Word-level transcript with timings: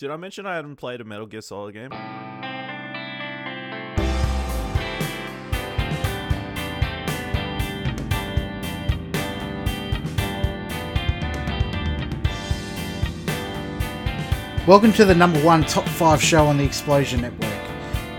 Did 0.00 0.10
I 0.10 0.16
mention 0.16 0.46
I 0.46 0.56
hadn't 0.56 0.76
played 0.76 1.02
a 1.02 1.04
Metal 1.04 1.26
Gear 1.26 1.42
Solid 1.42 1.74
game? 1.74 1.90
Welcome 14.66 14.94
to 14.94 15.04
the 15.04 15.14
number 15.14 15.38
one 15.40 15.64
top 15.64 15.86
five 15.86 16.22
show 16.22 16.46
on 16.46 16.56
the 16.56 16.64
Explosion 16.64 17.20
Network. 17.20 17.52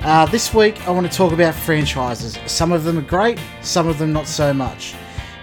Uh, 0.04 0.28
this 0.28 0.54
week, 0.54 0.88
I 0.88 0.92
want 0.92 1.12
to 1.12 1.18
talk 1.18 1.34
about 1.34 1.56
franchises. 1.56 2.38
Some 2.46 2.72
of 2.72 2.84
them 2.84 3.00
are 3.00 3.02
great, 3.02 3.40
some 3.64 3.88
of 3.88 3.98
them 3.98 4.14
not 4.14 4.28
so 4.28 4.54
much. 4.54 4.94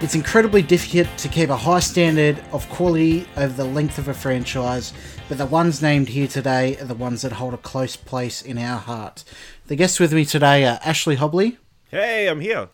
It's 0.00 0.14
incredibly 0.14 0.62
difficult 0.62 1.08
to 1.18 1.28
keep 1.28 1.50
a 1.50 1.56
high 1.56 1.80
standard 1.80 2.40
of 2.52 2.68
quality 2.68 3.26
over 3.36 3.52
the 3.52 3.64
length 3.64 3.98
of 3.98 4.06
a 4.06 4.14
franchise, 4.14 4.92
but 5.28 5.38
the 5.38 5.46
ones 5.46 5.82
named 5.82 6.10
here 6.10 6.28
today 6.28 6.76
are 6.76 6.84
the 6.84 6.94
ones 6.94 7.22
that 7.22 7.32
hold 7.32 7.52
a 7.52 7.56
close 7.58 7.96
place 7.96 8.40
in 8.40 8.58
our 8.58 8.78
heart. 8.78 9.24
The 9.66 9.74
guests 9.74 9.98
with 9.98 10.12
me 10.12 10.24
today 10.24 10.64
are 10.66 10.78
Ashley 10.84 11.16
Hobley. 11.16 11.56
Hey, 11.90 12.28
I'm 12.28 12.40
here. 12.40 12.68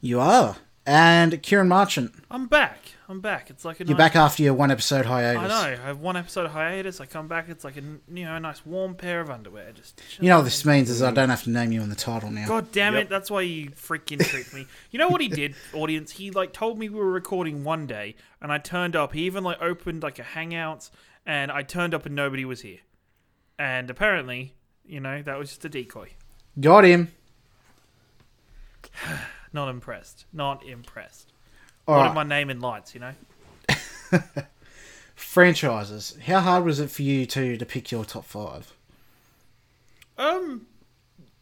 You 0.00 0.18
are. 0.18 0.56
And 0.84 1.40
Ciaran 1.44 1.68
Marchant. 1.68 2.12
I'm 2.28 2.48
back. 2.48 2.78
I'm 3.12 3.20
back. 3.20 3.50
It's 3.50 3.62
like 3.62 3.78
a 3.78 3.84
You're 3.84 3.98
nice, 3.98 4.08
back 4.08 4.16
after 4.16 4.42
your 4.42 4.54
one 4.54 4.70
episode 4.70 5.04
hiatus. 5.04 5.42
I 5.42 5.46
know. 5.48 5.82
I 5.82 5.86
have 5.86 6.00
one 6.00 6.16
episode 6.16 6.46
of 6.46 6.52
hiatus. 6.52 6.98
I 6.98 7.04
come 7.04 7.28
back. 7.28 7.50
It's 7.50 7.62
like 7.62 7.76
a 7.76 7.82
you 7.82 8.24
know 8.24 8.34
a 8.34 8.40
nice 8.40 8.64
warm 8.64 8.94
pair 8.94 9.20
of 9.20 9.28
underwear. 9.28 9.70
Just 9.72 10.00
You 10.18 10.30
know 10.30 10.38
what 10.38 10.44
this 10.44 10.64
means 10.64 10.88
is 10.88 11.02
I 11.02 11.10
don't 11.10 11.28
have 11.28 11.42
to 11.42 11.50
name 11.50 11.72
you 11.72 11.82
in 11.82 11.90
the 11.90 11.94
title 11.94 12.30
now. 12.30 12.48
God 12.48 12.72
damn 12.72 12.94
Yep. 12.94 13.02
it! 13.02 13.08
That's 13.10 13.30
why 13.30 13.42
you 13.42 13.70
freaking 13.72 14.24
tricked 14.24 14.54
me. 14.54 14.66
You 14.90 14.98
know 14.98 15.08
what 15.08 15.20
he 15.20 15.28
did, 15.28 15.54
audience? 15.74 16.12
He 16.12 16.30
like 16.30 16.54
told 16.54 16.78
me 16.78 16.88
we 16.88 16.98
were 16.98 17.10
recording 17.12 17.64
one 17.64 17.86
day, 17.86 18.16
and 18.40 18.50
I 18.50 18.56
turned 18.56 18.96
up. 18.96 19.12
He 19.12 19.24
even 19.24 19.44
like 19.44 19.60
opened 19.60 20.02
like 20.02 20.18
a 20.18 20.22
Hangouts, 20.22 20.90
and 21.26 21.52
I 21.52 21.62
turned 21.64 21.92
up 21.92 22.06
and 22.06 22.14
nobody 22.14 22.46
was 22.46 22.62
here. 22.62 22.80
And 23.58 23.90
apparently, 23.90 24.54
you 24.86 25.00
know, 25.00 25.20
that 25.20 25.38
was 25.38 25.50
just 25.50 25.66
a 25.66 25.68
decoy. 25.68 26.12
Got 26.58 26.84
him. 26.84 27.12
Not 29.52 29.68
impressed. 29.68 30.24
Not 30.32 30.64
impressed. 30.64 31.31
All 31.86 31.96
What 31.96 32.02
right. 32.02 32.08
am 32.08 32.14
my 32.14 32.22
name 32.24 32.50
in 32.50 32.60
lights? 32.60 32.94
You 32.94 33.00
know. 33.00 33.12
franchises. 35.14 36.16
How 36.26 36.40
hard 36.40 36.64
was 36.64 36.80
it 36.80 36.90
for 36.90 37.02
you 37.02 37.26
to 37.26 37.56
to 37.56 37.66
pick 37.66 37.90
your 37.90 38.04
top 38.04 38.24
five? 38.24 38.72
Um, 40.18 40.66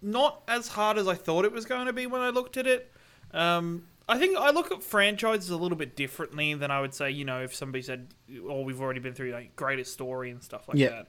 not 0.00 0.42
as 0.48 0.68
hard 0.68 0.96
as 0.98 1.08
I 1.08 1.14
thought 1.14 1.44
it 1.44 1.52
was 1.52 1.64
going 1.64 1.86
to 1.86 1.92
be 1.92 2.06
when 2.06 2.20
I 2.20 2.30
looked 2.30 2.56
at 2.56 2.66
it. 2.66 2.91
Um, 3.33 3.84
I 4.08 4.18
think 4.18 4.36
I 4.38 4.50
look 4.50 4.72
at 4.72 4.83
franchises 4.83 5.50
a 5.50 5.56
little 5.56 5.77
bit 5.77 5.94
differently 5.96 6.55
than 6.55 6.70
I 6.70 6.80
would 6.80 6.94
say. 6.94 7.11
You 7.11 7.24
know, 7.24 7.42
if 7.42 7.55
somebody 7.55 7.83
said, 7.83 8.08
"Oh, 8.48 8.62
we've 8.62 8.80
already 8.80 9.00
been 9.00 9.14
through 9.14 9.33
like 9.33 9.55
greatest 9.56 9.92
story 9.92 10.30
and 10.30 10.42
stuff 10.42 10.68
like 10.68 10.78
Yeah. 10.78 10.88
that." 10.91 11.06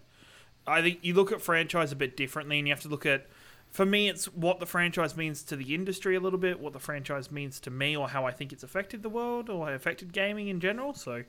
I 0.68 0.82
think 0.82 1.00
you 1.02 1.14
look 1.16 1.32
at 1.32 1.42
franchise 1.42 1.92
a 1.92 1.96
bit 1.96 2.16
differently, 2.16 2.60
and 2.60 2.68
you 2.68 2.74
have 2.74 2.82
to 2.84 2.90
look 2.90 3.06
at. 3.06 3.28
For 3.72 3.86
me, 3.86 4.10
it's 4.10 4.26
what 4.26 4.60
the 4.60 4.66
franchise 4.66 5.16
means 5.16 5.44
to 5.44 5.56
the 5.56 5.74
industry 5.74 6.16
a 6.16 6.20
little 6.20 6.40
bit, 6.40 6.60
what 6.60 6.74
the 6.74 6.80
franchise 6.80 7.32
means 7.32 7.60
to 7.62 7.72
me, 7.72 7.96
or 7.96 8.10
how 8.10 8.26
I 8.26 8.32
think 8.32 8.52
it's 8.52 8.64
affected 8.64 9.02
the 9.02 9.10
world, 9.10 9.50
or 9.50 9.74
affected 9.74 10.12
gaming 10.12 10.50
in 10.50 10.60
general. 10.60 10.94
So, 10.94 11.24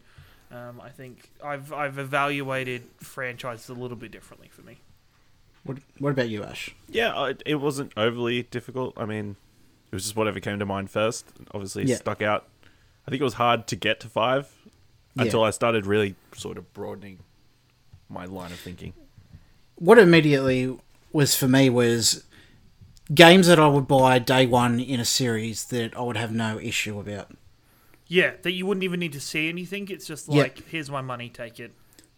um, 0.50 0.80
I 0.80 0.88
think 0.90 1.30
I've 1.44 1.72
I've 1.72 1.98
evaluated 1.98 2.82
franchises 2.98 3.68
a 3.68 3.74
little 3.74 3.96
bit 3.96 4.10
differently 4.10 4.48
for 4.50 4.62
me. 4.62 4.78
What 5.64 5.78
What 5.98 6.10
about 6.10 6.28
you, 6.30 6.42
Ash? 6.42 6.74
Yeah, 6.88 7.14
I, 7.16 7.34
it 7.46 7.56
wasn't 7.56 7.92
overly 7.96 8.42
difficult. 8.42 8.94
I 8.96 9.06
mean, 9.06 9.36
it 9.90 9.94
was 9.94 10.02
just 10.02 10.16
whatever 10.16 10.40
came 10.40 10.58
to 10.58 10.66
mind 10.66 10.90
first. 10.90 11.26
Obviously, 11.52 11.84
it 11.84 11.90
Yeah. 11.90 11.96
stuck 11.96 12.22
out. 12.22 12.48
I 13.06 13.10
think 13.10 13.20
it 13.20 13.24
was 13.24 13.34
hard 13.34 13.68
to 13.68 13.76
get 13.76 14.00
to 14.00 14.08
five 14.08 14.50
Yeah. 15.14 15.22
until 15.24 15.44
I 15.44 15.50
started 15.50 15.86
really 15.86 16.16
sort 16.36 16.58
of 16.58 16.72
broadening 16.74 17.20
my 18.08 18.24
line 18.24 18.50
of 18.50 18.58
thinking. 18.58 18.94
What 19.76 19.98
immediately 20.00 20.76
was 21.12 21.36
for 21.36 21.46
me 21.46 21.70
was 21.70 22.24
games 23.14 23.46
that 23.46 23.58
I 23.58 23.66
would 23.68 23.86
buy 23.86 24.18
day 24.18 24.46
one 24.46 24.80
in 24.80 25.00
a 25.00 25.04
series 25.04 25.64
that 25.66 25.96
I 25.96 26.00
would 26.02 26.16
have 26.16 26.32
no 26.32 26.58
issue 26.58 26.98
about. 27.00 27.30
Yeah, 28.06 28.32
that 28.42 28.52
you 28.52 28.66
wouldn't 28.66 28.84
even 28.84 29.00
need 29.00 29.12
to 29.12 29.20
see 29.20 29.48
anything. 29.48 29.88
It's 29.88 30.06
just 30.06 30.28
Yeah. 30.28 30.42
like, 30.42 30.68
here's 30.68 30.90
my 30.90 31.00
money, 31.00 31.28
take 31.28 31.58
it. 31.58 31.72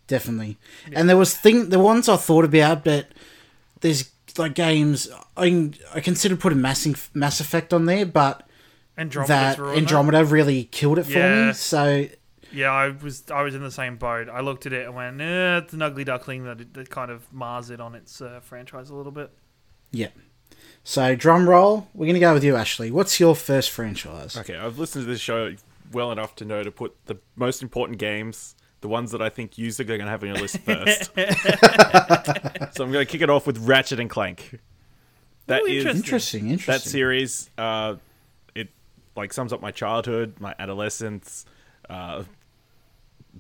Definitely. 0.06 0.56
And 0.92 1.08
there 1.08 1.16
was 1.16 1.36
thing 1.36 1.70
the 1.70 1.78
ones 1.78 2.08
I 2.08 2.16
thought 2.16 2.44
about, 2.44 2.84
but 2.84 3.08
there's 3.80 4.10
like 4.36 4.54
games 4.54 5.08
I 5.36 5.70
I 5.94 6.00
considered 6.00 6.40
putting 6.40 6.60
Mass 6.60 6.86
Mass 7.14 7.40
Effect 7.40 7.72
on 7.72 7.86
there, 7.86 8.04
but 8.04 8.46
Andromeda's 8.98 9.28
that 9.56 9.58
Andromeda 9.60 10.24
really 10.24 10.64
killed 10.64 10.98
it 10.98 11.04
for 11.04 11.46
me. 11.46 11.52
So 11.54 12.06
Yeah, 12.52 12.70
I 12.72 12.88
was 12.88 13.24
I 13.30 13.42
was 13.42 13.54
in 13.54 13.62
the 13.62 13.70
same 13.70 13.96
boat. 13.96 14.28
I 14.28 14.40
looked 14.40 14.66
at 14.66 14.72
it 14.72 14.84
and 14.86 14.94
went, 14.94 15.20
eh, 15.20 15.58
it's 15.58 15.72
an 15.72 15.82
ugly 15.82 16.04
duckling 16.04 16.44
that, 16.44 16.74
that 16.74 16.90
kind 16.90 17.10
of 17.10 17.32
mars 17.32 17.70
it 17.70 17.80
on 17.80 17.94
its 17.94 18.20
uh, 18.20 18.40
franchise 18.42 18.90
a 18.90 18.94
little 18.94 19.12
bit. 19.12 19.30
yeah. 19.92 20.08
So 20.84 21.16
drum 21.16 21.48
roll. 21.48 21.88
We're 21.94 22.06
gonna 22.06 22.20
go 22.20 22.34
with 22.34 22.44
you, 22.44 22.56
Ashley. 22.56 22.90
What's 22.90 23.18
your 23.18 23.34
first 23.34 23.70
franchise? 23.70 24.36
Okay, 24.36 24.56
I've 24.56 24.78
listened 24.78 25.06
to 25.06 25.10
this 25.10 25.20
show 25.20 25.54
well 25.92 26.12
enough 26.12 26.36
to 26.36 26.44
know 26.44 26.62
to 26.62 26.70
put 26.70 26.94
the 27.06 27.16
most 27.36 27.62
important 27.62 27.98
games, 27.98 28.54
the 28.82 28.88
ones 28.88 29.10
that 29.12 29.22
I 29.22 29.30
think 29.30 29.56
you 29.56 29.70
are 29.78 29.84
going 29.84 30.00
to 30.00 30.06
have 30.06 30.22
on 30.22 30.28
your 30.28 30.38
list 30.38 30.58
first. 30.58 31.04
so 32.76 32.84
I'm 32.84 32.92
going 32.92 33.04
to 33.04 33.06
kick 33.06 33.22
it 33.22 33.30
off 33.30 33.46
with 33.46 33.58
Ratchet 33.58 33.98
and 33.98 34.10
Clank. 34.10 34.60
That 35.46 35.62
Ooh, 35.62 35.66
is 35.66 35.84
interesting. 35.84 35.96
Interesting. 35.96 36.50
Interesting. 36.50 36.72
that 36.72 36.80
series. 36.82 37.50
Uh, 37.56 37.96
it 38.54 38.68
like 39.16 39.32
sums 39.32 39.52
up 39.52 39.62
my 39.62 39.70
childhood, 39.70 40.34
my 40.38 40.54
adolescence, 40.58 41.46
uh, 41.88 42.24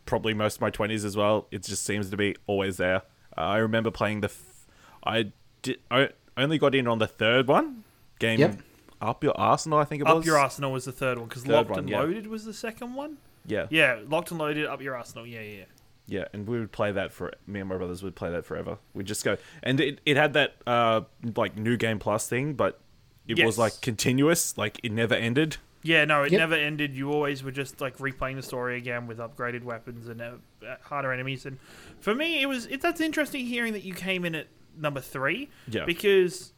probably 0.06 0.32
most 0.34 0.56
of 0.56 0.60
my 0.60 0.70
twenties 0.70 1.04
as 1.04 1.16
well. 1.16 1.46
It 1.50 1.62
just 1.62 1.84
seems 1.84 2.10
to 2.10 2.16
be 2.16 2.36
always 2.46 2.76
there. 2.76 3.02
Uh, 3.36 3.40
I 3.40 3.56
remember 3.58 3.90
playing 3.90 4.20
the. 4.20 4.28
F- 4.28 4.66
I 5.04 5.32
did. 5.62 5.78
I 5.90 6.10
only 6.36 6.58
got 6.58 6.74
in 6.74 6.86
on 6.86 6.98
the 6.98 7.06
third 7.06 7.46
one 7.48 7.84
game. 8.18 8.40
Yep. 8.40 8.58
Up 9.00 9.22
your 9.22 9.38
arsenal, 9.38 9.78
I 9.78 9.84
think 9.84 10.00
it 10.00 10.04
was. 10.04 10.20
Up 10.20 10.24
Your 10.24 10.38
Arsenal 10.38 10.72
was 10.72 10.86
the 10.86 10.92
third 10.92 11.18
one, 11.18 11.28
because 11.28 11.42
Third 11.42 11.52
Locked 11.52 11.70
one, 11.70 11.78
and 11.80 11.90
yeah. 11.90 12.00
Loaded 12.00 12.26
was 12.26 12.44
the 12.46 12.54
second 12.54 12.94
one? 12.94 13.18
Yeah, 13.46 13.66
Yeah, 13.68 13.98
Locked 14.08 14.30
and 14.30 14.40
Loaded, 14.40 14.64
Up 14.66 14.80
Your 14.80 14.96
Arsenal. 14.96 15.26
Yeah, 15.26 15.40
yeah, 15.42 15.56
yeah. 15.58 15.64
Yeah, 16.06 16.24
and 16.32 16.46
we 16.46 16.58
would 16.58 16.72
play 16.72 16.92
that 16.92 17.12
for 17.12 17.32
me 17.46 17.60
and 17.60 17.68
my 17.68 17.76
brothers 17.76 18.02
would 18.02 18.14
play 18.14 18.30
that 18.30 18.46
forever. 18.46 18.78
We'd 18.94 19.06
just 19.06 19.24
go, 19.24 19.36
and 19.62 19.78
it, 19.80 20.00
it 20.06 20.16
had 20.16 20.32
that 20.34 20.54
uh 20.66 21.02
like 21.36 21.56
new 21.56 21.76
game 21.76 21.98
plus 21.98 22.28
thing, 22.28 22.54
but 22.54 22.78
it 23.26 23.44
was 23.44 23.58
like 23.58 23.80
continuous, 23.82 24.56
like 24.56 24.80
it 24.82 24.92
never 24.92 25.14
ended. 25.14 25.56
Yeah, 25.82 26.06
no, 26.06 26.22
it 26.22 26.32
Yep. 26.32 26.38
never 26.38 26.54
ended. 26.54 26.94
You 26.94 27.12
always 27.12 27.42
were 27.42 27.50
just 27.50 27.80
like 27.82 27.98
replaying 27.98 28.36
the 28.36 28.42
story 28.42 28.78
again 28.78 29.06
with 29.06 29.18
upgraded 29.18 29.64
weapons 29.64 30.08
and 30.08 30.20
uh, 30.22 30.30
uh, 30.66 30.76
harder 30.82 31.12
enemies. 31.12 31.44
And 31.44 31.58
for 32.00 32.14
me, 32.14 32.40
it 32.40 32.46
was 32.46 32.66
it, 32.66 32.80
that's 32.80 33.02
interesting 33.02 33.44
hearing 33.44 33.74
that 33.74 33.84
you 33.84 33.92
came 33.92 34.24
in 34.24 34.34
at 34.34 34.46
number 34.76 35.00
three. 35.00 35.50
Yeah. 35.68 35.84
because 35.84 36.52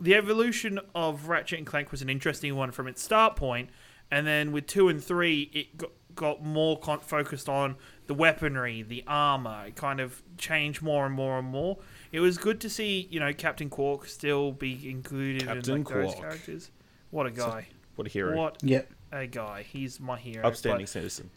the 0.00 0.14
evolution 0.14 0.78
of 0.94 1.28
Ratchet 1.28 1.58
and 1.58 1.66
Clank 1.66 1.90
was 1.90 2.02
an 2.02 2.08
interesting 2.08 2.54
one 2.56 2.70
from 2.70 2.86
its 2.86 3.02
start 3.02 3.36
point, 3.36 3.70
and 4.10 4.26
then 4.26 4.52
with 4.52 4.66
two 4.66 4.88
and 4.88 5.02
three, 5.02 5.50
it 5.52 5.76
got, 5.76 5.90
got 6.14 6.44
more 6.44 6.78
con- 6.78 7.00
focused 7.00 7.48
on 7.48 7.76
the 8.06 8.14
weaponry, 8.14 8.82
the 8.82 9.02
armor. 9.06 9.64
It 9.66 9.76
kind 9.76 10.00
of 10.00 10.22
changed 10.38 10.82
more 10.82 11.06
and 11.06 11.14
more 11.14 11.38
and 11.38 11.48
more. 11.48 11.78
It 12.12 12.20
was 12.20 12.36
good 12.38 12.60
to 12.60 12.70
see, 12.70 13.08
you 13.10 13.18
know, 13.20 13.32
Captain 13.32 13.70
Quark 13.70 14.06
still 14.06 14.52
be 14.52 14.88
included 14.90 15.46
Captain 15.46 15.76
in 15.76 15.84
like, 15.84 15.94
those 15.94 16.14
characters. 16.14 16.70
What 17.10 17.26
a 17.26 17.30
guy! 17.30 17.68
What 17.96 18.06
a 18.06 18.10
hero! 18.10 18.36
What 18.36 18.58
Yep. 18.62 18.90
a 19.12 19.26
guy. 19.26 19.62
He's 19.64 19.98
my 20.00 20.18
hero. 20.18 20.46
Upstanding 20.46 20.84
But 20.84 20.90
citizen. 20.90 21.30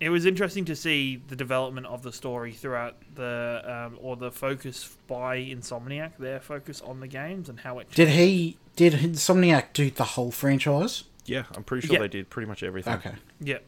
It 0.00 0.08
was 0.08 0.24
interesting 0.26 0.64
to 0.64 0.74
see 0.74 1.20
the 1.28 1.36
development 1.36 1.86
of 1.86 2.02
the 2.02 2.12
story 2.12 2.52
throughout 2.52 2.96
the, 3.14 3.62
um, 3.64 3.98
or 4.00 4.16
the 4.16 4.32
focus 4.32 4.96
by 5.06 5.36
Insomniac, 5.38 6.16
their 6.18 6.40
focus 6.40 6.80
on 6.80 7.00
the 7.00 7.06
games 7.06 7.48
and 7.48 7.60
how 7.60 7.78
it. 7.78 7.90
Did 7.92 8.08
he? 8.08 8.56
Did 8.76 8.94
Insomniac 8.94 9.72
do 9.74 9.90
the 9.90 10.04
whole 10.04 10.30
franchise? 10.30 11.04
Yeah, 11.26 11.44
I'm 11.54 11.62
pretty 11.64 11.86
sure 11.86 11.94
Yeah. 11.94 12.00
they 12.00 12.08
did 12.08 12.30
pretty 12.30 12.48
much 12.48 12.62
everything. 12.62 12.94
Okay. 12.94 13.14
Yeah. 13.40 13.58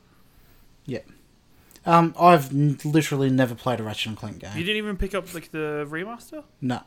Yep. 0.87 1.07
Um, 1.85 2.15
I've 2.19 2.51
n- 2.53 2.79
literally 2.85 3.29
never 3.29 3.55
played 3.55 3.81
a 3.81 3.83
Ratchet 3.83 4.07
and 4.09 4.17
Clank 4.17 4.39
game. 4.39 4.53
You 4.57 4.65
didn't 4.65 4.79
even 4.79 4.97
pick 4.97 5.15
up 5.15 5.33
like 5.35 5.51
the 5.51 5.87
remaster. 5.91 6.45
no. 6.61 6.81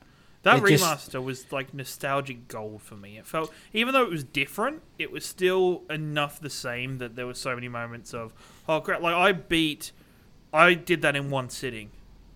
That 0.46 0.64
It 0.64 0.68
just- 0.68 0.84
remaster 0.84 1.24
was 1.24 1.52
like 1.52 1.74
nostalgic 1.74 2.48
gold 2.48 2.84
for 2.84 2.96
me. 2.96 3.18
It 3.18 3.26
felt, 3.26 3.52
even 3.74 3.96
though 3.96 4.04
it 4.04 4.12
was 4.12 4.24
different, 4.24 4.84
it 5.00 5.12
was 5.12 5.26
still 5.26 5.82
enough 5.90 6.40
the 6.40 6.52
same 6.52 7.00
that 7.00 7.16
there 7.16 7.26
were 7.26 7.34
so 7.34 7.56
many 7.56 7.68
moments 7.68 8.14
of, 8.14 8.32
oh 8.70 8.80
crap! 8.80 9.02
Like 9.02 9.16
I 9.16 9.32
beat, 9.32 9.92
I 10.54 10.76
did 10.76 11.02
that 11.02 11.16
in 11.16 11.32
one 11.32 11.50
sitting. 11.50 11.90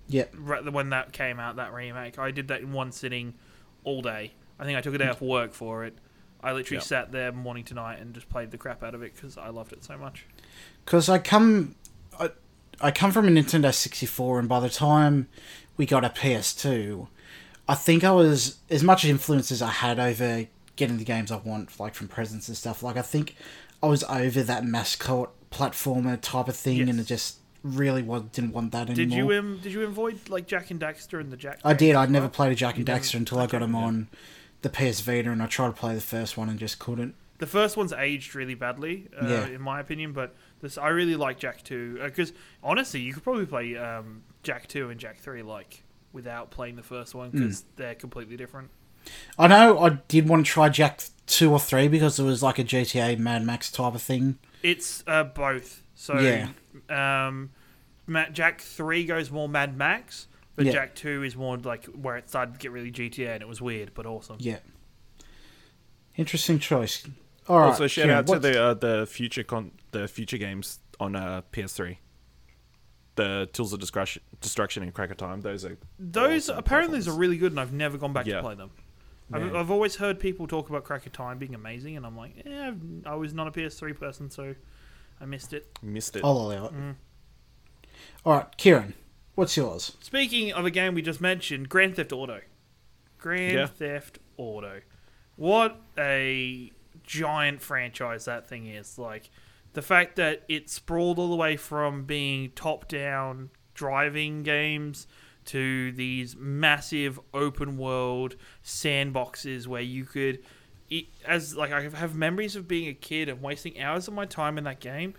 Yep. 0.07 0.33
right 0.39 0.73
when 0.73 0.89
that 0.89 1.11
came 1.13 1.39
out, 1.39 1.57
that 1.57 1.71
remake. 1.71 2.17
I 2.17 2.31
did 2.31 2.47
that 2.47 2.61
in 2.61 2.73
one 2.73 2.91
sitting 2.91 3.35
all 3.83 4.01
day. 4.01 4.33
I 4.59 4.65
think 4.65 4.75
I 4.75 4.81
took 4.81 4.95
a 4.95 4.97
day 4.97 5.05
mm. 5.05 5.12
off 5.12 5.21
work 5.21 5.53
for 5.53 5.85
it. 5.85 5.95
I 6.41 6.51
literally 6.51 6.77
Yeah. 6.77 6.85
sat 6.85 7.12
there 7.12 7.31
morning 7.31 7.63
to 7.65 7.75
night 7.75 8.00
and 8.00 8.15
just 8.15 8.27
played 8.27 8.50
the 8.50 8.57
crap 8.57 8.81
out 8.81 8.95
of 8.95 9.03
it 9.03 9.13
because 9.13 9.38
I 9.38 9.50
loved 9.50 9.71
it 9.71 9.83
so 9.83 10.00
much. 10.00 10.25
Because 10.83 11.09
I 11.09 11.19
come, 11.19 11.75
I, 12.19 12.31
I 12.81 12.89
come 12.89 13.12
from 13.12 13.27
a 13.27 13.29
Nintendo 13.29 13.71
64, 13.71 14.39
and 14.39 14.50
by 14.50 14.59
the 14.59 14.69
time 14.71 15.27
we 15.77 15.85
got 15.85 16.03
a 16.03 16.09
PS2, 16.09 17.07
I 17.69 17.75
think 17.75 18.04
I 18.04 18.12
was 18.12 18.57
as 18.71 18.83
much 18.83 19.06
influence 19.06 19.51
as 19.51 19.62
I 19.62 19.69
had 19.69 20.00
over 20.00 20.48
getting 20.75 20.98
the 20.98 21.04
games 21.04 21.31
I 21.31 21.38
want, 21.38 21.80
like 21.80 21.94
from 21.94 22.07
presents 22.07 22.48
and 22.48 22.57
stuff. 22.57 22.81
Like 22.81 22.98
I 22.98 23.04
think 23.04 23.36
I 23.83 23.88
was 23.88 24.04
over 24.06 24.42
that 24.42 24.66
mascot 24.66 25.30
platformer 25.51 26.19
type 26.19 26.48
of 26.48 26.56
thing, 26.56 26.89
and 26.89 27.00
it 27.00 27.04
just 27.06 27.38
really 27.62 28.01
was, 28.01 28.24
didn't 28.31 28.54
want 28.54 28.71
that 28.71 28.89
anymore. 28.89 28.95
Did 28.95 29.13
you 29.13 29.31
um 29.39 29.60
did 29.62 29.71
you 29.71 29.83
avoid 29.83 30.30
like 30.30 30.48
Jak 30.48 30.71
and 30.71 30.80
Daxter 30.80 31.19
and 31.19 31.31
the 31.31 31.38
Jak? 31.38 31.60
I 31.63 31.75
did. 31.75 31.95
I'd 31.95 32.10
never 32.10 32.27
played 32.27 32.51
a 32.51 32.56
Jak 32.56 32.75
and 32.77 32.88
You 32.88 32.95
Daxter 32.95 33.16
until 33.16 33.38
I 33.38 33.45
got 33.45 33.60
them 33.60 33.74
yeah. 33.74 33.81
on 33.81 34.07
the 34.63 34.69
PS 34.69 35.01
Vita, 35.01 35.30
and 35.31 35.44
I 35.44 35.45
tried 35.45 35.68
to 35.68 35.74
play 35.74 35.94
the 35.94 36.01
first 36.01 36.38
one 36.38 36.50
and 36.50 36.57
just 36.57 36.80
couldn't. 36.80 37.13
The 37.38 37.48
first 37.48 37.77
one's 37.77 37.94
aged 37.94 38.33
really 38.36 38.56
badly, 38.56 39.07
uh, 39.22 39.27
Yeah. 39.27 39.45
in 39.48 39.62
my 39.62 39.80
opinion. 39.80 40.12
But 40.12 40.36
this, 40.62 40.77
I 40.77 40.88
really 40.88 41.15
like 41.15 41.38
Jak 41.38 41.63
Two 41.63 42.00
because 42.04 42.33
honestly, 42.63 43.00
you 43.01 43.13
could 43.13 43.24
probably 43.24 43.45
play 43.45 43.77
um, 43.77 44.24
Jak 44.42 44.68
Two 44.68 44.89
and 44.89 45.00
Jak 45.00 45.19
Three 45.19 45.44
like 45.44 45.83
without 46.13 46.51
playing 46.51 46.75
the 46.75 46.83
first 46.83 47.13
one 47.15 47.29
Hmm. 47.31 47.38
because 47.39 47.63
they're 47.75 47.95
completely 47.95 48.38
different. 48.38 48.69
I 49.38 49.47
know 49.47 49.79
I 49.79 49.89
did 50.07 50.27
want 50.27 50.45
to 50.45 50.51
try 50.51 50.69
Jak 50.69 51.01
two 51.25 51.51
or 51.51 51.59
three 51.59 51.88
because 51.88 52.19
it 52.19 52.23
was 52.23 52.44
like 52.44 52.59
a 52.59 52.63
GTA 52.63 53.17
Mad 53.17 53.44
Max 53.45 53.71
type 53.71 53.95
of 53.95 54.01
thing. 54.01 54.38
It's 54.61 55.03
uh, 55.07 55.23
both. 55.23 55.83
So 55.95 56.19
Yeah. 56.19 56.50
um, 56.89 57.51
Ma- 58.07 58.29
Jak 58.29 58.59
Three 58.61 59.06
goes 59.06 59.31
more 59.31 59.47
Mad 59.47 59.77
Max, 59.77 60.27
but 60.56 60.65
Yeah. 60.65 60.73
Jak 60.73 60.95
Two 60.95 61.23
is 61.23 61.35
more 61.35 61.57
like 61.57 61.85
where 61.85 62.17
it 62.17 62.27
started 62.29 62.53
to 62.55 62.59
get 62.59 62.71
really 62.71 62.91
GTA, 62.91 63.33
and 63.35 63.41
it 63.41 63.47
was 63.47 63.62
weird 63.62 63.94
but 63.94 64.05
awesome. 64.05 64.38
Yeah. 64.39 64.59
Interesting 66.15 66.59
choice. 66.59 67.07
All 67.47 67.59
right. 67.59 67.67
also, 67.67 67.88
shout 67.88 68.05
Ciaran, 68.05 68.17
out 68.19 68.25
to 68.27 68.31
what's- 68.33 68.44
the 68.44 68.62
uh, 68.63 68.73
the 68.73 69.05
future 69.07 69.44
con 69.44 69.71
the 69.91 70.07
future 70.07 70.38
games 70.38 70.79
on 71.00 71.15
uh, 71.15 71.41
PS3. 71.53 71.97
The 73.19 73.50
Tools 73.51 73.74
of 73.74 73.80
Destruction, 73.80 74.21
Destruction 74.39 74.81
and 74.83 74.94
Crack 74.94 75.10
in 75.12 75.18
Time. 75.18 75.42
Those 75.42 75.66
are 75.66 75.77
Those 76.00 76.50
awesome 76.50 76.57
apparently 76.60 77.00
those 77.00 77.07
are 77.10 77.13
really 77.18 77.38
good, 77.38 77.51
and 77.51 77.60
I've 77.60 77.74
never 77.74 77.98
gone 77.98 78.13
back 78.13 78.25
Yeah. 78.25 78.38
to 78.38 78.42
play 78.42 78.56
them. 78.56 78.71
I've, 79.33 79.54
I've 79.56 79.69
always 79.71 79.98
heard 79.98 80.19
people 80.19 80.48
talk 80.48 80.69
about 80.69 80.86
Crack 80.86 81.06
in 81.06 81.12
Time 81.12 81.38
being 81.38 81.54
amazing, 81.54 81.98
and 81.98 82.06
I'm 82.06 82.16
like, 82.18 82.42
yeah, 82.45 82.69
I've, 82.69 82.81
I 83.06 83.16
was 83.16 83.33
not 83.33 83.48
a 83.48 83.51
PS3 83.51 84.00
person, 84.00 84.31
so 84.31 84.56
I 85.21 85.25
missed 85.25 85.51
it. 85.54 85.68
missed 85.83 86.16
it. 86.16 86.24
I'll 86.24 86.31
allow 86.38 86.66
it. 86.68 86.74
Mm. 86.74 86.95
All 88.25 88.33
right, 88.38 88.57
Ciaran, 88.57 88.94
what's 89.36 89.56
yours? 89.57 89.98
Speaking 90.01 90.51
of 90.54 90.65
a 90.65 90.72
game 90.72 90.94
we 90.95 91.01
just 91.01 91.19
mentioned, 91.22 91.68
Grand 91.69 91.95
Theft 91.98 92.12
Auto. 92.13 92.39
Grand 93.18 93.54
Yeah. 93.54 93.65
Theft 93.68 94.19
Auto. 94.38 94.80
What 95.36 95.80
a 95.98 96.72
giant 97.04 97.62
franchise 97.62 98.25
that 98.25 98.48
thing 98.48 98.65
is. 98.68 98.98
Like, 98.98 99.30
the 99.74 99.81
fact 99.81 100.16
that 100.16 100.44
it 100.50 100.69
sprawled 100.69 101.19
all 101.19 101.30
the 101.30 101.36
way 101.36 101.56
from 101.57 102.04
being 102.06 102.51
top 102.56 102.88
down 102.88 103.50
driving 103.74 104.44
games 104.44 105.07
to 105.45 105.92
these 105.94 106.36
massive 106.36 107.19
open 107.33 107.77
world 107.77 108.36
sandboxes 108.63 109.68
where 109.68 109.81
you 109.81 110.06
could. 110.06 110.39
It, 110.89 111.06
as 111.25 111.56
like 111.56 111.71
I 111.71 111.81
have 111.89 112.16
memories 112.16 112.56
of 112.56 112.68
being 112.68 112.88
a 112.88 112.94
kid 112.94 113.30
and 113.30 113.42
wasting 113.42 113.80
hours 113.80 114.07
of 114.07 114.13
my 114.16 114.25
time 114.25 114.57
in 114.57 114.63
that 114.63 114.80
game, 114.80 115.13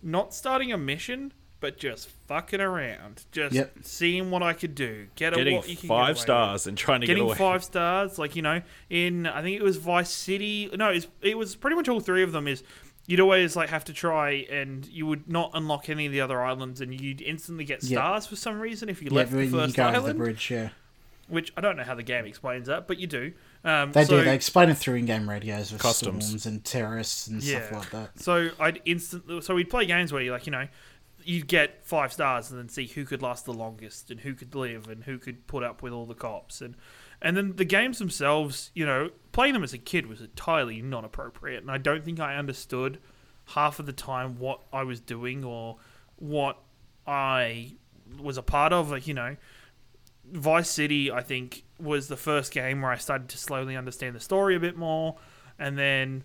not 0.00 0.32
starting 0.32 0.72
a 0.72 0.78
mission, 0.78 1.32
but 1.58 1.76
just 1.76 2.08
fucking 2.28 2.60
around, 2.60 3.24
just 3.32 3.52
Yep. 3.56 3.78
seeing 3.82 4.30
what 4.30 4.44
I 4.44 4.52
could 4.52 4.76
do, 4.76 5.08
get 5.16 5.32
a, 5.32 5.36
Getting 5.36 5.56
what 5.56 5.68
you 5.68 5.74
can 5.74 5.82
get 5.82 5.88
five 5.88 6.08
with 6.10 6.18
stars 6.20 6.66
and 6.68 6.78
trying 6.78 7.00
to 7.00 7.06
getting 7.08 7.24
get 7.24 7.30
away. 7.30 7.36
five 7.36 7.64
stars 7.64 8.16
like 8.16 8.36
you 8.36 8.42
know 8.42 8.62
in 8.90 9.26
i 9.26 9.42
think 9.42 9.58
it 9.58 9.64
was 9.64 9.76
vice 9.76 10.10
city 10.10 10.70
no 10.76 10.90
it 10.90 10.94
was, 10.94 11.08
it 11.20 11.36
was 11.36 11.56
pretty 11.56 11.74
much 11.74 11.88
all 11.88 11.98
three 11.98 12.22
of 12.22 12.30
them 12.30 12.46
is 12.46 12.62
you'd 13.08 13.18
always 13.20 13.56
like 13.56 13.70
have 13.70 13.84
to 13.86 13.92
try 13.92 14.46
and 14.50 14.86
you 14.86 15.06
would 15.06 15.28
not 15.28 15.50
unlock 15.54 15.88
any 15.88 16.06
of 16.06 16.12
the 16.12 16.20
other 16.20 16.40
islands 16.40 16.80
and 16.80 17.00
you'd 17.00 17.20
instantly 17.22 17.64
get 17.64 17.82
Yeah. 17.82 17.98
stars 17.98 18.26
for 18.26 18.36
some 18.36 18.60
reason 18.60 18.88
if 18.88 19.02
you 19.02 19.08
yeah, 19.10 19.16
left 19.16 19.30
the 19.32 19.38
when 19.38 19.46
you 19.46 19.50
first 19.50 19.74
go 19.76 19.88
over 19.88 20.08
the 20.08 20.14
bridge, 20.14 20.50
yeah. 20.50 20.68
which 21.26 21.52
i 21.56 21.60
don't 21.60 21.76
know 21.76 21.82
how 21.84 21.94
the 21.94 22.02
game 22.02 22.26
explains 22.26 22.66
that 22.68 22.86
but 22.86 22.98
you 22.98 23.06
do 23.08 23.32
um, 23.64 23.90
They 23.90 24.04
so, 24.04 24.18
do. 24.18 24.24
They 24.24 24.34
explain 24.36 24.68
it 24.68 24.76
through 24.78 24.94
in-game 24.96 25.28
radios 25.28 25.72
with 25.72 25.82
Customs. 25.82 26.26
storms 26.26 26.46
and 26.46 26.64
terrorists 26.64 27.26
and 27.26 27.42
stuff 27.42 27.72
like 27.72 27.90
that. 27.90 28.20
So 28.20 28.50
I'd 28.60 28.80
instantly. 28.84 29.40
So 29.40 29.52
we'd 29.56 29.68
play 29.68 29.84
games 29.84 30.12
where 30.12 30.22
you 30.22 30.30
like, 30.30 30.46
you 30.46 30.52
know, 30.52 30.68
you'd 31.24 31.48
get 31.48 31.84
five 31.84 32.12
stars 32.12 32.50
and 32.50 32.58
then 32.60 32.68
see 32.68 32.86
who 32.86 33.04
could 33.04 33.20
last 33.20 33.44
the 33.46 33.52
longest 33.52 34.12
and 34.12 34.20
who 34.20 34.34
could 34.34 34.54
live 34.54 34.88
and 34.88 35.02
who 35.04 35.18
could 35.18 35.46
put 35.48 35.64
up 35.64 35.82
with 35.82 35.92
all 35.92 36.06
the 36.06 36.14
cops 36.14 36.60
and 36.60 36.76
and 37.20 37.36
then 37.36 37.56
the 37.56 37.64
games 37.64 37.98
themselves, 37.98 38.70
you 38.74 38.86
know, 38.86 39.10
playing 39.32 39.54
them 39.54 39.64
as 39.64 39.72
a 39.72 39.78
kid 39.78 40.06
was 40.06 40.20
entirely 40.20 40.82
not 40.82 41.04
appropriate 41.04 41.62
and 41.62 41.70
I 41.70 41.78
don't 41.78 42.04
think 42.04 42.20
I 42.20 42.36
understood 42.36 42.98
half 43.46 43.78
of 43.78 43.86
the 43.86 43.92
time 43.92 44.38
what 44.38 44.60
I 44.72 44.82
was 44.84 45.00
doing 45.00 45.44
or 45.44 45.76
what 46.16 46.58
I 47.06 47.76
was 48.20 48.36
a 48.36 48.42
part 48.42 48.72
of. 48.72 48.90
Like, 48.90 49.06
you 49.06 49.14
know, 49.14 49.36
Vice 50.24 50.70
City, 50.70 51.10
I 51.10 51.22
think, 51.22 51.64
was 51.80 52.08
the 52.08 52.16
first 52.16 52.52
game 52.52 52.82
where 52.82 52.90
I 52.90 52.96
started 52.96 53.28
to 53.30 53.38
slowly 53.38 53.76
understand 53.76 54.14
the 54.14 54.20
story 54.20 54.54
a 54.54 54.60
bit 54.60 54.76
more. 54.76 55.16
And 55.58 55.78
then 55.78 56.24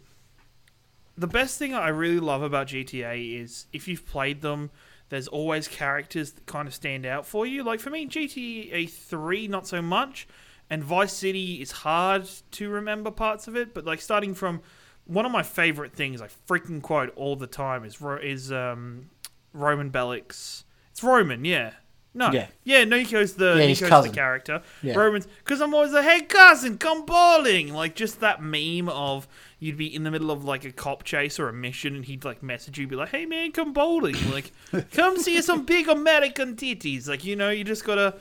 the 1.17 1.27
best 1.27 1.57
thing 1.57 1.73
I 1.73 1.89
really 1.89 2.19
love 2.19 2.41
about 2.41 2.67
GTA 2.67 3.41
is 3.41 3.67
if 3.71 3.87
you've 3.87 4.05
played 4.05 4.41
them, 4.41 4.71
there's 5.09 5.27
always 5.27 5.67
characters 5.67 6.31
that 6.33 6.45
kind 6.45 6.67
of 6.67 6.73
stand 6.73 7.05
out 7.05 7.25
for 7.25 7.45
you. 7.45 7.63
Like 7.63 7.79
for 7.79 7.89
me, 7.89 8.07
GTA 8.07 8.89
3, 8.89 9.47
not 9.47 9.67
so 9.67 9.81
much. 9.81 10.27
And 10.73 10.83
Vice 10.83 11.13
City 11.13 11.61
is 11.61 11.71
hard 11.71 12.27
to 12.51 12.69
remember 12.69 13.11
parts 13.11 13.47
of 13.47 13.55
it, 13.55 13.73
but 13.75 13.85
like 13.85 14.01
starting 14.01 14.33
from 14.33 14.61
one 15.05 15.23
of 15.25 15.31
my 15.31 15.43
favorite 15.43 15.93
things 15.93 16.19
I 16.19 16.27
freaking 16.47 16.81
quote 16.81 17.13
all 17.15 17.35
the 17.35 17.45
time 17.47 17.85
is 17.85 17.97
is 18.23 18.51
um, 18.51 19.09
Roman 19.53 19.89
Bellic's. 19.91 20.65
It's 20.91 21.03
Roman, 21.03 21.45
yeah. 21.45 21.73
No, 22.15 22.31
Yeah. 22.31 22.47
yeah. 22.63 22.83
Niko's 22.85 23.33
the 23.33 23.55
Yeah, 23.59 23.65
Niko's 23.67 23.89
cousin. 23.89 24.11
the 24.11 24.15
character. 24.15 24.61
Yeah. 24.81 24.95
Romans, 24.95 25.27
because 25.43 25.61
I'm 25.61 25.73
always 25.75 25.91
like, 25.91 26.05
hey 26.05 26.21
cousin, 26.21 26.77
come 26.79 27.05
bowling. 27.05 27.73
Like 27.73 27.93
just 27.95 28.19
that 28.21 28.41
meme 28.41 28.89
of 28.89 29.27
you'd 29.59 29.77
be 29.77 29.93
in 29.93 30.03
the 30.03 30.11
middle 30.11 30.31
of 30.31 30.43
like 30.43 30.63
a 30.65 30.71
cop 30.71 31.03
chase 31.03 31.39
or 31.39 31.49
a 31.49 31.53
mission, 31.53 31.95
and 31.95 32.05
he'd 32.05 32.23
like 32.25 32.41
message 32.41 32.79
you, 32.79 32.87
be 32.87 32.95
like, 32.95 33.09
hey 33.09 33.25
man, 33.27 33.51
come 33.51 33.73
bowling. 33.73 34.15
Like, 34.31 34.51
come 34.91 35.17
see 35.17 35.39
some 35.41 35.65
big 35.65 35.87
American 35.87 36.55
titties. 36.55 37.07
Like 37.07 37.23
you 37.25 37.35
know, 37.35 37.49
you 37.51 37.63
just 37.63 37.83
gotta. 37.85 38.15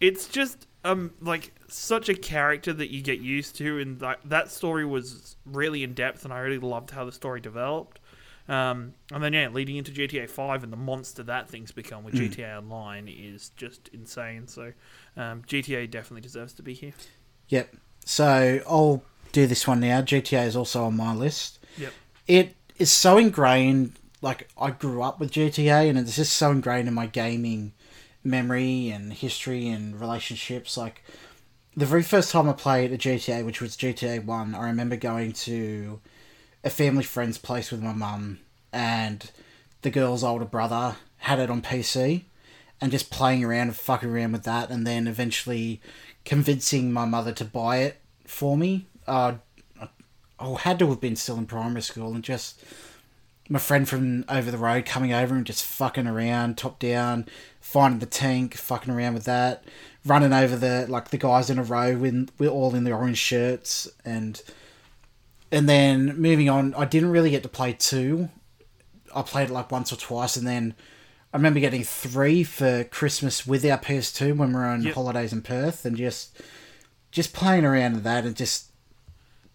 It's 0.00 0.26
just 0.28 0.66
um 0.84 1.12
like 1.20 1.52
such 1.74 2.08
a 2.08 2.14
character 2.14 2.72
that 2.72 2.90
you 2.92 3.02
get 3.02 3.20
used 3.20 3.56
to, 3.56 3.78
and 3.78 3.98
that 4.00 4.20
that 4.24 4.50
story 4.50 4.84
was 4.84 5.36
really 5.44 5.82
in 5.82 5.94
depth, 5.94 6.24
and 6.24 6.32
I 6.32 6.38
really 6.38 6.58
loved 6.58 6.90
how 6.90 7.04
the 7.04 7.12
story 7.12 7.40
developed. 7.40 8.00
Um, 8.48 8.92
and 9.10 9.24
then 9.24 9.32
yeah, 9.32 9.48
leading 9.48 9.76
into 9.76 9.90
GTA 9.90 10.28
Five 10.28 10.62
and 10.62 10.72
the 10.72 10.76
monster 10.76 11.22
that 11.24 11.48
thing's 11.48 11.72
become 11.72 12.04
with 12.04 12.14
GTA 12.14 12.58
Online 12.58 13.08
is 13.08 13.50
just 13.56 13.88
insane. 13.88 14.46
So 14.46 14.72
um, 15.16 15.42
GTA 15.42 15.90
definitely 15.90 16.20
deserves 16.20 16.52
to 16.54 16.62
be 16.62 16.74
here. 16.74 16.92
Yep. 17.48 17.74
So 18.04 18.60
I'll 18.68 19.02
do 19.32 19.46
this 19.46 19.66
one 19.66 19.80
now. 19.80 20.02
GTA 20.02 20.46
is 20.46 20.56
also 20.56 20.84
on 20.84 20.96
my 20.96 21.14
list. 21.14 21.58
Yep. 21.78 21.92
It 22.28 22.54
is 22.78 22.90
so 22.90 23.16
ingrained. 23.18 23.92
Like 24.20 24.48
I 24.58 24.70
grew 24.70 25.02
up 25.02 25.18
with 25.18 25.32
GTA, 25.32 25.88
and 25.88 25.98
it's 25.98 26.16
just 26.16 26.34
so 26.34 26.50
ingrained 26.50 26.86
in 26.86 26.94
my 26.94 27.06
gaming 27.06 27.72
memory 28.22 28.90
and 28.90 29.12
history 29.12 29.68
and 29.68 29.98
relationships. 29.98 30.76
Like 30.76 31.02
the 31.76 31.86
very 31.86 32.02
first 32.02 32.30
time 32.30 32.48
I 32.48 32.52
played 32.52 32.92
a 32.92 32.98
GTA, 32.98 33.44
which 33.44 33.60
was 33.60 33.76
GTA 33.76 34.24
One, 34.24 34.54
I 34.54 34.66
remember 34.66 34.96
going 34.96 35.32
to 35.32 36.00
a 36.62 36.70
family 36.70 37.04
friend's 37.04 37.38
place 37.38 37.70
with 37.70 37.82
my 37.82 37.92
mum, 37.92 38.38
and 38.72 39.30
the 39.82 39.90
girl's 39.90 40.24
older 40.24 40.44
brother 40.44 40.96
had 41.18 41.38
it 41.38 41.50
on 41.50 41.62
PC, 41.62 42.24
and 42.80 42.92
just 42.92 43.10
playing 43.10 43.44
around 43.44 43.68
and 43.68 43.76
fucking 43.76 44.08
around 44.08 44.32
with 44.32 44.44
that, 44.44 44.70
and 44.70 44.86
then 44.86 45.06
eventually 45.06 45.80
convincing 46.24 46.92
my 46.92 47.04
mother 47.04 47.32
to 47.32 47.44
buy 47.44 47.78
it 47.78 48.00
for 48.26 48.56
me. 48.56 48.86
Uh, 49.06 49.34
I 50.38 50.56
had 50.60 50.78
to 50.78 50.88
have 50.88 51.00
been 51.00 51.16
still 51.16 51.38
in 51.38 51.46
primary 51.46 51.82
school, 51.82 52.14
and 52.14 52.22
just 52.22 52.62
my 53.48 53.58
friend 53.58 53.88
from 53.88 54.24
over 54.28 54.50
the 54.50 54.58
road 54.58 54.86
coming 54.86 55.12
over 55.12 55.34
and 55.34 55.44
just 55.44 55.64
fucking 55.64 56.06
around, 56.06 56.56
top 56.56 56.78
down, 56.78 57.26
finding 57.60 57.98
the 57.98 58.06
tank, 58.06 58.54
fucking 58.54 58.92
around 58.92 59.14
with 59.14 59.24
that, 59.24 59.64
running 60.06 60.32
over 60.32 60.56
the 60.56 60.86
like 60.88 61.08
the 61.08 61.18
guys 61.18 61.50
in 61.50 61.58
a 61.58 61.62
row 61.62 61.96
when 61.96 62.28
we're 62.38 62.48
all 62.50 62.74
in 62.74 62.84
the 62.84 62.92
orange 62.92 63.18
shirts, 63.18 63.88
and 64.04 64.40
and 65.52 65.68
then 65.68 66.16
moving 66.20 66.48
on. 66.48 66.74
I 66.74 66.84
didn't 66.84 67.10
really 67.10 67.30
get 67.30 67.42
to 67.42 67.48
play 67.48 67.72
two. 67.72 68.28
I 69.14 69.22
played 69.22 69.50
it 69.50 69.52
like 69.52 69.70
once 69.70 69.92
or 69.92 69.96
twice, 69.96 70.36
and 70.36 70.46
then 70.46 70.74
I 71.32 71.36
remember 71.36 71.60
getting 71.60 71.84
three 71.84 72.42
for 72.44 72.84
Christmas 72.84 73.46
with 73.46 73.64
our 73.64 73.78
PS2 73.78 74.36
when 74.36 74.48
we 74.48 74.54
were 74.54 74.64
on 74.64 74.82
Yep. 74.82 74.94
holidays 74.94 75.32
in 75.32 75.42
Perth, 75.42 75.84
and 75.84 75.96
just 75.96 76.36
just 77.10 77.32
playing 77.32 77.64
around 77.64 77.94
with 77.94 78.04
that 78.04 78.24
and 78.24 78.34
just 78.34 78.70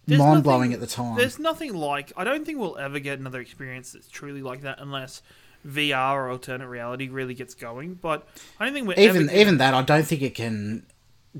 There's 0.06 0.18
mind 0.18 0.42
blowing 0.42 0.70
nothing- 0.70 0.74
at 0.74 0.80
the 0.80 0.86
time. 0.94 1.16
There's 1.16 1.38
nothing 1.38 1.74
like. 1.74 2.12
I 2.16 2.24
don't 2.24 2.44
think 2.46 2.58
we'll 2.58 2.78
ever 2.78 2.98
get 2.98 3.18
another 3.18 3.40
experience 3.40 3.92
that's 3.92 4.08
truly 4.08 4.40
like 4.42 4.62
that 4.62 4.78
unless 4.80 5.20
VR 5.66 6.14
or 6.14 6.30
alternate 6.30 6.68
reality 6.68 7.08
really 7.08 7.34
gets 7.34 7.54
going. 7.54 7.94
But 7.94 8.26
I 8.58 8.64
don't 8.64 8.74
think 8.74 8.88
we're 8.88 8.94
even 8.98 9.28
ever 9.28 9.38
even 9.38 9.58
that, 9.58 9.74
I 9.74 9.82
don't 9.82 10.04
think 10.06 10.22
it 10.22 10.34
can 10.34 10.86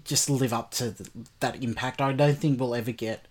just 0.05 0.31
live 0.31 0.53
up 0.53 0.71
to 0.73 0.93
th 0.93 1.11
that 1.41 1.63
impact. 1.63 2.01
I 2.01 2.13
don't 2.13 2.39
think 2.39 2.61
we'll 2.61 2.75
ever 2.75 2.93
get 2.93 3.27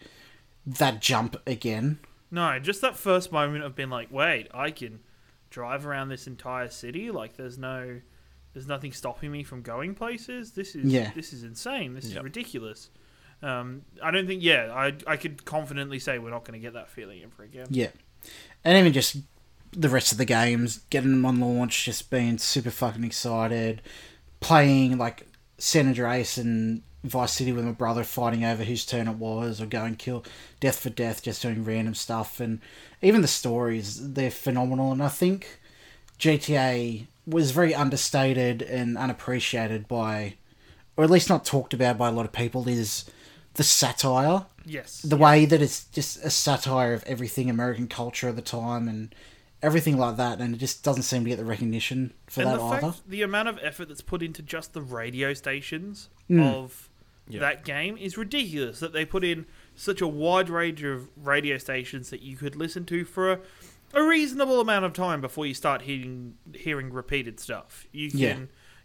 that 0.66 1.00
jump 1.02 1.38
again. 1.48 2.00
No, 2.32 2.60
just 2.60 2.82
that 2.82 2.96
first 2.96 3.32
moment 3.32 3.64
of 3.64 3.76
being 3.76 3.90
like, 3.90 4.12
wait, 4.12 4.48
I 4.54 4.72
can 4.72 5.00
drive 5.50 5.86
around 5.86 6.10
this 6.10 6.28
entire 6.28 6.70
city. 6.70 7.10
Like, 7.10 7.38
there's 7.38 7.58
no, 7.58 8.02
there's 8.54 8.68
nothing 8.68 8.92
stopping 8.92 9.32
me 9.32 9.44
from 9.44 9.62
going 9.64 9.96
places. 9.96 10.52
This 10.52 10.76
is, 10.76 10.86
Yeah. 10.92 11.12
this 11.16 11.34
is 11.34 11.44
insane. 11.44 11.96
This 11.96 12.06
is 12.06 12.20
ridiculous. 12.20 12.90
Um, 13.42 13.84
I 14.04 14.12
don't 14.12 14.28
think, 14.28 14.44
yeah, 14.44 14.72
I, 14.72 14.94
I 15.08 15.18
could 15.18 15.44
confidently 15.46 15.98
say 15.98 16.20
we're 16.20 16.30
not 16.30 16.44
going 16.46 16.60
to 16.60 16.64
get 16.64 16.74
that 16.74 16.90
feeling 16.90 17.24
ever 17.24 17.44
again. 17.44 17.68
Yeah, 17.72 17.90
and 18.64 18.78
even 18.78 18.92
just 18.94 19.18
the 19.72 19.90
rest 19.90 20.12
of 20.12 20.18
the 20.18 20.26
games, 20.26 20.80
getting 20.90 21.12
them 21.12 21.26
on 21.26 21.40
launch, 21.40 21.86
just 21.86 22.10
being 22.10 22.38
super 22.38 22.72
fucking 22.72 23.04
excited, 23.04 23.82
playing 24.40 24.98
like 24.98 25.28
San 25.58 25.88
Andreas 25.88 26.38
and 26.38 26.82
Vice 27.04 27.34
City 27.34 27.52
with 27.52 27.66
my 27.66 27.72
brother, 27.72 28.04
fighting 28.04 28.44
over 28.44 28.64
whose 28.64 28.86
turn 28.86 29.08
it 29.08 29.18
was, 29.18 29.62
or 29.62 29.66
going 29.66 29.96
kill 29.96 30.26
Death 30.60 30.80
for 30.80 30.90
Death, 30.90 31.24
just 31.24 31.42
doing 31.42 31.64
random 31.64 31.96
stuff, 31.96 32.40
and 32.40 32.60
even 33.02 33.22
the 33.22 33.28
stories, 33.28 34.14
they're 34.14 34.32
phenomenal. 34.32 34.92
And 34.92 35.02
I 35.02 35.08
think 35.08 35.60
GTA 36.18 37.08
was 37.26 37.52
very 37.52 37.74
understated 37.74 38.62
and 38.62 38.98
unappreciated 38.98 39.88
by, 39.88 40.36
or 40.98 41.04
at 41.04 41.10
least 41.10 41.30
not 41.30 41.46
talked 41.46 41.74
about 41.74 41.98
by 41.98 42.10
a 42.10 42.12
lot 42.12 42.26
of 42.26 42.32
people, 42.34 42.68
is 42.68 43.06
the 43.54 43.64
satire 43.64 44.46
Yes. 44.66 45.02
the 45.02 45.18
way 45.18 45.46
that 45.46 45.62
it's 45.62 45.86
just 45.86 46.24
a 46.24 46.30
satire 46.30 46.94
of 46.94 47.04
everything 47.04 47.50
American 47.50 47.88
culture 47.88 48.30
at 48.30 48.36
the 48.36 48.42
time 48.42 48.88
and 48.88 49.16
everything 49.62 49.98
like 49.98 50.18
that, 50.18 50.40
and 50.40 50.56
it 50.56 50.58
just 50.58 50.84
doesn't 50.84 51.04
seem 51.04 51.24
to 51.24 51.30
get 51.30 51.38
the 51.38 51.46
recognition 51.46 52.14
for 52.28 52.42
and 52.42 52.50
that 52.52 52.58
the 52.58 52.64
either. 52.64 52.92
fact, 52.92 53.10
the 53.10 53.22
amount 53.22 53.50
of 53.50 53.60
effort 53.62 53.88
that's 53.90 54.02
put 54.02 54.22
into 54.24 54.42
just 54.42 54.74
the 54.74 54.82
radio 54.82 55.34
stations 55.34 56.10
Mm. 56.30 56.44
of 56.54 56.90
Yeah. 57.28 57.40
that 57.42 57.66
game 57.66 57.98
is 57.98 58.18
ridiculous. 58.18 58.80
That 58.80 58.94
they 58.94 59.06
put 59.06 59.24
in 59.24 59.46
such 59.76 60.02
a 60.02 60.08
wide 60.08 60.50
range 60.50 60.84
of 60.84 61.10
radio 61.18 61.58
stations 61.58 62.10
that 62.10 62.22
you 62.22 62.36
could 62.38 62.56
listen 62.56 62.86
to 62.86 63.04
for 63.06 63.32
a, 63.34 63.40
a 63.94 64.04
reasonable 64.04 64.60
amount 64.62 64.86
of 64.86 64.94
time 64.94 65.22
before 65.22 65.46
you 65.46 65.54
start 65.54 65.84
hearing 65.84 66.36
hearing 66.54 66.92
repeated 66.94 67.40
stuff. 67.40 67.86
You 67.92 68.10
can. 68.12 68.20
Yeah. 68.20 68.38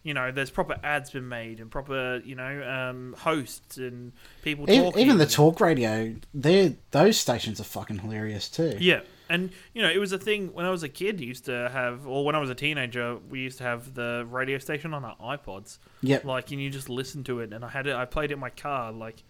You 0.03 0.13
know, 0.13 0.31
there's 0.31 0.51
proper 0.51 0.79
ads 0.85 1.11
been 1.13 1.31
made 1.31 1.61
and 1.61 1.71
proper, 1.71 2.21
you 2.27 2.35
know, 2.35 2.63
um, 2.69 3.15
hosts 3.21 3.79
and 3.79 4.13
people 4.43 4.69
even, 4.71 4.85
talking. 4.85 5.01
even 5.01 5.17
the 5.17 5.25
talk 5.27 5.61
radio, 5.61 6.15
they 6.35 6.77
those 6.91 7.17
stations 7.17 7.59
are 7.59 7.65
fucking 7.65 8.01
hilarious 8.01 8.51
too. 8.51 8.77
Yeah, 8.79 9.01
and 9.29 9.51
you 9.73 9.83
know, 9.83 9.91
it 9.91 9.99
was 9.99 10.13
a 10.13 10.19
thing 10.19 10.53
when 10.53 10.67
I 10.67 10.71
was 10.71 10.83
a 10.83 10.89
kid. 10.89 11.21
Used 11.21 11.45
to 11.47 11.69
have, 11.71 12.07
or 12.07 12.25
when 12.25 12.35
I 12.35 12.39
was 12.39 12.51
a 12.51 12.55
teenager, 12.55 13.17
we 13.29 13.41
used 13.41 13.59
to 13.59 13.65
have 13.65 13.95
the 13.95 14.27
radio 14.31 14.59
station 14.59 14.93
on 14.95 15.05
our 15.05 15.17
iPods. 15.39 15.79
Yeah, 16.03 16.21
Like, 16.25 16.51
and 16.53 16.61
you 16.61 16.71
just 16.71 16.89
listen 16.91 17.25
to 17.25 17.41
it, 17.41 17.53
and 17.53 17.65
I 17.65 17.69
had 17.69 17.87
it. 17.87 17.95
I 17.97 18.05
played 18.05 18.31
it 18.31 18.35
in 18.35 18.41
my 18.41 18.51
car. 18.51 18.93
Like, 18.93 19.23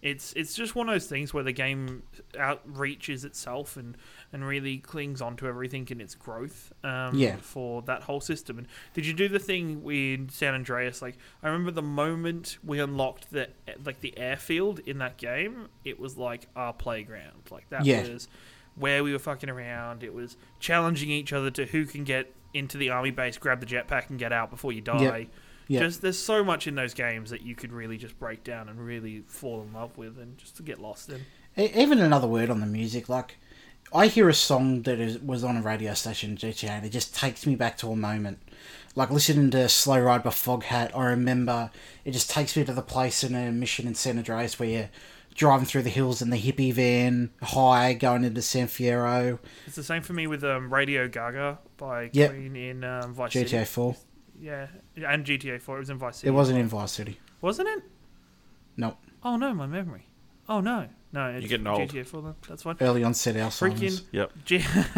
it's 0.00 0.32
it's 0.32 0.54
just 0.54 0.74
one 0.74 0.88
of 0.88 0.94
those 0.94 1.06
things 1.06 1.32
where 1.32 1.44
the 1.44 1.52
game 1.52 2.02
outreaches 2.34 3.24
itself 3.24 3.76
and 3.76 3.96
and 4.32 4.44
really 4.46 4.78
clings 4.78 5.20
onto 5.20 5.46
everything 5.46 5.86
in 5.90 6.00
its 6.00 6.14
growth. 6.14 6.72
Um, 6.82 7.14
Yeah. 7.14 7.36
For 7.36 7.82
that 7.82 8.02
whole 8.02 8.20
system. 8.20 8.58
And 8.58 8.66
did 8.94 9.06
you 9.06 9.12
do 9.12 9.28
the 9.28 9.38
thing 9.38 9.82
in 9.90 10.28
San 10.28 10.54
Andreas? 10.54 11.02
Like, 11.02 11.18
I 11.42 11.46
remember 11.48 11.70
the 11.70 11.82
moment 11.82 12.58
we 12.64 12.80
unlocked 12.80 13.30
the 13.30 13.50
like 13.84 14.00
the 14.00 14.16
airfield 14.18 14.80
in 14.80 14.98
that 14.98 15.18
game. 15.18 15.68
It 15.84 16.00
was 16.00 16.16
like 16.16 16.48
our 16.56 16.72
playground. 16.72 17.42
Like 17.50 17.68
that 17.70 17.84
Yeah. 17.84 18.02
was 18.12 18.28
where 18.76 19.04
we 19.04 19.12
were 19.12 19.18
fucking 19.18 19.50
around. 19.50 20.02
It 20.02 20.14
was 20.14 20.36
challenging 20.60 21.10
each 21.10 21.32
other 21.32 21.50
to 21.52 21.66
who 21.66 21.84
can 21.84 22.04
get 22.04 22.32
into 22.54 22.78
the 22.78 22.90
army 22.90 23.10
base, 23.10 23.38
grab 23.38 23.60
the 23.60 23.66
jetpack, 23.66 24.10
and 24.10 24.18
get 24.18 24.32
out 24.32 24.50
before 24.50 24.72
you 24.72 24.80
die. 24.80 25.28
Yep. 25.68 25.82
Just 25.82 26.02
there's 26.02 26.18
so 26.18 26.44
much 26.44 26.66
in 26.66 26.74
those 26.74 26.92
games 26.92 27.30
that 27.30 27.42
you 27.42 27.54
could 27.54 27.72
really 27.72 27.96
just 27.96 28.18
break 28.18 28.44
down 28.44 28.68
and 28.68 28.84
really 28.84 29.22
fall 29.26 29.62
in 29.62 29.72
love 29.72 29.96
with, 29.96 30.18
and 30.18 30.36
just 30.36 30.56
to 30.56 30.62
get 30.62 30.80
lost 30.80 31.10
in. 31.10 31.22
Even 31.56 31.98
another 31.98 32.26
word 32.26 32.50
on 32.50 32.60
the 32.60 32.66
music, 32.66 33.08
like 33.08 33.36
I 33.94 34.06
hear 34.06 34.28
a 34.28 34.34
song 34.34 34.82
that 34.82 34.98
is, 34.98 35.18
was 35.18 35.44
on 35.44 35.56
a 35.56 35.62
radio 35.62 35.94
station 35.94 36.30
in 36.30 36.36
GTA, 36.36 36.70
and 36.70 36.86
it 36.86 36.90
just 36.90 37.14
takes 37.14 37.46
me 37.46 37.54
back 37.54 37.76
to 37.78 37.90
a 37.90 37.96
moment. 37.96 38.38
Like 38.94 39.10
listening 39.10 39.50
to 39.52 39.68
"Slow 39.68 40.00
Ride" 40.00 40.22
by 40.22 40.30
Foghat, 40.30 40.96
I 40.96 41.04
remember 41.04 41.70
it 42.04 42.10
just 42.10 42.30
takes 42.30 42.56
me 42.56 42.64
to 42.64 42.72
the 42.72 42.82
place 42.82 43.24
in 43.24 43.34
a 43.34 43.50
mission 43.52 43.86
in 43.86 43.94
San 43.94 44.18
Andreas 44.18 44.58
where 44.58 44.68
you're 44.68 44.90
driving 45.34 45.66
through 45.66 45.82
the 45.82 45.90
hills 45.90 46.20
in 46.22 46.30
the 46.30 46.36
hippie 46.36 46.72
van, 46.72 47.30
high, 47.42 47.94
going 47.94 48.24
into 48.24 48.42
San 48.42 48.66
Fierro, 48.68 49.38
It's 49.66 49.76
the 49.76 49.82
same 49.82 50.02
for 50.02 50.12
me 50.12 50.26
with 50.26 50.44
um, 50.44 50.72
Radio 50.72 51.08
Gaga 51.08 51.58
by 51.76 52.10
Yep. 52.12 52.30
Queen 52.30 52.56
in 52.56 52.84
um, 52.84 53.14
Vice 53.14 53.32
GTA 53.32 53.48
City. 53.48 53.64
Four. 53.64 53.96
Yeah, 54.40 54.66
and 54.96 55.24
GTA 55.24 55.60
4. 55.62 55.76
It 55.76 55.78
was 55.80 55.90
in 55.90 55.98
Vice 55.98 56.16
City. 56.16 56.28
It 56.28 56.32
wasn't 56.32 56.58
in 56.58 56.66
Vice 56.68 56.92
City. 56.92 57.18
wasn't 57.40 57.68
it? 57.68 57.82
No, 58.76 58.96
Oh 59.24 59.36
no, 59.36 59.54
my 59.54 59.66
memory. 59.66 60.06
Oh 60.48 60.60
no, 60.60 60.88
no. 61.12 61.26
It's 61.28 61.46
getting 61.46 61.66
old. 61.66 61.80
GTA 61.80 62.04
4 62.06 62.22
then. 62.22 62.34
That's 62.48 62.62
fine. 62.64 62.76
early 62.80 63.04
onset 63.04 63.36
Alzheimer's. 63.36 64.00
Freaking 64.00 64.02
Yep. 64.12 64.32
G- 64.44 64.58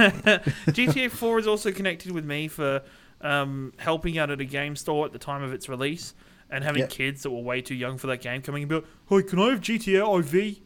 GTA 0.70 1.10
4 1.10 1.38
is 1.40 1.46
also 1.46 1.70
connected 1.72 2.12
with 2.12 2.24
me 2.24 2.48
for 2.48 2.82
um, 3.20 3.72
helping 3.78 4.18
out 4.18 4.30
at 4.30 4.40
a 4.40 4.44
game 4.44 4.76
store 4.76 5.04
at 5.06 5.12
the 5.12 5.18
time 5.18 5.42
of 5.42 5.52
its 5.52 5.68
release 5.68 6.14
and 6.50 6.62
having 6.64 6.80
Yep. 6.82 6.90
kids 6.90 7.22
that 7.22 7.30
were 7.30 7.40
way 7.42 7.60
too 7.60 7.74
young 7.74 7.98
for 7.98 8.06
that 8.08 8.20
game 8.20 8.42
coming 8.42 8.62
and 8.62 8.68
be 8.68 8.74
like, 8.76 8.84
"Hey, 9.08 9.22
can 9.22 9.38
I 9.38 9.50
have 9.50 9.60
GTA 9.60 10.18
IV? 10.20 10.58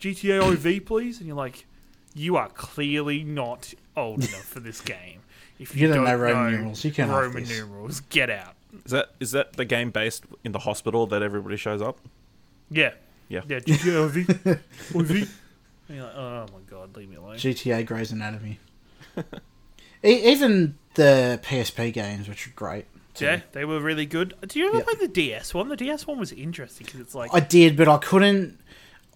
GTA 0.00 0.52
IV, 0.52 0.84
please?" 0.86 1.18
And 1.18 1.26
you're 1.26 1.36
like, 1.36 1.66
"You 2.14 2.36
are 2.36 2.48
clearly 2.48 3.22
not 3.24 3.74
old 3.96 4.18
enough 4.28 4.44
for 4.44 4.60
this 4.60 4.80
game. 4.80 5.20
If 5.58 5.74
You 5.74 5.82
you, 5.82 5.86
don't 5.88 6.04
don't 6.04 6.04
know 6.06 6.16
Roman 6.16 6.52
numerals, 6.52 6.84
you 6.84 6.92
can't 6.92 7.10
have 7.10 7.22
Roman 7.24 7.44
this." 7.44 7.58
numerals, 7.58 8.00
get 8.00 8.30
out." 8.30 8.54
Is 8.84 8.90
that 8.92 9.10
is 9.20 9.30
that 9.32 9.54
the 9.54 9.64
game 9.64 9.90
based 9.90 10.24
in 10.44 10.52
the 10.52 10.58
hospital 10.60 11.06
that 11.06 11.22
everybody 11.22 11.56
shows 11.56 11.80
up? 11.80 11.98
Yeah, 12.70 12.92
Yeah. 13.28 13.40
yeah. 13.48 13.60
GTA 13.60 14.06
IV. 14.16 14.60
OV. 14.94 15.28
And 15.88 15.98
you're 15.98 16.04
like, 16.06 16.16
"Oh 16.16 16.46
my 16.52 16.58
god, 16.68 16.96
leave 16.96 17.08
me 17.08 17.14
alone." 17.16 17.36
GTA 17.36 17.86
Grey's 17.86 18.10
Anatomy. 18.10 18.58
e- 20.04 20.32
even 20.32 20.76
the 20.94 21.38
PSP 21.44 21.92
games, 21.92 22.28
which 22.28 22.46
are 22.48 22.50
great. 22.56 22.86
Too. 23.16 23.24
Yeah, 23.24 23.40
they 23.52 23.64
were 23.64 23.80
really 23.80 24.06
good. 24.06 24.34
Do 24.46 24.58
you 24.58 24.68
ever 24.68 24.78
Yeah. 24.78 24.84
play 24.84 24.94
the 25.00 25.08
DS 25.08 25.52
one? 25.54 25.68
The 25.68 25.76
DS 25.76 26.06
one 26.06 26.18
was 26.18 26.32
interesting 26.32 26.84
because 26.86 27.00
it's 27.00 27.14
like 27.14 27.32
I 27.34 27.40
did, 27.40 27.76
but 27.76 27.88
I 27.88 27.98
couldn't. 27.98 28.58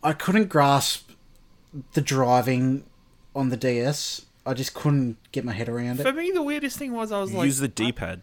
I 0.03 0.13
couldn't 0.13 0.49
grasp 0.49 1.11
the 1.93 2.01
driving 2.01 2.85
on 3.35 3.51
the 3.51 3.57
DS. 3.57 4.23
I 4.47 4.55
just 4.55 4.75
couldn't 4.75 5.19
get 5.33 5.45
my 5.45 5.53
head 5.53 5.69
around 5.69 6.01
it. 6.01 6.03
For 6.03 6.13
me, 6.13 6.31
the 6.31 6.43
weirdest 6.43 6.79
thing 6.79 6.93
was 6.93 7.13
I 7.13 7.21
was 7.21 7.33
like, 7.33 7.45
Use 7.45 7.59
the 7.59 7.69
D-pad. 7.69 8.23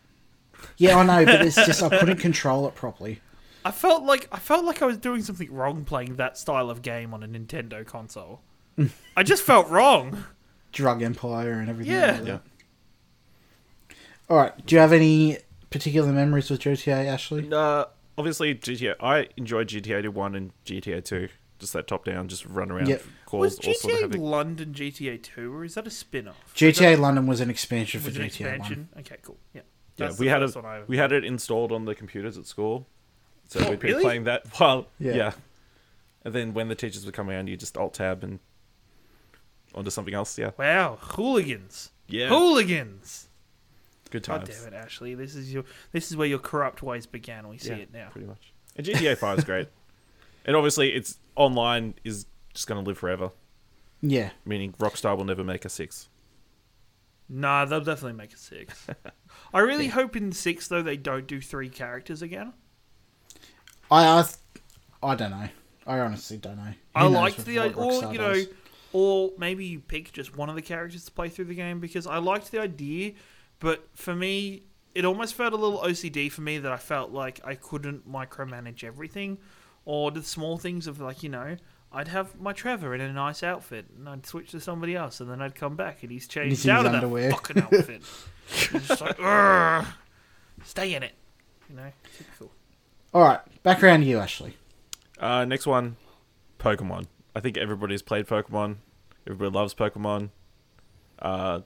Yeah, 0.77 0.98
I 0.98 1.03
know, 1.05 1.24
but 1.25 1.46
it's 1.46 1.55
just 1.55 1.84
I 1.84 1.89
couldn't 2.00 2.17
control 2.17 2.67
it 2.67 2.74
properly. 2.75 3.22
I 3.63 3.72
felt 3.72 4.03
like 4.03 4.27
I 4.31 4.39
felt 4.39 4.65
like 4.65 4.81
I 4.81 4.86
was 4.86 4.98
doing 4.98 5.22
something 5.22 5.53
wrong 5.53 5.86
playing 5.86 6.15
that 6.15 6.38
style 6.38 6.69
of 6.72 6.81
game 6.81 7.13
on 7.13 7.22
a 7.22 7.27
Nintendo 7.27 7.86
console. 7.86 8.41
I 9.15 9.24
just 9.24 9.43
felt 9.51 9.69
wrong. 9.69 10.24
Drug 10.72 11.01
Empire 11.03 11.53
and 11.53 11.69
everything. 11.69 11.93
Yeah. 11.93 12.12
like 12.13 12.24
that. 12.24 12.27
Yeah. 12.27 13.96
All 14.29 14.38
right. 14.38 14.65
Do 14.65 14.75
you 14.75 14.81
have 14.81 14.93
any 14.93 15.38
particular 15.77 16.12
memories 16.12 16.50
with 16.50 16.62
GTA, 16.62 17.05
Ashley? 17.05 17.48
Uh, 17.51 17.86
obviously 18.17 18.55
GTA. 18.55 18.96
I 19.00 19.27
enjoyed 19.38 19.67
GTA 19.69 20.07
1 20.10 20.36
and 20.36 20.51
GTA 20.65 21.03
2. 21.03 21.29
Just 21.60 21.74
that 21.74 21.88
top 21.88 22.05
down, 22.05 22.27
just 22.27 22.46
run 22.46 22.69
around, 22.69 22.88
Yep. 22.89 23.01
cause 23.25 23.57
was 23.57 23.67
all 23.67 23.74
sort 23.74 24.03
of 24.03 24.12
GTA. 24.12 24.19
London 24.19 24.74
GTA 24.74 25.17
Two, 25.24 25.51
or 25.55 25.65
is 25.65 25.74
that 25.74 25.88
a 25.88 25.89
spin-off? 25.89 26.53
GTA 26.55 27.00
London 27.00 27.25
was 27.25 27.39
an 27.41 27.50
expansion 27.50 28.00
for 28.00 28.10
was 28.10 28.17
it 28.17 28.22
an 28.22 28.29
GTA 28.29 28.60
One. 28.60 28.89
Okay, 29.00 29.17
cool. 29.24 29.38
Yeah, 29.55 29.62
Yeah, 29.96 30.12
we 30.19 30.27
had 30.27 30.41
first 30.41 30.55
a, 30.55 30.60
I- 30.60 30.84
we 30.86 30.98
had 30.98 31.12
it 31.12 31.24
installed 31.25 31.72
on 31.72 31.86
the 31.86 31.96
computers 31.96 32.38
at 32.38 32.46
school, 32.46 32.86
so 33.48 33.60
Oh, 33.65 33.72
we'd 33.72 33.79
be 33.79 33.88
really? 33.88 34.03
playing 34.03 34.25
that 34.25 34.46
while 34.60 34.88
Yeah. 35.00 35.15
yeah. 35.15 35.31
And 36.24 36.36
then 36.36 36.53
when 36.53 36.67
the 36.67 36.75
teachers 36.75 37.05
would 37.05 37.15
come 37.15 37.27
around, 37.27 37.48
you 37.50 37.57
just 37.57 37.75
alt 37.75 37.96
tab 37.96 38.24
and 38.24 38.38
onto 39.74 39.89
something 39.89 40.13
else. 40.13 40.38
Yeah, 40.38 40.51
Wow, 40.60 40.98
hooligans! 41.01 41.89
yeah, 42.07 42.29
Hooligans! 42.29 43.26
Good 44.07 44.25
God 44.25 44.45
damn 44.45 44.67
it, 44.67 44.73
Ashley! 44.73 45.15
This 45.15 45.35
is 45.35 45.53
your 45.53 45.63
this 45.91 46.09
is 46.11 46.17
where 46.17 46.27
your 46.27 46.39
corrupt 46.39 46.81
ways 46.81 47.05
began. 47.05 47.47
We 47.47 47.57
see 47.57 47.69
yeah, 47.69 47.75
it 47.75 47.93
now. 47.93 48.09
pretty 48.09 48.27
much. 48.27 48.53
And 48.75 48.85
GTA 48.85 49.17
Five 49.17 49.39
is 49.39 49.43
great, 49.43 49.69
and 50.45 50.55
obviously 50.55 50.93
it's 50.93 51.17
online 51.35 51.95
is 52.03 52.25
just 52.53 52.67
going 52.67 52.83
to 52.83 52.87
live 52.87 52.97
forever. 52.97 53.31
Yeah. 54.01 54.31
Meaning 54.45 54.73
Rockstar 54.73 55.17
will 55.17 55.25
never 55.25 55.43
make 55.43 55.65
a 55.65 55.69
six. 55.69 56.09
Nah, 57.29 57.65
they'll 57.65 57.81
definitely 57.81 58.17
make 58.17 58.33
a 58.33 58.37
six. 58.37 58.87
I 59.53 59.59
really 59.59 59.87
hope 59.87 60.15
in 60.15 60.31
six 60.31 60.67
though 60.67 60.81
they 60.81 60.97
don't 60.97 61.27
do 61.27 61.41
three 61.41 61.69
characters 61.69 62.21
again. 62.21 62.53
I 63.91 64.05
I, 64.05 64.25
I 65.03 65.15
don't 65.15 65.31
know. 65.31 65.49
I 65.85 65.99
honestly 65.99 66.37
don't 66.37 66.57
know. 66.57 66.63
Who 66.63 66.73
I 66.95 67.03
liked 67.03 67.45
the 67.45 67.59
what 67.59 67.75
or 67.75 67.91
Rockstar 67.91 68.13
you 68.13 68.19
know, 68.19 68.33
does. 68.33 68.47
or 68.93 69.31
maybe 69.37 69.65
you 69.65 69.79
pick 69.79 70.11
just 70.11 70.35
one 70.35 70.49
of 70.49 70.55
the 70.55 70.61
characters 70.61 71.05
to 71.05 71.11
play 71.11 71.29
through 71.29 71.45
the 71.45 71.55
game 71.55 71.79
because 71.79 72.07
I 72.07 72.17
liked 72.17 72.51
the 72.51 72.59
idea, 72.59 73.13
but 73.59 73.87
for 73.93 74.15
me, 74.15 74.63
it 74.95 75.05
almost 75.05 75.33
felt 75.35 75.53
a 75.53 75.57
little 75.57 75.79
OCD 75.79 76.31
for 76.31 76.41
me 76.41 76.57
that 76.57 76.71
I 76.71 76.77
felt 76.77 77.11
like 77.11 77.39
I 77.43 77.55
couldn't 77.55 78.09
micromanage 78.11 78.83
everything, 78.83 79.37
or 79.85 80.11
the 80.11 80.23
small 80.23 80.57
things 80.57 80.87
of 80.87 80.99
like 80.99 81.23
you 81.23 81.29
know. 81.29 81.57
I'd 81.91 82.09
have 82.09 82.37
my 82.39 82.51
Trevor 82.51 82.93
in 82.93 82.99
a 83.01 83.13
nice 83.13 83.43
outfit, 83.43 83.85
and 83.97 84.09
I'd 84.09 84.25
switch 84.25 84.51
to 84.51 84.59
somebody 84.59 84.95
else, 84.95 85.21
and 85.21 85.29
then 85.31 85.41
I'd 85.41 85.55
come 85.55 85.75
back, 85.77 86.03
and 86.03 86.11
he's 86.11 86.27
changed 86.27 86.49
He's 86.57 86.65
in 86.65 86.71
out 86.71 86.79
his 86.79 86.87
of 86.89 86.93
underwear. 86.95 87.29
that 87.29 87.35
fucking 87.35 87.61
outfit. 87.63 88.01
And 88.73 88.81
just 88.87 89.01
like, 89.01 89.17
stay 90.63 90.93
in 90.93 91.03
it, 91.03 91.13
you 91.69 91.75
know. 91.75 91.91
Super 92.17 92.31
cool. 92.39 92.51
All 93.13 93.21
right, 93.21 93.39
back 93.63 93.83
around 93.83 94.01
to 94.01 94.05
you, 94.05 94.19
Ashley. 94.19 94.55
Uh, 95.19 95.45
next 95.45 95.65
one, 95.65 95.95
Pokemon. 96.59 97.07
I 97.35 97.39
think 97.39 97.57
everybody's 97.57 98.01
played 98.01 98.25
Pokemon. 98.27 98.77
Everybody 99.25 99.51
loves 99.51 99.73
Pokemon. 99.73 100.29
Uh, 101.19 101.61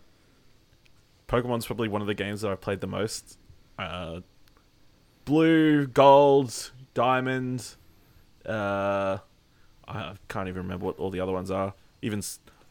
Pokemon's 1.32 1.66
probably 1.66 1.88
one 1.88 2.02
of 2.02 2.08
the 2.08 2.14
games 2.14 2.42
that 2.42 2.52
I've 2.52 2.60
played 2.62 2.82
the 2.82 2.88
most. 2.88 3.38
Uh, 3.80 4.20
Blue, 5.26 5.88
Gold, 5.88 6.72
Diamond. 6.94 7.76
Uh, 8.46 9.18
I 9.88 10.14
can't 10.28 10.48
even 10.50 10.64
remember 10.64 10.86
what 10.88 11.00
all 11.00 11.10
the 11.10 11.22
other 11.22 11.32
ones 11.32 11.50
are. 11.50 11.74
Even 12.02 12.22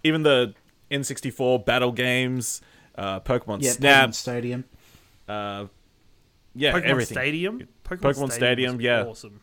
even 0.05 0.23
the 0.25 0.55
N64 0.91 1.65
battle 1.65 1.93
games. 1.93 2.61
uh, 2.97 3.21
Pokemon 3.21 3.63
Yeah, 3.63 3.71
Snap, 3.73 4.11
Pokemon 4.11 4.15
Stadium. 4.15 4.65
uh, 5.29 5.67
yeah, 6.55 6.73
Pokemon 6.73 6.83
everything. 6.83 7.15
Stadium. 7.17 7.69
Pokemon, 7.85 7.99
Pokemon 8.15 8.33
Stadium, 8.33 8.77
was 8.77 8.85
yeah. 8.85 9.05
awesome. 9.05 9.41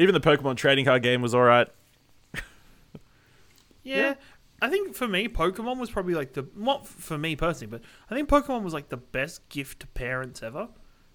Even 0.00 0.14
the 0.14 0.20
Pokemon 0.20 0.56
trading 0.56 0.84
card 0.84 1.02
game 1.02 1.22
was 1.22 1.34
alright. 1.34 1.68
Yeah, 2.34 3.96
Yeah. 3.96 4.14
I 4.60 4.68
think 4.68 4.94
for 4.94 5.06
me, 5.06 5.28
Pokemon 5.28 5.78
was 5.78 5.90
probably 5.90 6.14
like 6.14 6.32
the 6.32 6.48
not 6.56 6.86
for 6.86 7.16
me 7.16 7.36
personally, 7.36 7.70
but 7.70 7.82
I 8.10 8.14
think 8.14 8.28
Pokemon 8.28 8.62
was 8.62 8.74
like 8.74 8.88
the 8.88 8.96
best 8.96 9.48
gift 9.48 9.80
to 9.80 9.86
parents 9.88 10.42
ever. 10.42 10.68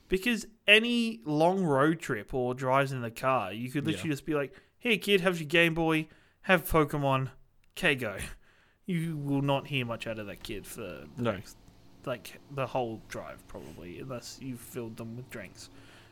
Because 0.09 0.45
any 0.67 1.21
long 1.25 1.63
road 1.63 1.99
trip 1.99 2.33
or 2.33 2.53
drives 2.53 2.91
in 2.91 3.01
the 3.01 3.09
car, 3.11 3.51
you 3.51 3.69
could 3.69 3.85
literally 3.85 4.09
Yeah. 4.09 4.13
just 4.13 4.25
be 4.25 4.35
like, 4.35 4.53
"Hey 4.79 4.97
kid, 4.97 5.21
have 5.21 5.39
your 5.39 5.47
Game 5.47 5.73
Boy, 5.73 6.07
have 6.43 6.67
Pokemon, 6.69 7.31
okay, 7.77 7.95
go." 7.95 8.17
You 8.85 9.15
will 9.15 9.41
not 9.41 9.67
hear 9.67 9.85
much 9.85 10.07
out 10.07 10.19
of 10.19 10.27
that 10.27 10.43
kid 10.43 10.67
for 10.67 10.81
the 10.81 11.07
No. 11.17 11.31
next, 11.31 11.55
like 12.05 12.41
the 12.51 12.67
whole 12.67 13.01
drive, 13.07 13.41
probably, 13.47 13.99
unless 13.99 14.39
you've 14.41 14.59
filled 14.59 14.97
them 14.97 15.15
with 15.15 15.29
drinks, 15.29 15.69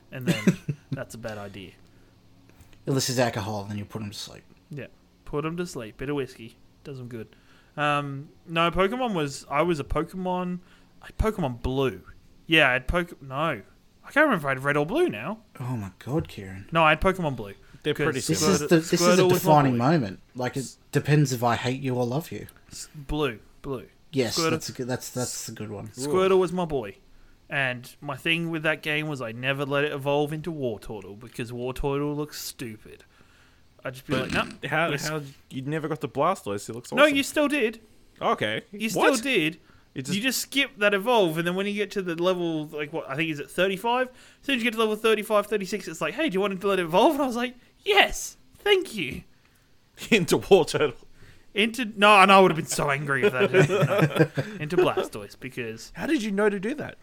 and 0.10 0.26
then 0.26 0.58
that's 0.92 1.14
a 1.14 1.18
bad 1.18 1.38
idea. 1.38 1.72
Unless 2.86 3.10
it's 3.10 3.20
alcohol, 3.20 3.64
and 3.64 3.72
then 3.72 3.78
you 3.78 3.84
put 3.84 4.00
them 4.00 4.10
to 4.10 4.18
sleep. 4.18 4.44
Yeah, 4.70 4.88
put 5.26 5.44
them 5.44 5.58
to 5.58 5.66
sleep. 5.66 5.98
Bit 5.98 6.10
of 6.10 6.16
whiskey 6.16 6.56
does 6.84 6.98
them 6.98 7.08
good. 7.08 7.28
Um, 7.78 8.30
no, 8.48 8.70
Pokemon 8.72 9.14
was. 9.14 9.46
I 9.50 9.62
was 9.62 9.80
a 9.80 9.84
Pokemon. 9.84 10.60
I 11.02 11.08
had 11.08 11.18
Pokemon 11.18 11.62
Blue. 11.62 12.02
Yeah, 12.48 12.70
I 12.70 12.74
had 12.74 12.88
Poke. 12.88 13.22
No, 13.22 13.36
I 13.36 13.62
can't 14.12 14.26
remember 14.26 14.38
if 14.38 14.46
I 14.46 14.50
had 14.50 14.64
Red 14.64 14.78
or 14.78 14.86
Blue 14.86 15.08
now. 15.10 15.40
Oh 15.60 15.78
my 15.78 15.92
god, 16.00 16.28
Ciaran. 16.28 16.68
No, 16.72 16.84
I 16.84 16.90
had 16.90 17.02
Pokemon 17.02 17.36
Blue. 17.36 17.54
They're 17.84 17.94
pretty 17.96 18.20
This 18.20 18.40
similar. 18.40 18.54
is 18.54 18.60
the 18.60 18.68
this 18.68 18.94
is 18.94 19.02
a 19.02 19.06
Squirtle 19.06 19.32
was 19.32 19.44
my 19.44 19.62
defining 19.62 19.78
moment. 19.78 20.20
Like 20.36 20.58
it 20.58 20.76
depends 20.92 21.34
if 21.34 21.44
I 21.44 21.56
hate 21.56 21.82
you 21.82 21.96
or 21.96 22.06
love 22.06 22.32
you. 22.32 22.48
Blue, 22.94 23.40
Blue. 23.62 23.88
Yes, 24.12 24.38
Squirtle. 24.38 24.50
that's 24.52 24.70
a 24.70 24.72
good. 24.74 24.88
That's 24.88 25.10
that's 25.10 25.50
a 25.50 25.52
good 25.54 25.72
one. 25.72 25.88
Squirtle 25.90 26.38
was 26.40 26.52
my 26.52 26.66
boy. 26.66 26.98
And 27.50 27.94
my 28.00 28.16
thing 28.16 28.50
with 28.50 28.64
that 28.64 28.82
game 28.82 29.08
was 29.08 29.22
I 29.22 29.32
never 29.34 29.66
let 29.66 29.84
it 29.84 29.92
evolve 29.92 30.32
into 30.32 30.52
Wartortle 30.54 31.20
because 31.20 31.52
Wartortle 31.52 32.16
looks 32.16 32.40
stupid. 32.42 33.04
I'd 33.84 33.94
just 33.94 34.06
be 34.08 34.14
But 34.14 34.32
like, 34.32 34.62
no, 34.64 34.70
how, 34.70 34.96
how 34.98 35.22
you 35.50 35.62
never 35.64 35.88
got 35.88 36.02
the 36.02 36.08
Blastoise? 36.10 36.70
It 36.70 36.74
looks 36.76 36.90
awesome. 36.90 36.98
no, 36.98 37.06
you 37.06 37.24
still 37.24 37.48
did. 37.48 37.80
okay. 38.22 38.62
You 38.72 38.90
What? 38.92 39.16
still 39.18 39.24
did. 39.34 39.60
It 39.94 40.08
you 40.08 40.22
just 40.22 40.40
skip 40.40 40.72
that 40.78 40.94
evolve, 40.94 41.38
and 41.38 41.46
then 41.46 41.56
when 41.56 41.66
you 41.68 41.74
get 41.74 41.92
to 41.92 42.02
the 42.02 42.16
level, 42.16 42.68
like 42.68 42.94
what 42.94 43.10
I 43.10 43.16
think 43.18 43.30
is 43.30 43.42
at 43.42 43.50
35, 43.52 44.08
as 44.08 44.14
soon 44.46 44.56
as 44.56 44.62
you 44.62 44.64
get 44.64 44.74
to 44.76 44.80
level 44.80 44.96
35, 44.96 45.48
36, 45.48 45.88
it's 45.90 46.00
like, 46.00 46.14
hey, 46.14 46.30
do 46.30 46.36
you 46.36 46.40
want 46.40 46.62
to 46.62 46.68
let 46.68 46.80
it 46.80 46.84
evolve? 46.84 47.14
And 47.16 47.24
I 47.24 47.28
was 47.28 47.36
like, 47.36 47.56
yes, 47.84 48.38
thank 48.60 48.96
you. 48.96 49.24
into 50.10 50.38
Wartortle. 50.38 50.94
Into 51.54 51.84
no, 51.98 52.22
and 52.22 52.32
I 52.32 52.40
would 52.40 52.52
have 52.52 52.56
been 52.56 52.66
so 52.66 52.90
angry 52.90 53.24
if 53.26 53.34
that 53.34 53.52
happened. 53.52 54.32
Into 54.62 54.78
Blastoise 54.78 55.38
because 55.38 55.92
How 55.94 56.06
did 56.06 56.24
you 56.24 56.32
know 56.32 56.50
to 56.50 56.60
do 56.62 56.74
that? 56.76 56.96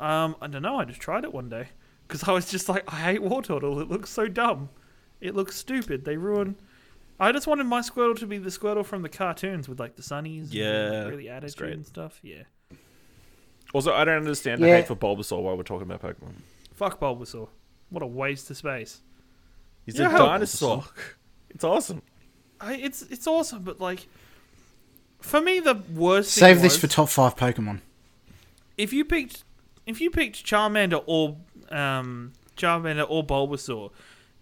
um 0.00 0.34
I 0.42 0.48
don't 0.48 0.62
know, 0.62 0.80
I 0.80 0.84
just 0.84 1.00
tried 1.00 1.22
it 1.24 1.32
one 1.32 1.48
day 1.48 1.68
because 2.08 2.24
I 2.24 2.32
was 2.32 2.50
just 2.50 2.68
like, 2.68 2.82
I 2.92 2.96
hate 2.96 3.20
Wartortle. 3.20 3.80
It 3.80 3.88
looks 3.88 4.10
so 4.10 4.26
dumb. 4.26 4.68
It 5.20 5.34
looks 5.34 5.56
stupid. 5.56 6.04
They 6.04 6.16
ruin. 6.16 6.56
I 7.18 7.32
just 7.32 7.46
wanted 7.46 7.64
my 7.64 7.80
Squirtle 7.80 8.18
to 8.18 8.26
be 8.26 8.36
the 8.38 8.50
Squirtle 8.50 8.84
from 8.84 9.02
the 9.02 9.08
cartoons 9.08 9.68
with 9.68 9.80
like 9.80 9.96
the 9.96 10.02
sunnies, 10.02 10.42
and 10.44 10.54
Yeah, 10.54 11.04
really 11.04 11.28
that's 11.28 11.44
attitude 11.44 11.58
great. 11.58 11.72
and 11.74 11.86
stuff. 11.86 12.20
Yeah, 12.22 12.42
Also, 13.74 13.92
I 13.94 14.04
don't 14.04 14.18
understand 14.18 14.62
the 14.62 14.68
Yeah. 14.68 14.76
hate 14.76 14.86
for 14.88 14.96
Bulbasaur 14.96 15.42
while 15.42 15.56
we're 15.56 15.62
talking 15.62 15.90
about 15.90 16.02
Pokemon. 16.02 16.34
fuck 16.74 17.00
Bulbasaur. 17.00 17.48
What 17.88 18.02
a 18.02 18.06
waste 18.06 18.50
of 18.50 18.56
space. 18.58 19.00
He's 19.86 19.98
Yeah, 19.98 20.06
a 20.06 20.08
I 20.08 20.12
hope 20.12 20.28
dinosaur. 20.28 20.84
It's 21.50 21.64
awesome. 21.64 22.02
I, 22.60 22.74
it's 22.74 23.02
it's 23.02 23.26
awesome, 23.26 23.62
but 23.62 23.80
like, 23.80 24.08
for 25.20 25.40
me, 25.40 25.60
the 25.60 25.74
worst. 25.94 26.34
thing 26.34 26.40
Save 26.42 26.56
this 26.62 26.74
was- 26.74 26.80
for 26.80 26.86
top 26.86 27.08
five 27.08 27.34
Pokemon. 27.36 27.80
if 28.76 28.92
you 28.92 29.04
picked 29.06 29.44
if 29.86 30.00
you 30.00 30.10
picked 30.10 30.44
Charmander 30.44 31.02
or 31.06 31.38
um, 31.70 32.32
Charmander 32.56 33.06
or 33.08 33.24
Bulbasaur, 33.24 33.90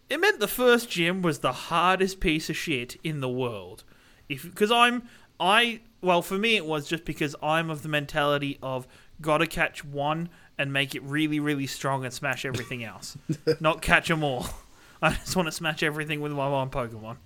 it 0.08 0.20
meant 0.20 0.40
the 0.40 0.49
first 0.49 0.90
gym 0.90 1.23
was 1.23 1.38
the 1.38 1.52
hardest 1.52 2.20
piece 2.20 2.50
of 2.50 2.56
shit 2.56 2.96
in 3.02 3.20
the 3.20 3.28
world. 3.28 3.84
If 4.29 4.42
because 4.42 4.70
I'm 4.70 5.09
I 5.38 5.81
well 6.00 6.22
for 6.22 6.38
me 6.38 6.57
it 6.57 6.66
was 6.66 6.87
just 6.88 7.05
because 7.05 7.35
I'm 7.42 7.70
of 7.70 7.83
the 7.83 7.88
mentality 7.88 8.59
of 8.62 8.87
gotta 9.20 9.46
catch 9.46 9.85
one 9.85 10.29
and 10.59 10.72
make 10.72 10.94
it 10.94 11.02
really 11.02 11.40
really 11.40 11.66
strong 11.66 12.05
and 12.05 12.12
smash 12.12 12.44
everything 12.44 12.85
else, 12.85 13.16
not 13.61 13.83
catch 13.83 14.09
them 14.09 14.22
all. 14.22 14.46
I 15.02 15.11
just 15.11 15.37
want 15.37 15.46
to 15.46 15.52
smash 15.52 15.83
everything 15.83 16.20
with 16.20 16.33
my 16.33 16.48
one 16.48 16.70
Pokemon. 16.70 17.16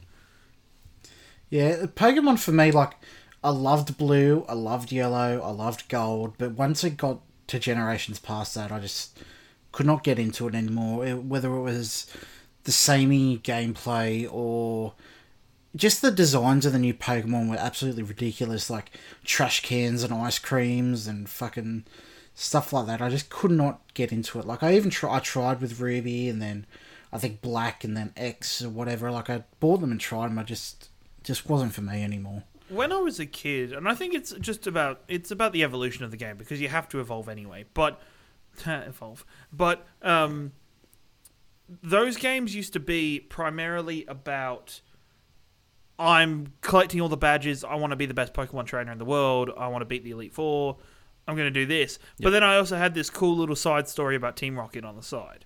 Yeah, 1.51 1.87
Pokemon 1.87 2.39
for 2.39 2.53
me, 2.53 2.71
like, 2.73 2.95
I 3.43 3.51
loved 3.51 3.97
blue, 3.97 4.45
I 4.49 4.55
loved 4.55 4.93
yellow, 4.93 5.41
I 5.41 5.51
loved 5.51 5.89
gold, 5.89 6.35
but 6.39 6.53
once 6.53 6.85
it 6.85 6.97
got 6.97 7.21
to 7.47 7.59
generations 7.59 8.19
past 8.19 8.55
that, 8.55 8.73
I 8.73 8.81
just 8.81 9.19
could 9.73 9.87
not 9.87 10.05
get 10.05 10.19
into 10.19 10.49
it 10.49 10.55
anymore. 10.55 11.07
It, 11.07 11.23
whether 11.25 11.55
it 11.55 11.63
was 11.63 12.13
the 12.69 12.73
samey 12.73 13.39
gameplay 13.39 14.29
or 14.31 14.93
just 15.75 16.03
the 16.03 16.11
designs 16.11 16.67
of 16.67 16.75
the 16.75 16.79
new 16.79 16.93
Pokemon 16.93 17.49
were 17.49 17.57
absolutely 17.57 18.03
ridiculous, 18.03 18.69
like 18.69 18.91
trash 19.25 19.63
cans 19.63 20.03
and 20.03 20.13
ice 20.13 20.39
creams 20.39 21.07
and 21.07 21.31
fucking 21.31 21.87
stuff 22.35 22.71
like 22.75 22.85
that. 22.85 23.01
I 23.01 23.09
just 23.09 23.31
could 23.31 23.53
not 23.53 23.81
get 23.95 24.13
into 24.13 24.39
it. 24.39 24.45
Like 24.45 24.63
I 24.63 24.77
even 24.77 24.93
I 25.09 25.19
tried 25.19 25.63
with 25.63 25.81
Ruby 25.81 26.29
and 26.29 26.43
then 26.43 26.67
I 27.11 27.17
think 27.17 27.41
Black 27.41 27.85
and 27.85 27.97
then 27.97 28.13
X 28.19 28.61
or 28.61 28.69
whatever. 28.69 29.11
Like 29.11 29.31
I 29.31 29.45
bought 29.61 29.81
them 29.81 29.91
and 29.91 29.99
tried 29.99 30.29
them. 30.29 30.39
I 30.39 30.43
just 30.43 30.91
just 31.23 31.49
wasn't 31.49 31.73
for 31.73 31.81
me 31.81 32.05
anymore. 32.05 32.43
when 32.69 32.93
I 32.93 32.99
was 32.99 33.19
a 33.19 33.25
kid, 33.25 33.73
and 33.73 33.89
I 33.89 33.95
think 33.95 34.13
it's 34.13 34.33
just 34.33 34.67
about 34.67 35.01
it's 35.09 35.31
about 35.31 35.55
the 35.55 35.65
evolution 35.65 36.05
of 36.05 36.11
the 36.11 36.19
game 36.19 36.37
because 36.37 36.61
you 36.61 36.69
have 36.69 36.87
to 36.91 37.01
evolve 37.01 37.31
anyway. 37.31 37.65
But 37.73 37.99
evolve, 38.67 39.25
but 39.51 39.87
um, 40.03 40.53
those 41.83 42.17
games 42.17 42.55
used 42.55 42.73
to 42.73 42.81
be 42.81 43.21
primarily 43.21 44.05
about 44.07 44.81
I'm 45.99 46.53
collecting 46.61 47.01
all 47.01 47.09
the 47.09 47.17
badges. 47.17 47.65
I 47.65 47.75
want 47.75 47.91
to 47.91 47.97
be 47.97 48.07
the 48.07 48.15
best 48.15 48.33
Pokemon 48.33 48.67
trainer 48.67 48.93
in 48.93 48.99
the 48.99 49.05
world. 49.05 49.51
I 49.59 49.67
want 49.69 49.83
to 49.83 49.87
beat 49.87 50.05
the 50.05 50.13
Elite 50.13 50.33
Four. 50.33 50.77
I'm 51.27 51.35
going 51.37 51.53
to 51.53 51.61
do 51.61 51.67
this. 51.67 51.99
But 52.21 52.31
then 52.31 52.43
I 52.43 52.57
also 52.57 52.77
had 52.77 52.95
this 52.95 53.11
cool 53.11 53.37
little 53.37 53.57
side 53.57 53.89
story 53.89 54.17
about 54.17 54.37
Team 54.37 54.57
Rocket 54.57 54.85
on 54.85 54.97
the 54.97 55.03
side. 55.03 55.45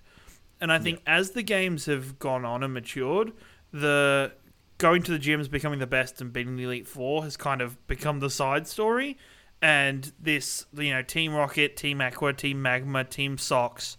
And 0.61 0.71
I 0.71 0.79
think 0.79 1.01
as 1.05 1.31
the 1.31 1.43
games 1.43 1.87
have 1.87 2.19
gone 2.19 2.45
on 2.45 2.63
and 2.63 2.73
matured, 2.73 3.33
the 3.73 4.31
going 4.77 5.03
to 5.03 5.11
the 5.11 5.19
gyms, 5.19 5.49
becoming 5.49 5.79
the 5.79 5.87
best, 5.87 6.21
and 6.21 6.31
beating 6.31 6.55
the 6.55 6.63
Elite 6.63 6.87
Four 6.87 7.23
has 7.23 7.35
kind 7.35 7.61
of 7.61 7.85
become 7.87 8.19
the 8.19 8.29
side 8.29 8.67
story. 8.67 9.17
And 9.61 10.11
this, 10.19 10.65
you 10.73 10.91
know, 10.91 11.01
Team 11.01 11.33
Rocket, 11.33 11.75
Team 11.75 11.99
Aqua, 11.99 12.33
Team 12.33 12.61
Magma, 12.61 13.03
Team 13.03 13.37
Sox. 13.37 13.97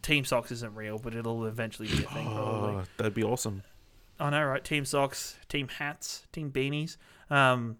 Team 0.00 0.24
Socks 0.24 0.50
isn't 0.50 0.74
real, 0.74 0.98
but 0.98 1.14
it'll 1.14 1.44
eventually 1.46 1.88
be 1.88 2.02
a 2.04 2.08
thing, 2.08 2.26
probably. 2.26 2.74
Oh, 2.76 2.82
that'd 2.96 3.14
be 3.14 3.22
awesome. 3.22 3.62
I 4.18 4.30
know, 4.30 4.44
right? 4.44 4.62
Team 4.64 4.84
socks, 4.84 5.36
team 5.48 5.68
hats, 5.68 6.26
team 6.32 6.50
beanies. 6.50 6.96
Um, 7.30 7.76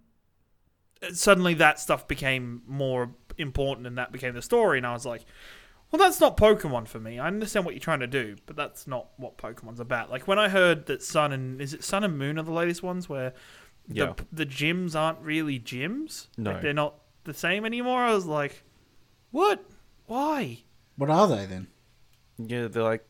suddenly, 1.12 1.55
that 1.55 1.79
stuff 1.79 2.09
became 2.09 2.62
more 2.66 3.11
important, 3.38 3.87
and 3.87 3.98
that 3.98 4.12
became 4.12 4.35
the 4.35 4.42
story. 4.42 4.79
And 4.79 4.87
I 4.87 4.92
was 4.92 5.07
like, 5.07 5.25
"Well, 5.90 5.98
that's 5.98 6.20
not 6.20 6.37
Pokemon 6.37 6.88
for 6.88 6.98
me. 7.01 7.18
I 7.18 7.27
understand 7.27 7.64
what 7.64 7.75
you're 7.75 7.81
trying 7.81 8.01
to 8.01 8.07
do, 8.07 8.37
but 8.46 8.57
that's 8.57 8.87
not 8.87 9.09
what 9.18 9.38
Pokemon's 9.38 9.81
about." 9.81 10.11
Like 10.11 10.27
when 10.27 10.38
I 10.38 10.48
heard 10.48 10.87
that 10.87 11.03
Sun 11.03 11.33
and 11.33 11.61
is 11.61 11.75
it 11.75 11.85
Sun 11.85 12.05
and 12.05 12.18
Moon 12.18 12.38
are 12.38 12.42
the 12.44 12.53
latest 12.53 12.83
ones 12.83 13.09
where 13.09 13.35
Yeah. 13.88 14.14
the 14.16 14.44
the 14.44 14.46
gyms 14.46 14.94
aren't 14.98 15.20
really 15.20 15.59
gyms. 15.61 16.29
No. 16.37 16.53
Like, 16.53 16.62
they're 16.62 16.72
not 16.72 16.94
the 17.25 17.35
same 17.35 17.64
anymore. 17.64 18.01
I 18.01 18.14
was 18.14 18.27
like, 18.27 18.64
"What? 19.31 19.64
Why?" 20.07 20.59
What 20.96 21.09
are 21.11 21.27
they 21.29 21.46
then? 21.46 21.68
Yeah, 22.38 22.68
they're 22.68 22.83
like 22.83 23.07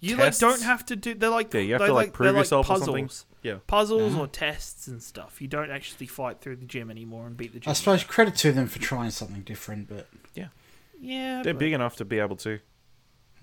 You 0.00 0.16
Tests? 0.16 0.40
like 0.42 0.50
don't 0.52 0.62
have 0.62 0.86
to 0.86 0.96
do. 0.96 1.14
They're 1.14 1.30
like 1.30 1.52
Yeah, 1.52 1.60
you 1.60 1.72
have 1.72 1.80
they're 1.80 1.88
to, 1.88 1.94
like, 1.94 2.12
prove 2.12 2.32
they're 2.32 2.40
yourself 2.40 2.66
or 2.66 2.74
puzzles. 2.78 2.86
something. 2.86 3.10
yeah. 3.42 3.58
puzzles 3.66 4.14
Ah. 4.14 4.20
or 4.20 4.26
tests 4.28 4.86
and 4.86 5.02
stuff. 5.02 5.40
You 5.42 5.48
don't 5.48 5.70
actually 5.70 6.06
fight 6.06 6.40
through 6.40 6.56
the 6.56 6.66
gym 6.66 6.90
anymore 6.90 7.26
and 7.26 7.36
beat 7.36 7.52
the 7.52 7.60
gym. 7.60 7.70
I 7.70 7.74
suppose 7.74 8.04
credit 8.04 8.36
to 8.36 8.52
them 8.52 8.66
for 8.68 8.78
trying 8.78 9.10
something 9.10 9.42
different, 9.42 9.88
but 9.88 10.08
Yeah, 10.34 10.48
yeah, 11.00 11.42
They're 11.42 11.54
but, 11.54 11.58
big 11.60 11.72
enough 11.72 11.96
to 11.96 12.04
be 12.04 12.18
able 12.18 12.36
to. 12.36 12.60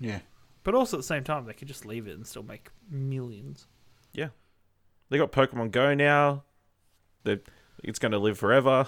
yeah. 0.00 0.20
but 0.64 0.74
also 0.74 0.96
at 0.96 1.00
the 1.00 1.04
same 1.06 1.24
time, 1.24 1.44
they 1.44 1.52
could 1.52 1.68
just 1.68 1.84
leave 1.86 2.06
it 2.08 2.12
and 2.16 2.26
still 2.26 2.42
make 2.42 2.70
millions. 2.90 3.66
Yeah, 4.12 4.28
They 5.10 5.18
got 5.18 5.30
Pokemon 5.32 5.70
Go 5.72 5.94
now. 5.94 6.44
They 7.24 7.40
it's 7.84 7.98
going 7.98 8.12
to 8.12 8.18
live 8.18 8.38
forever. 8.38 8.86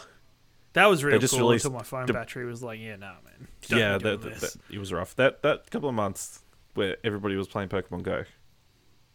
That 0.74 0.87
was 0.87 1.02
really 1.02 1.18
just 1.18 1.33
cool 1.35 1.40
released 1.48 1.64
until 1.64 1.78
my 1.78 1.85
phone 1.85 2.07
the- 2.07 2.12
battery 2.12 2.44
was 2.44 2.62
like, 2.62 2.78
"Yeah, 2.81 2.96
nah, 2.96 3.14
man." 3.24 3.48
Don't 3.68 3.78
yeah, 3.78 3.98
that, 3.98 4.20
that, 4.22 4.35
that- 4.40 4.57
it 4.70 4.78
was 4.78 4.92
rough. 4.92 5.14
That 5.16 5.42
that 5.42 5.70
couple 5.70 5.88
of 5.88 5.94
months 5.94 6.42
where 6.74 6.96
everybody 7.02 7.35
was 7.37 7.48
playing 7.48 7.68
Pokemon 7.70 8.02
Go. 8.02 8.24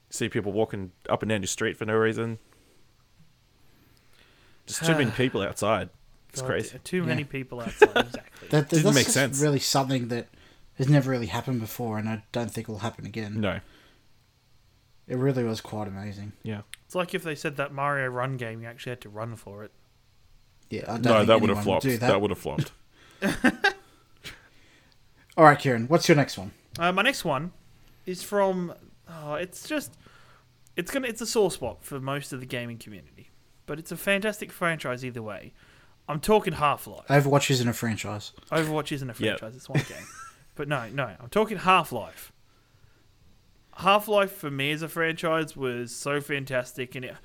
See 0.10 0.30
people 0.30 0.52
walking 0.52 0.92
up 1.10 1.22
and 1.24 1.30
down 1.30 1.42
your 1.42 1.48
street 1.48 1.78
for 1.78 1.86
no 1.86 1.96
reason. 1.96 2.38
Just 4.66 4.86
too 4.86 4.94
many 4.94 5.12
people 5.18 5.42
outside. 5.42 5.90
It's 6.30 6.42
God, 6.42 6.48
crazy. 6.48 6.80
Too 6.84 6.98
Yeah. 6.98 7.06
many 7.06 7.24
people 7.24 7.62
outside. 7.62 7.90
exactly. 7.96 8.48
That, 8.50 8.70
Didn't 8.70 8.84
that's 8.84 8.96
make 8.96 9.04
just 9.06 9.14
sense. 9.14 9.42
really 9.42 9.60
something 9.60 10.08
that 10.10 10.28
has 10.78 10.90
never 10.90 11.12
really 11.12 11.28
happened 11.28 11.60
before, 11.62 11.98
and 11.98 12.10
I 12.10 12.24
don't 12.32 12.50
think 12.52 12.68
will 12.68 12.80
happen 12.80 13.06
again. 13.06 13.40
No. 13.40 13.60
It 15.08 15.18
really 15.18 15.44
was 15.44 15.62
quite 15.62 15.88
amazing. 15.88 16.34
Yeah. 16.44 16.62
it's 16.86 16.96
like 16.96 17.14
if 17.14 17.24
they 17.24 17.36
said 17.36 17.58
that 17.58 17.74
Mario 17.74 18.08
Run 18.08 18.38
game, 18.38 18.62
you 18.62 18.68
actually 18.68 18.92
had 18.92 19.02
to 19.02 19.10
run 19.10 19.36
for 19.36 19.64
it. 19.64 19.72
Yeah, 20.74 20.84
I 20.88 20.98
don't 20.98 21.04
No, 21.04 21.26
that 21.26 21.40
would 21.42 21.50
have 21.50 21.64
flopped. 21.64 21.84
do 21.84 21.98
That. 21.98 22.20
would 22.22 22.32
have 22.32 22.40
flopped. 22.40 22.72
All 25.36 25.44
right, 25.46 25.60
Ciaran, 25.60 25.88
what's 25.88 26.08
your 26.08 26.16
next 26.16 26.38
one? 26.38 26.52
Uh, 26.78 26.92
my 26.92 27.02
next 27.02 27.26
one 27.26 27.52
is 28.06 28.22
from. 28.24 28.74
Oh, 29.10 29.34
it's 29.36 29.68
just. 29.68 29.94
It's 30.76 30.92
gonna. 30.92 31.08
It's 31.08 31.22
a 31.22 31.26
sore 31.26 31.52
spot 31.52 31.84
for 31.84 32.00
most 32.00 32.34
of 32.34 32.40
the 32.40 32.46
gaming 32.46 32.78
community, 32.78 33.30
but 33.66 33.80
it's 33.80 33.92
a 33.92 33.98
fantastic 33.98 34.52
franchise 34.52 35.04
either 35.04 35.22
way. 35.22 35.54
I'm 36.08 36.20
talking 36.20 36.54
Half 36.54 36.86
Life. 36.88 37.08
Overwatch 37.08 37.50
isn't 37.52 37.68
a 37.68 37.74
franchise. 37.74 38.34
Overwatch 38.52 38.92
isn't 38.92 39.10
a 39.10 39.14
Yeah. 39.18 39.38
franchise; 39.38 39.56
it's 39.56 39.70
one 39.70 39.84
game. 39.88 40.08
But 40.56 40.68
no, 40.68 40.88
no, 40.90 41.06
I'm 41.20 41.30
talking 41.32 41.58
Half 41.58 41.92
Life. 41.92 42.32
Half 43.78 44.08
Life 44.08 44.32
for 44.34 44.52
me 44.52 44.72
as 44.72 44.84
a 44.84 44.88
franchise 44.88 45.58
was 45.58 45.96
so 45.96 46.22
fantastic, 46.22 46.94
and 46.94 47.04
it 47.06 47.16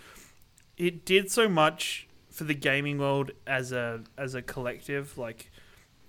it 0.79 1.05
did 1.05 1.31
so 1.31 1.47
much 1.47 2.08
for 2.39 2.45
the 2.45 2.55
gaming 2.55 2.99
world 2.99 3.33
as 3.49 3.73
a 3.73 4.01
as 4.17 4.37
a 4.37 4.41
collective. 4.41 5.19
Like 5.19 5.51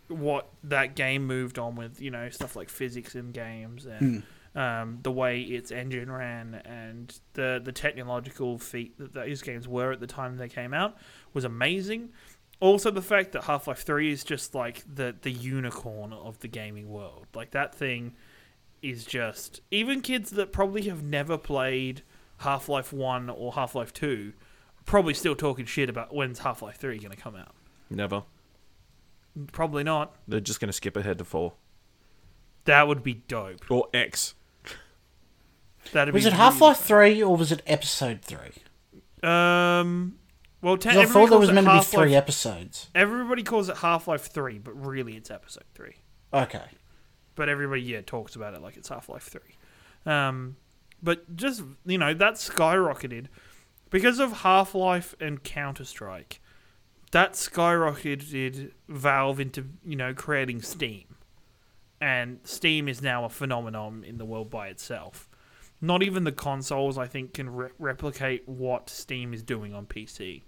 what 0.08 0.50
that 0.64 0.96
game 0.96 1.26
moved 1.26 1.58
on 1.58 1.76
with, 1.76 2.00
you 2.00 2.12
know, 2.12 2.30
stuff 2.30 2.56
like 2.56 2.70
physics 2.70 3.16
in 3.16 3.32
games 3.32 3.88
and 3.88 4.24
um, 4.56 5.00
the 5.02 5.12
way 5.12 5.42
its 5.42 5.72
engine 5.72 6.12
ran 6.12 6.62
and 6.66 7.20
the 7.34 7.60
the 7.64 7.72
technological 7.72 8.60
feat 8.60 8.96
that 9.00 9.14
those 9.14 9.42
games 9.42 9.68
were 9.68 9.92
at 9.92 10.00
the 10.00 10.08
time 10.08 10.38
they 10.38 10.48
came 10.48 10.74
out 10.74 10.98
was 11.34 11.44
amazing. 11.44 12.10
Also, 12.60 12.92
the 12.92 13.02
fact 13.02 13.32
that 13.32 13.46
Half 13.46 13.68
Life 13.68 13.82
Three 13.82 14.12
is 14.12 14.24
just 14.24 14.54
like 14.54 14.84
the 14.88 15.16
the 15.20 15.32
unicorn 15.32 16.14
of 16.14 16.40
the 16.40 16.48
gaming 16.48 16.90
world. 16.90 17.26
Like 17.34 17.52
that 17.52 17.74
thing 17.74 18.14
is 18.84 19.04
just 19.04 19.62
even 19.72 20.02
kids 20.02 20.30
that 20.32 20.54
probably 20.54 20.84
have 20.84 21.02
never 21.02 21.40
played 21.40 22.04
Half 22.40 22.70
Life 22.70 22.94
One 22.94 23.32
or 23.32 23.54
Half 23.54 23.74
Life 23.74 23.94
Two 23.94 24.34
probably 24.90 25.14
still 25.14 25.36
talking 25.36 25.66
shit 25.66 25.90
about 25.90 26.14
when's 26.14 26.40
Half 26.40 26.62
Life 26.62 26.78
Three 26.78 26.98
going 27.00 27.12
to 27.12 27.18
come 27.18 27.36
out. 27.36 27.54
Never. 27.90 28.24
Probably 29.52 29.84
not. 29.84 30.16
They're 30.28 30.40
just 30.40 30.60
going 30.60 30.68
to 30.70 30.74
skip 30.74 30.98
ahead 30.98 31.18
to 31.20 31.24
four 31.24 31.54
That 32.66 32.88
would 32.88 33.04
be 33.04 33.14
dope. 33.14 33.70
or 33.70 33.88
X. 33.94 34.34
That'd 35.94 36.14
Was 36.14 36.24
be 36.24 36.28
it 36.30 36.34
Half 36.34 36.60
Life 36.62 36.78
3 36.80 37.24
or 37.24 37.36
was 37.38 37.52
it 37.52 37.62
Episode 37.66 38.22
3? 38.22 38.40
Um. 39.24 40.16
Well, 40.62 40.76
te- 40.78 40.90
'Cause 40.90 40.98
I 40.98 41.06
thought 41.06 41.14
there 41.14 41.28
calls 41.30 41.40
was 41.42 41.50
it 41.50 41.54
meant 41.54 41.68
to 41.68 41.74
be 41.78 41.84
three 41.84 42.16
episodes. 42.16 42.90
Everybody 42.94 43.44
calls 43.44 43.70
it 43.70 43.78
Half 43.78 44.08
Life 44.10 44.26
Three, 44.28 44.58
but 44.60 44.74
really 44.74 45.16
it's 45.16 45.32
Episode 45.32 45.64
Three. 45.74 45.96
Okay. 46.34 46.66
but 47.36 47.48
everybody 47.48 47.82
yeah 47.82 48.02
talks 48.02 48.36
about 48.36 48.54
it 48.54 48.62
like 48.62 48.76
it's 48.76 48.90
Half 48.90 49.08
Life 49.08 49.24
Three. 49.24 49.56
Um, 50.06 50.58
but 51.02 51.34
just 51.38 51.64
you 51.86 51.98
know 51.98 52.14
that 52.14 52.34
skyrocketed 52.34 53.28
because 53.90 54.20
of 54.20 54.40
Half 54.40 54.76
Life 54.76 55.16
and 55.20 55.44
Counter 55.44 55.86
Strike. 55.86 56.42
That 57.12 57.34
skyrocketed 57.34 58.72
Valve 58.88 59.40
into 59.40 59.66
you 59.84 59.96
know 59.96 60.14
creating 60.14 60.62
Steam, 60.62 61.16
and 62.00 62.40
Steam 62.44 62.88
is 62.88 63.02
now 63.02 63.26
a 63.26 63.30
phenomenon 63.30 64.04
in 64.04 64.18
the 64.18 64.26
world 64.26 64.50
by 64.50 64.68
itself. 64.68 65.28
Not 65.82 66.04
even 66.04 66.24
the 66.24 66.32
consoles 66.32 66.98
I 66.98 67.08
think 67.08 67.34
can 67.34 67.50
re- 67.50 67.70
replicate 67.80 68.48
what 68.48 68.90
Steam 68.90 69.34
is 69.34 69.42
doing 69.42 69.74
on 69.74 69.86
PC. 69.86 70.44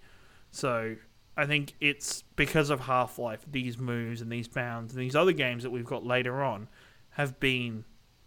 So 0.50 0.96
I 1.36 1.46
think 1.46 1.72
it's 1.80 2.22
because 2.36 2.70
of 2.70 2.80
Half 2.80 3.18
Life, 3.18 3.44
these 3.50 3.78
moves 3.78 4.20
and 4.20 4.30
these 4.30 4.46
bounds 4.46 4.92
and 4.92 5.02
these 5.02 5.16
other 5.16 5.32
games 5.32 5.62
that 5.62 5.70
we've 5.70 5.84
got 5.84 6.04
later 6.04 6.42
on 6.42 6.68
have 7.10 7.40
been 7.40 7.84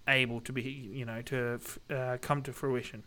able 0.08 0.42
to 0.42 0.52
be, 0.52 0.62
you 0.62 1.06
know, 1.06 1.22
to 1.22 1.60
uh, 1.90 2.18
come 2.22 2.42
to 2.44 2.52
fruition. 2.52 3.04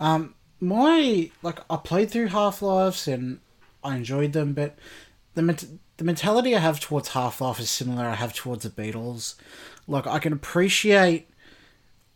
Um, 0.00 0.34
my 0.60 1.30
like 1.42 1.60
I 1.70 1.76
played 1.76 2.10
through 2.10 2.28
Half 2.28 2.62
Lives 2.62 3.08
and 3.08 3.40
I 3.82 3.96
enjoyed 3.96 4.32
them, 4.32 4.52
but 4.52 4.78
the 5.34 5.42
ment- 5.42 5.80
the 5.96 6.04
mentality 6.04 6.54
I 6.54 6.60
have 6.60 6.80
towards 6.80 7.08
Half 7.08 7.40
Life 7.40 7.60
is 7.60 7.70
similar 7.70 8.04
I 8.04 8.14
have 8.14 8.34
towards 8.34 8.64
the 8.64 8.70
Beatles. 8.70 9.34
Like 9.86 10.06
I 10.06 10.18
can 10.18 10.32
appreciate 10.32 11.28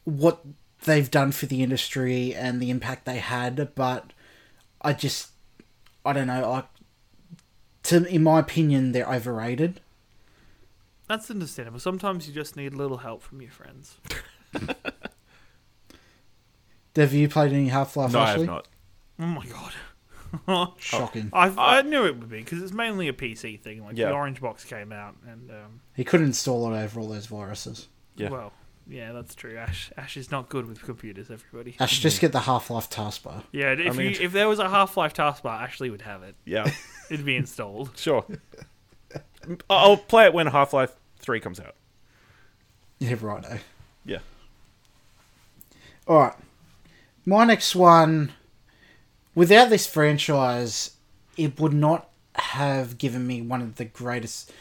what 0.04 0.44
they've 0.84 1.10
done 1.10 1.32
for 1.32 1.46
the 1.46 1.62
industry 1.62 2.34
and 2.34 2.60
the 2.60 2.70
impact 2.70 3.04
they 3.04 3.18
had, 3.18 3.74
but 3.74 4.12
I 4.82 4.92
just 4.92 5.30
I 6.04 6.12
don't 6.12 6.26
know. 6.26 6.44
I 6.44 6.64
to 7.84 8.04
in 8.06 8.22
my 8.22 8.40
opinion, 8.40 8.92
they're 8.92 9.10
overrated. 9.10 9.80
That's 11.08 11.30
understandable. 11.30 11.80
Sometimes 11.80 12.28
you 12.28 12.34
just 12.34 12.56
need 12.56 12.72
a 12.72 12.76
little 12.76 12.98
help 12.98 13.22
from 13.22 13.42
your 13.42 13.50
friends. 13.50 13.96
Have 16.96 17.12
you 17.12 17.28
played 17.28 17.52
any 17.52 17.68
Half 17.68 17.96
Life? 17.96 18.12
No, 18.12 18.20
I 18.20 18.30
have 18.30 18.46
not. 18.46 18.68
Oh 19.18 19.26
my 19.26 19.46
god. 19.46 19.72
Shocking. 20.78 21.30
I 21.32 21.48
I 21.78 21.82
knew 21.82 22.04
it 22.06 22.16
would 22.18 22.28
be 22.30 22.38
because 22.38 22.62
it's 22.62 22.72
mainly 22.72 23.08
a 23.08 23.12
PC 23.12 23.60
thing. 23.60 23.84
Like 23.84 23.96
Yeah. 23.96 24.08
the 24.08 24.14
Orange 24.14 24.40
Box 24.40 24.64
came 24.64 24.92
out, 24.92 25.16
and 25.26 25.50
um, 25.50 25.80
He 25.94 26.04
couldn't 26.04 26.26
install 26.26 26.72
it 26.72 26.78
over 26.84 27.00
all 27.00 27.08
those 27.08 27.26
viruses. 27.26 27.88
Yeah. 28.16 28.30
well, 28.30 28.52
yeah, 28.88 29.12
that's 29.12 29.34
true. 29.34 29.56
Ash 29.56 29.90
Ash 29.96 30.16
is 30.16 30.30
not 30.30 30.48
good 30.48 30.66
with 30.66 30.82
computers. 30.82 31.30
Everybody. 31.30 31.76
I 31.80 31.86
should 31.86 32.02
just 32.02 32.20
get 32.20 32.32
the 32.32 32.40
Half 32.40 32.70
Life 32.70 32.88
taskbar. 32.90 33.42
Yeah, 33.52 33.72
if 33.72 33.96
mean- 33.96 34.12
you, 34.12 34.16
if 34.20 34.32
there 34.32 34.48
was 34.48 34.58
a 34.58 34.68
Half 34.68 34.96
Life 34.96 35.14
taskbar, 35.14 35.60
Ashley 35.62 35.90
would 35.90 36.02
have 36.02 36.22
it. 36.22 36.34
Yeah, 36.44 36.70
It'd 37.10 37.26
be 37.26 37.36
installed. 37.36 37.90
sure. 37.96 38.24
I'll 39.70 39.96
play 39.96 40.26
it 40.26 40.32
when 40.34 40.46
Half 40.48 40.72
Life 40.74 40.92
3 41.18 41.40
comes 41.40 41.58
out. 41.58 41.74
Yeah, 42.98 43.16
righto. 43.20 43.58
Yeah. 44.04 44.18
All 46.06 46.18
right. 46.18 46.34
My 47.26 47.44
next 47.44 47.76
one, 47.76 48.32
without 49.34 49.70
this 49.70 49.86
franchise, 49.86 50.96
it 51.36 51.58
would 51.60 51.72
not 51.74 52.08
have 52.34 52.98
given 52.98 53.26
me 53.26 53.42
one 53.42 53.60
of 53.60 53.76
the 53.76 53.84
greatest, 53.84 54.52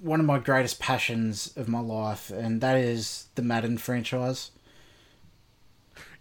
one 0.00 0.20
of 0.20 0.26
my 0.26 0.38
greatest 0.38 0.78
passions 0.78 1.52
of 1.56 1.68
my 1.68 1.80
life, 1.80 2.30
and 2.30 2.60
that 2.60 2.76
is 2.76 3.28
the 3.34 3.42
Madden 3.42 3.78
franchise. 3.78 4.50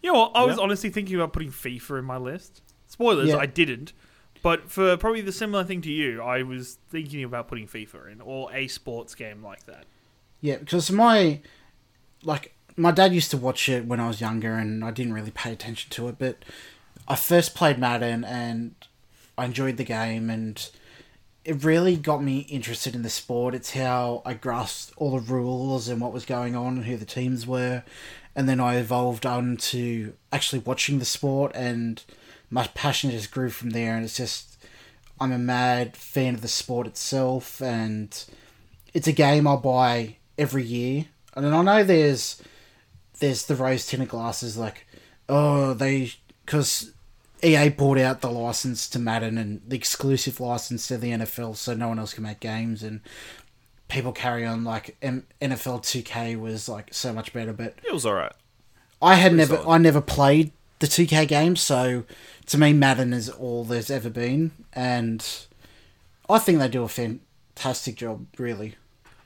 You 0.02 0.12
know 0.12 0.20
what? 0.20 0.32
I 0.36 0.44
was 0.44 0.58
Yeah. 0.58 0.64
honestly 0.64 0.90
thinking 0.90 1.16
about 1.16 1.32
putting 1.34 1.52
FIFA 1.52 2.00
in 2.00 2.06
my 2.06 2.18
list. 2.18 2.62
Spoilers, 2.88 3.30
Yeah. 3.30 3.38
I 3.38 3.46
didn't. 3.46 3.94
But 4.42 4.70
for 4.70 4.98
probably 4.98 5.22
the 5.22 5.32
similar 5.32 5.64
thing 5.64 5.82
to 5.84 5.92
you, 5.92 6.22
I 6.22 6.44
was 6.44 6.78
thinking 6.90 7.24
about 7.24 7.48
putting 7.48 7.68
FIFA 7.68 8.12
in 8.12 8.22
or 8.22 8.54
a 8.54 8.68
sports 8.68 9.16
game 9.16 9.42
like 9.42 9.66
that. 9.68 9.86
Yeah, 10.42 10.58
because 10.58 10.92
my, 10.92 11.40
like, 12.24 12.54
my 12.76 12.92
dad 12.92 13.14
used 13.14 13.32
to 13.32 13.38
watch 13.38 13.70
it 13.70 13.86
when 13.86 14.00
I 14.00 14.08
was 14.08 14.22
younger, 14.22 14.54
and 14.56 14.84
I 14.84 14.92
didn't 14.92 15.14
really 15.14 15.32
pay 15.32 15.52
attention 15.52 15.90
to 15.92 16.08
it. 16.08 16.16
But 16.20 16.44
I 17.08 17.16
first 17.16 17.56
played 17.56 17.78
Madden, 17.78 18.24
and 18.24 18.76
I 19.38 19.46
enjoyed 19.46 19.78
the 19.78 19.84
game, 19.84 20.30
and 20.30 20.70
it 21.46 21.64
really 21.64 21.98
got 21.98 22.24
me 22.24 22.40
interested 22.50 22.96
in 22.96 23.02
the 23.02 23.10
sport. 23.10 23.54
It's 23.54 23.72
how 23.72 24.22
I 24.26 24.34
grasped 24.34 24.94
all 24.98 25.12
the 25.12 25.34
rules 25.34 25.90
and 25.90 26.00
what 26.00 26.14
was 26.14 26.26
going 26.26 26.56
on 26.56 26.78
and 26.78 26.86
who 26.86 26.96
the 26.98 27.06
teams 27.06 27.46
were, 27.46 27.84
and 28.36 28.48
then 28.48 28.60
I 28.60 28.78
evolved 28.78 29.26
on 29.26 29.58
to 29.58 30.14
actually 30.32 30.60
watching 30.60 31.00
the 31.00 31.06
sport, 31.06 31.52
and 31.54 32.02
my 32.50 32.68
passion 32.68 33.12
just 33.12 33.32
grew 33.32 33.50
from 33.50 33.72
there. 33.72 33.96
And 33.96 34.06
it's 34.06 34.18
just, 34.18 34.58
I'm 35.20 35.32
a 35.32 35.38
mad 35.38 35.98
fan 35.98 36.36
of 36.36 36.42
the 36.42 36.48
sport 36.48 36.88
itself, 36.88 37.62
and 37.62 38.24
it's 38.94 39.08
a 39.08 39.12
game 39.12 39.48
I'll 39.48 39.58
buy 39.58 40.16
every 40.38 40.64
year. 40.64 41.06
And 41.36 41.48
I 41.48 41.62
know 41.62 41.84
there's 41.84 42.42
there's 43.24 43.46
the 43.46 43.56
rose 43.56 43.88
tinted 43.88 44.10
glasses 44.10 44.58
like 44.58 44.86
oh 45.30 45.74
they 45.74 46.12
because 46.46 46.94
EA 47.42 47.70
bought 47.70 47.98
out 47.98 48.20
the 48.20 48.30
license 48.30 48.90
to 48.90 49.00
Madden 49.00 49.38
and 49.38 49.62
the 49.66 49.78
exclusive 49.78 50.42
license 50.42 50.90
to 50.90 50.98
the 50.98 51.12
NFL 51.12 51.56
so 51.56 51.74
no 51.74 51.88
one 51.88 52.00
else 52.00 52.14
can 52.14 52.24
make 52.24 52.42
games 52.42 52.84
and 52.84 53.00
people 53.88 54.12
carry 54.12 54.46
on 54.46 54.66
like 54.66 54.98
M- 55.02 55.26
NFL 55.42 55.84
2K 55.84 56.38
was 56.38 56.68
like 56.68 56.94
so 56.94 57.14
much 57.14 57.32
better 57.32 57.54
but 57.54 57.76
It 57.86 57.94
was 57.94 58.06
alright. 58.06 58.34
I 59.02 59.16
had 59.16 59.34
never 59.34 59.56
solid. 59.56 59.74
I 59.74 59.78
never 59.78 60.02
played 60.02 60.52
the 60.80 60.88
2K 60.88 61.26
games 61.26 61.62
so 61.62 62.04
to 62.48 62.58
me 62.58 62.74
Madden 62.74 63.14
is 63.14 63.30
all 63.30 63.64
there's 63.64 63.90
ever 63.90 64.10
been 64.10 64.52
and 64.74 65.26
I 66.30 66.40
think 66.40 66.60
they 66.60 66.68
do 66.68 66.84
a 66.84 66.90
fantastic 66.90 67.96
job 67.96 68.26
really 68.38 68.76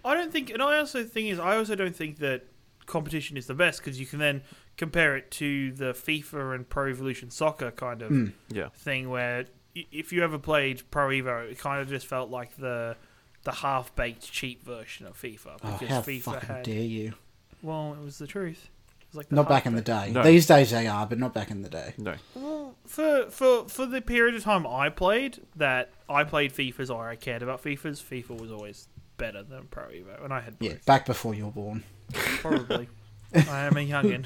I 0.06 0.14
don't 0.14 0.32
think, 0.32 0.52
and 0.52 0.62
I 0.62 0.78
also 0.78 1.04
think 1.04 1.32
is, 1.32 1.40
I 1.40 1.58
also 1.58 1.76
don't 1.76 1.96
think 1.96 2.20
that 2.20 2.46
competition 2.88 3.38
is 3.38 3.46
the 3.46 3.54
best 3.54 3.80
because 3.80 4.00
you 4.00 4.08
can 4.08 4.18
then 4.18 4.42
compare 4.78 5.16
it 5.16 5.30
to 5.32 5.72
the 5.74 5.94
FIFA 5.94 6.56
and 6.56 6.68
Pro 6.68 6.90
Evolution 6.90 7.30
Soccer 7.30 7.70
kind 7.72 8.02
of 8.02 8.10
hmm. 8.10 8.28
Yeah. 8.50 8.70
thing 8.70 9.10
where 9.10 9.46
if 9.76 10.12
you 10.12 10.24
ever 10.24 10.40
played 10.40 10.82
Pro 10.90 11.10
Evo, 11.10 11.52
it 11.52 11.60
kind 11.60 11.82
of 11.82 11.88
just 11.88 12.08
felt 12.08 12.32
like 12.32 12.58
the 12.58 12.96
the 13.44 13.52
half 13.52 13.96
baked 13.96 14.30
cheap 14.32 14.64
version 14.64 15.06
of 15.06 15.22
FIFA 15.22 15.58
oh 15.64 15.72
because 15.72 15.88
how 15.88 16.02
FIFA 16.02 16.22
fucking 16.22 16.50
had 16.50 16.64
dare 16.64 16.82
you 16.82 17.14
well, 17.62 17.96
it 18.00 18.04
was 18.04 18.18
the 18.18 18.28
truth. 18.28 18.70
It 19.02 19.08
was 19.10 19.16
like 19.16 19.32
Not 19.32 19.48
back 19.48 19.66
in 19.66 19.76
the 19.76 19.82
day. 19.82 20.12
No. 20.12 20.24
These 20.24 20.46
days 20.46 20.72
they 20.72 20.88
are, 20.88 21.06
but 21.06 21.18
not 21.18 21.34
back 21.34 21.52
in 21.52 21.62
the 21.62 21.70
day. 21.70 21.94
No. 21.98 22.16
Well, 22.36 22.76
for 22.86 23.28
for 23.30 23.68
for 23.68 23.86
the 23.86 24.02
period 24.02 24.36
of 24.36 24.44
time 24.44 24.68
I 24.68 24.90
played, 24.90 25.42
that 25.56 25.92
I 26.10 26.24
played 26.24 26.54
FIFA's 26.54 26.90
or 26.90 27.10
I 27.10 27.16
cared 27.16 27.42
about 27.42 27.64
FIFA's, 27.64 28.02
FIFA 28.02 28.40
was 28.40 28.52
always 28.52 28.88
better 29.18 29.44
than 29.44 29.68
Pro 29.70 29.86
Evo, 29.86 30.24
and 30.24 30.34
I 30.34 30.42
had 30.42 30.60
both. 30.60 30.70
Yeah, 30.70 30.78
back 30.86 31.06
before 31.06 31.34
you 31.34 31.46
were 31.46 31.52
born. 31.52 31.84
Probably. 32.14 32.88
I 33.36 33.66
am 33.66 33.78
a 33.78 33.86
youngin. 33.88 34.26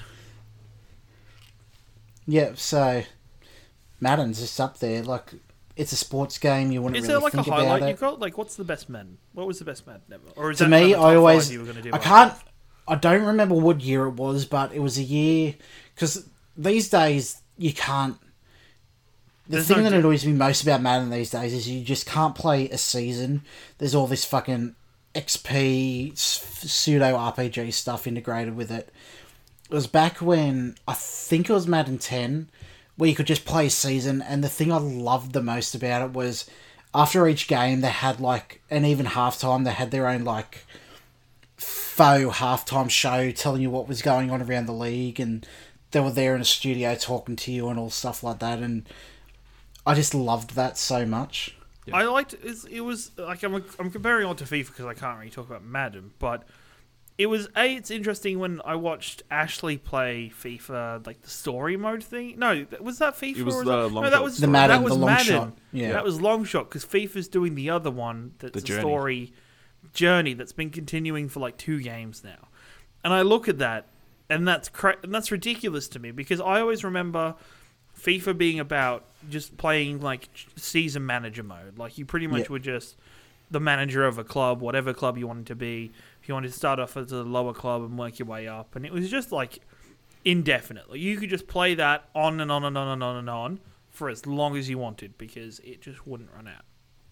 Yeah, 2.28 2.52
so 2.56 3.04
Madden's 4.00 4.40
just 4.40 4.60
up 4.60 4.78
there. 4.80 5.04
Like, 5.04 5.34
it's 5.76 5.92
a 5.92 5.96
sports 5.96 6.38
game. 6.38 6.72
You 6.72 6.82
wouldn't 6.82 6.98
Is 6.98 7.04
really 7.04 7.14
there 7.14 7.20
like 7.24 7.34
a 7.34 7.38
think 7.38 7.48
about 7.48 7.60
highlight 7.62 7.82
it. 7.84 7.90
you 7.90 7.96
got? 7.96 8.20
Like, 8.20 8.38
what's 8.38 8.56
the 8.56 8.64
best 8.64 8.90
Madden? 8.90 9.18
What 9.34 9.48
was 9.48 9.60
the 9.60 9.66
best 9.66 9.88
Madden 9.88 10.02
ever? 10.12 10.24
Or 10.36 10.52
is 10.52 10.60
to 10.60 10.66
that 10.66 10.70
me, 10.70 10.94
another 10.94 10.96
top 10.96 11.04
I 11.04 11.08
five 11.10 11.18
always 11.18 11.52
you 11.52 11.60
were 11.60 11.66
gonna 11.66 11.82
do 11.82 11.92
I 11.94 11.98
can't. 11.98 12.34
I 12.88 12.96
don't 12.96 13.24
remember 13.26 13.56
what 13.56 13.82
year 13.82 14.06
it 14.06 14.14
was, 14.14 14.46
but 14.46 14.74
it 14.74 14.80
was 14.80 14.98
a 14.98 15.04
year 15.04 15.56
because 15.96 16.28
these 16.58 16.90
days 16.90 17.42
you 17.58 17.74
can't. 17.74 18.18
The 19.48 19.58
There's 19.58 19.68
thing 19.68 19.78
no 19.78 19.84
that 19.84 19.90
di- 19.92 19.98
annoys 19.98 20.26
me 20.26 20.34
most 20.34 20.64
about 20.64 20.82
Madden 20.82 21.10
these 21.10 21.32
days 21.32 21.54
is 21.54 21.68
you 21.70 21.84
just 21.84 22.06
can't 22.06 22.36
play 22.36 22.70
a 22.70 22.78
season. 22.78 23.44
There's 23.78 23.96
all 23.96 24.08
this 24.08 24.24
fucking 24.26 24.76
XP 25.16 26.18
pseudo 26.18 27.16
RPG 27.16 27.74
stuff 27.74 28.08
integrated 28.08 28.56
with 28.56 28.72
it. 28.72 28.92
It 29.70 29.74
was 29.74 29.88
back 29.88 30.18
when 30.18 30.76
I 30.88 30.94
think 30.94 31.50
it 31.50 31.54
was 31.54 31.68
Madden 31.68 31.98
10 31.98 32.50
where 32.98 33.10
you 33.10 33.16
could 33.16 33.28
just 33.28 33.46
play 33.46 33.70
season 33.70 34.22
and 34.22 34.44
the 34.44 34.50
thing 34.50 34.72
I 34.72 34.78
loved 34.78 35.34
the 35.34 35.42
most 35.42 35.74
about 35.74 36.02
it 36.02 36.14
was 36.14 36.50
after 36.94 37.28
each 37.28 37.48
game 37.48 37.82
they 37.82 37.90
had 37.90 38.20
like 38.20 38.62
and 38.70 38.86
even 38.86 39.06
halftime 39.06 39.64
they 39.64 39.72
had 39.72 39.92
their 39.92 40.08
own 40.08 40.24
like 40.24 40.66
faux 41.56 42.38
halftime 42.38 42.90
show 42.90 43.32
telling 43.32 43.62
you 43.62 43.70
what 43.70 43.88
was 43.88 44.02
going 44.02 44.30
on 44.30 44.42
around 44.42 44.66
the 44.66 44.74
league 44.74 45.20
and 45.20 45.48
they 45.92 46.02
were 46.02 46.12
there 46.12 46.36
in 46.36 46.42
a 46.42 46.46
studio 46.46 46.94
talking 46.96 47.38
to 47.38 47.52
you 47.52 47.70
and 47.70 47.80
all 47.80 47.90
stuff 47.90 48.24
like 48.24 48.40
that 48.40 48.60
and 48.60 48.88
I 49.86 49.96
just 49.96 50.14
loved 50.14 50.52
that 50.52 50.78
so 50.78 51.06
much. 51.06 51.56
I 51.92 52.04
liked 52.04 52.34
it's- 52.34 52.66
it 52.66 52.82
was 52.82 53.12
like 53.18 53.44
I'm 53.44 53.64
I'm 53.80 53.90
comparing 53.92 54.26
on 54.28 54.36
to 54.38 54.44
FIFA 54.46 54.68
because 54.68 54.86
I 54.86 54.94
can't 54.94 55.18
really 55.18 55.32
talk 55.32 55.48
about 55.48 55.64
Madden, 55.64 56.12
but 56.20 56.44
it 57.18 57.26
was 57.28 57.48
a 57.56 57.76
it's 57.76 57.92
interesting 57.92 58.40
when 58.40 58.62
I 58.66 58.76
watched 58.76 59.24
Ashley 59.30 59.78
play 59.78 60.32
FIFA 60.44 61.06
like 61.06 61.22
the 61.22 61.30
story 61.30 61.78
mode 61.78 62.04
thing. 62.04 62.38
No, 62.38 62.66
was 62.80 63.00
that 63.00 63.16
FIFA? 63.16 63.38
It 63.38 63.44
was 63.44 63.56
or 63.56 63.64
the 63.64 63.82
that, 63.88 63.94
long 63.94 64.04
no, 64.06 64.10
that 64.10 64.24
was 64.24 64.38
The 64.38 64.48
Madden, 64.48 64.78
That 64.78 64.84
was 64.84 64.94
the 64.94 65.00
long 65.00 65.10
Madden. 65.10 65.26
shot, 65.26 65.58
yeah. 65.72 65.92
that 65.94 66.04
was 66.04 66.22
long 66.22 66.44
shot 66.46 66.70
because 66.70 66.86
FIFA's 66.86 67.28
doing 67.28 67.56
the 67.56 67.70
other 67.70 67.92
one 67.92 68.34
that's 68.40 68.54
The 68.54 68.60
a 68.60 68.64
Journey. 68.64 68.80
story 68.82 69.34
journey 69.94 70.34
that's 70.34 70.54
been 70.54 70.70
continuing 70.70 71.28
for 71.30 71.40
like 71.40 71.58
two 71.58 71.82
games 71.82 72.24
now, 72.24 72.48
and 73.04 73.12
I 73.14 73.24
look 73.24 73.48
at 73.50 73.58
that 73.60 73.88
and 74.30 74.48
that's 74.48 74.70
cra- 74.70 74.98
and 75.04 75.14
that's 75.14 75.32
ridiculous 75.32 75.88
to 75.90 76.00
me 76.00 76.12
because 76.12 76.40
I 76.40 76.62
always 76.62 76.84
remember 76.84 77.36
FIFA 78.04 78.38
being 78.38 78.60
about 78.60 79.06
just 79.30 79.58
playing 79.58 80.02
like 80.02 80.30
season 80.56 81.06
manager 81.06 81.44
mode. 81.44 81.78
Like 81.78 81.98
you 81.98 82.06
pretty 82.06 82.28
much 82.28 82.44
Yeah. 82.44 82.50
were 82.54 82.60
just 82.60 82.96
the 83.50 83.60
manager 83.60 84.06
of 84.06 84.18
a 84.18 84.24
club, 84.24 84.62
whatever 84.62 84.94
club 84.94 85.18
you 85.18 85.28
wanted 85.28 85.46
to 85.48 85.56
be. 85.56 85.92
If 86.22 86.28
you 86.30 86.34
wanted 86.34 86.52
to 86.52 86.58
start 86.58 86.80
off 86.80 86.96
as 86.98 87.12
a 87.12 87.24
lower 87.24 87.54
club 87.54 87.82
and 87.84 87.98
work 87.98 88.18
your 88.20 88.28
way 88.28 88.48
up, 88.48 88.76
and 88.76 88.86
it 88.86 88.92
was 88.92 89.10
just 89.10 89.32
like 89.32 89.60
indefinitely. 90.24 91.00
You 91.00 91.18
could 91.18 91.30
just 91.30 91.48
play 91.48 91.74
that 91.76 92.06
on 92.16 92.40
and 92.40 92.52
on 92.52 92.64
and 92.64 92.78
on 92.78 92.88
and 92.88 93.04
on 93.04 93.16
and 93.18 93.30
on 93.30 93.60
for 93.90 94.10
as 94.10 94.26
long 94.26 94.56
as 94.56 94.70
you 94.70 94.78
wanted 94.78 95.18
because 95.18 95.60
it 95.60 95.82
just 95.82 96.06
wouldn't 96.08 96.30
run 96.34 96.48
out. 96.48 96.64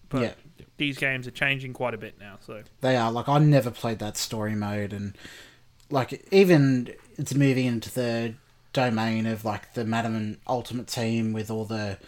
But 0.08 0.22
Yeah. 0.22 0.64
these 0.76 0.98
games 0.98 1.26
are 1.26 1.32
changing 1.32 1.72
quite 1.72 1.94
a 1.94 1.98
bit 1.98 2.18
now, 2.18 2.38
so 2.44 2.62
They 2.80 2.96
are 2.96 3.12
like 3.12 3.28
I 3.28 3.38
never 3.38 3.70
played 3.70 3.98
that 4.00 4.16
story 4.16 4.54
mode, 4.54 4.92
and 4.92 5.16
like 5.90 6.26
even 6.32 6.92
it's 7.16 7.34
moving 7.34 7.66
into 7.66 7.92
the 7.92 8.34
domain 8.72 9.26
of 9.26 9.44
like 9.44 9.74
the 9.74 9.84
Madden 9.84 10.38
Ultimate 10.46 10.86
Team 10.86 11.32
with 11.32 11.50
all 11.50 11.64
the 11.64 11.98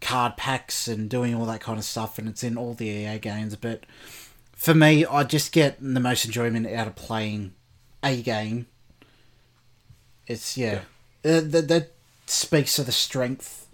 card 0.00 0.36
packs 0.36 0.88
and 0.88 1.08
doing 1.08 1.34
all 1.34 1.46
that 1.46 1.60
kind 1.60 1.78
of 1.78 1.84
stuff, 1.84 2.18
and 2.18 2.28
it's 2.28 2.42
in 2.42 2.56
all 2.56 2.74
the 2.74 2.86
EA 2.86 3.18
games. 3.18 3.56
But 3.56 3.84
for 4.52 4.74
me, 4.74 5.04
I 5.06 5.24
just 5.24 5.52
get 5.52 5.78
the 5.80 6.00
most 6.00 6.24
enjoyment 6.24 6.66
out 6.66 6.86
of 6.86 6.96
playing 6.96 7.54
a 8.02 8.20
game. 8.22 8.66
It's 10.26 10.56
yeah, 10.56 10.80
Uh, 11.24 11.40
that 11.40 11.68
that 11.68 11.92
speaks 12.26 12.76
to 12.76 12.84
the 12.84 12.92
strength 12.92 13.66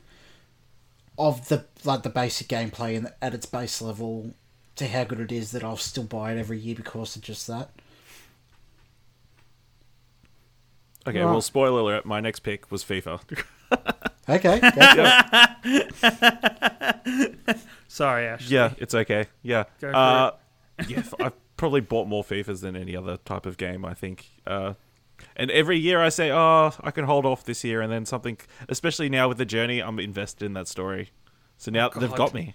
of 1.19 1.49
the 1.49 1.65
like 1.85 2.03
the 2.03 2.11
basic 2.11 2.49
gameplay 2.49 2.97
and 2.97 3.13
at 3.21 3.35
its 3.35 3.47
base 3.47 3.83
level 3.83 4.35
to 4.77 4.87
how 4.89 5.05
good 5.05 5.21
it 5.21 5.33
is 5.33 5.51
that 5.51 5.65
I'll 5.65 5.77
still 5.77 6.05
buy 6.05 6.33
it 6.33 6.39
every 6.39 6.59
year 6.59 6.75
because 6.77 7.17
of 7.17 7.23
just 7.23 7.47
that. 7.49 7.71
Okay, 11.09 11.21
Right. 11.21 11.31
well, 11.31 11.41
spoiler 11.41 11.81
alert. 11.81 12.05
My 12.07 12.21
next 12.21 12.41
pick 12.41 12.71
was 12.71 12.85
FIFA. 12.85 13.21
Okay, 14.31 14.61
go 14.75 15.05
sorry, 17.89 18.27
Ash. 18.27 18.51
yeah, 18.51 18.75
it's 18.79 18.95
okay. 18.95 19.27
Yeah. 19.43 19.65
Go 19.81 19.91
for 19.91 19.97
uh, 19.97 20.31
yeah, 20.87 20.99
f- 20.99 21.15
I've 21.21 21.33
probably 21.57 21.81
bought 21.81 22.09
more 22.09 22.23
FIFAs 22.23 22.61
than 22.61 22.77
any 22.77 22.97
other 22.97 23.17
type 23.19 23.47
of 23.47 23.57
game. 23.57 23.85
I 23.85 23.95
think. 23.95 24.29
Uh, 24.47 24.75
and 25.35 25.51
every 25.51 25.79
year 25.79 26.01
I 26.03 26.11
say, 26.11 26.31
"Oh, 26.31 26.73
I 26.83 26.91
can 26.91 27.05
hold 27.07 27.25
off 27.27 27.45
this 27.45 27.65
year," 27.65 27.81
and 27.81 27.91
then 27.93 28.05
something, 28.07 28.39
especially 28.69 29.09
now 29.09 29.29
with 29.29 29.39
the 29.39 29.45
journey, 29.47 29.81
I'm 29.83 29.99
invested 29.99 30.45
in 30.45 30.53
that 30.55 30.69
story. 30.69 31.11
So 31.57 31.71
now 31.71 31.89
they've 31.89 32.09
God. 32.11 32.17
got 32.19 32.35
me. 32.35 32.55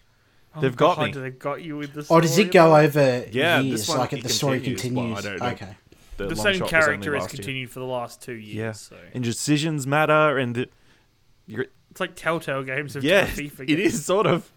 Oh 0.55 0.61
They've 0.61 0.75
got 0.75 0.97
God, 0.97 1.15
me. 1.15 1.21
They've 1.21 1.39
got 1.39 1.63
you 1.63 1.77
with 1.77 1.93
the. 1.93 2.05
Or 2.09 2.21
does 2.21 2.33
story 2.33 2.47
it 2.47 2.51
go 2.53 2.75
over 2.77 3.25
Yeah, 3.31 3.57
this 3.57 3.65
years? 3.65 3.89
one, 3.89 3.97
Like 3.97 4.13
it 4.13 4.21
the 4.21 4.29
story 4.29 4.59
continues. 4.61 5.09
Well, 5.09 5.17
I 5.17 5.21
don't 5.21 5.39
know. 5.39 5.47
okay. 5.47 5.75
The, 6.17 6.27
The 6.27 6.35
same 6.35 6.61
character 6.67 7.13
has 7.13 7.23
last 7.23 7.33
year. 7.33 7.37
continued 7.37 7.71
for 7.71 7.79
the 7.79 7.85
last 7.85 8.21
two 8.21 8.33
years. 8.33 8.55
Yeah, 8.55 8.71
So. 8.73 8.97
and 9.13 9.23
decisions 9.23 9.87
matter, 9.87 10.37
and 10.37 10.57
it- 10.57 10.73
you're, 11.47 11.65
It's 11.91 11.99
like 11.99 12.15
Telltale 12.15 12.63
games 12.63 12.95
of 12.95 13.03
yeah, 13.03 13.25
FIFA. 13.27 13.61
it 13.61 13.65
games. 13.67 13.79
is 13.95 14.05
sort 14.05 14.27
of. 14.27 14.49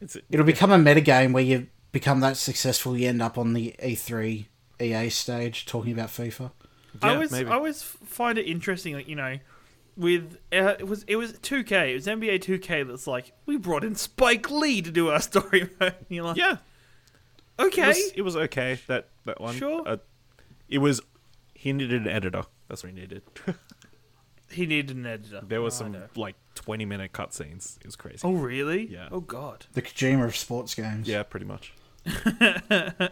It's 0.00 0.16
It'll 0.30 0.44
become 0.46 0.70
a 0.70 0.78
meta 0.78 1.00
game 1.00 1.32
where 1.32 1.42
you 1.42 1.68
become 1.92 2.20
that 2.20 2.36
successful, 2.36 2.96
you 2.96 3.08
end 3.08 3.22
up 3.22 3.38
on 3.38 3.54
the 3.54 3.74
E3 3.82 4.46
EA 4.80 5.08
stage 5.08 5.64
talking 5.66 5.92
about 5.92 6.08
FIFA. 6.08 6.50
I 7.02 7.14
always, 7.14 7.30
maybe. 7.32 7.48
I 7.50 7.54
always 7.54 7.82
find 7.82 8.38
it 8.38 8.44
interesting, 8.46 8.94
like 8.94 9.08
you 9.08 9.16
know, 9.16 9.38
with 9.96 10.36
uh, 10.52 10.74
it 10.78 10.86
was 10.86 11.02
it 11.04 11.16
was 11.16 11.32
2K, 11.34 11.90
it 11.90 11.94
was 11.94 12.06
NBA 12.06 12.40
2K 12.42 12.86
that's 12.86 13.06
like 13.06 13.32
we 13.46 13.56
brought 13.56 13.84
in 13.84 13.94
Spike 13.94 14.50
Lee 14.50 14.82
to 14.82 14.90
do 14.90 15.08
our 15.08 15.20
story 15.30 15.68
mode. 15.80 15.94
And 15.98 16.06
you're 16.10 16.24
like, 16.24 16.36
yeah, 16.36 16.56
okay, 17.58 17.82
it 17.82 17.86
was, 17.88 18.12
it 18.16 18.22
was 18.22 18.36
okay. 18.36 18.78
That 18.88 19.08
that 19.24 19.40
one. 19.40 19.54
Sure. 19.56 19.82
Uh, 19.86 19.96
it 20.68 20.78
was. 20.78 21.00
He 21.54 21.72
needed 21.72 22.02
an 22.02 22.08
editor. 22.08 22.44
That's 22.68 22.82
what 22.82 22.92
he 22.92 22.98
needed. 23.00 23.22
he 24.50 24.66
needed 24.66 24.96
an 24.96 25.06
editor. 25.06 25.40
there 25.46 25.60
was 25.62 25.74
Oh, 25.80 25.84
some 25.84 25.96
like 26.16 26.36
twenty 26.54 26.84
minute 26.84 27.12
cutscenes. 27.12 27.76
It 27.78 27.86
was 27.86 27.96
crazy. 27.96 28.20
Oh 28.24 28.32
really? 28.32 28.86
Yeah. 28.86 29.08
Oh 29.10 29.20
god. 29.20 29.66
The 29.72 29.82
Kojima 29.82 30.24
of 30.26 30.36
sports 30.36 30.74
games. 30.74 31.08
Yeah, 31.08 31.22
pretty 31.22 31.46
much. 31.46 31.72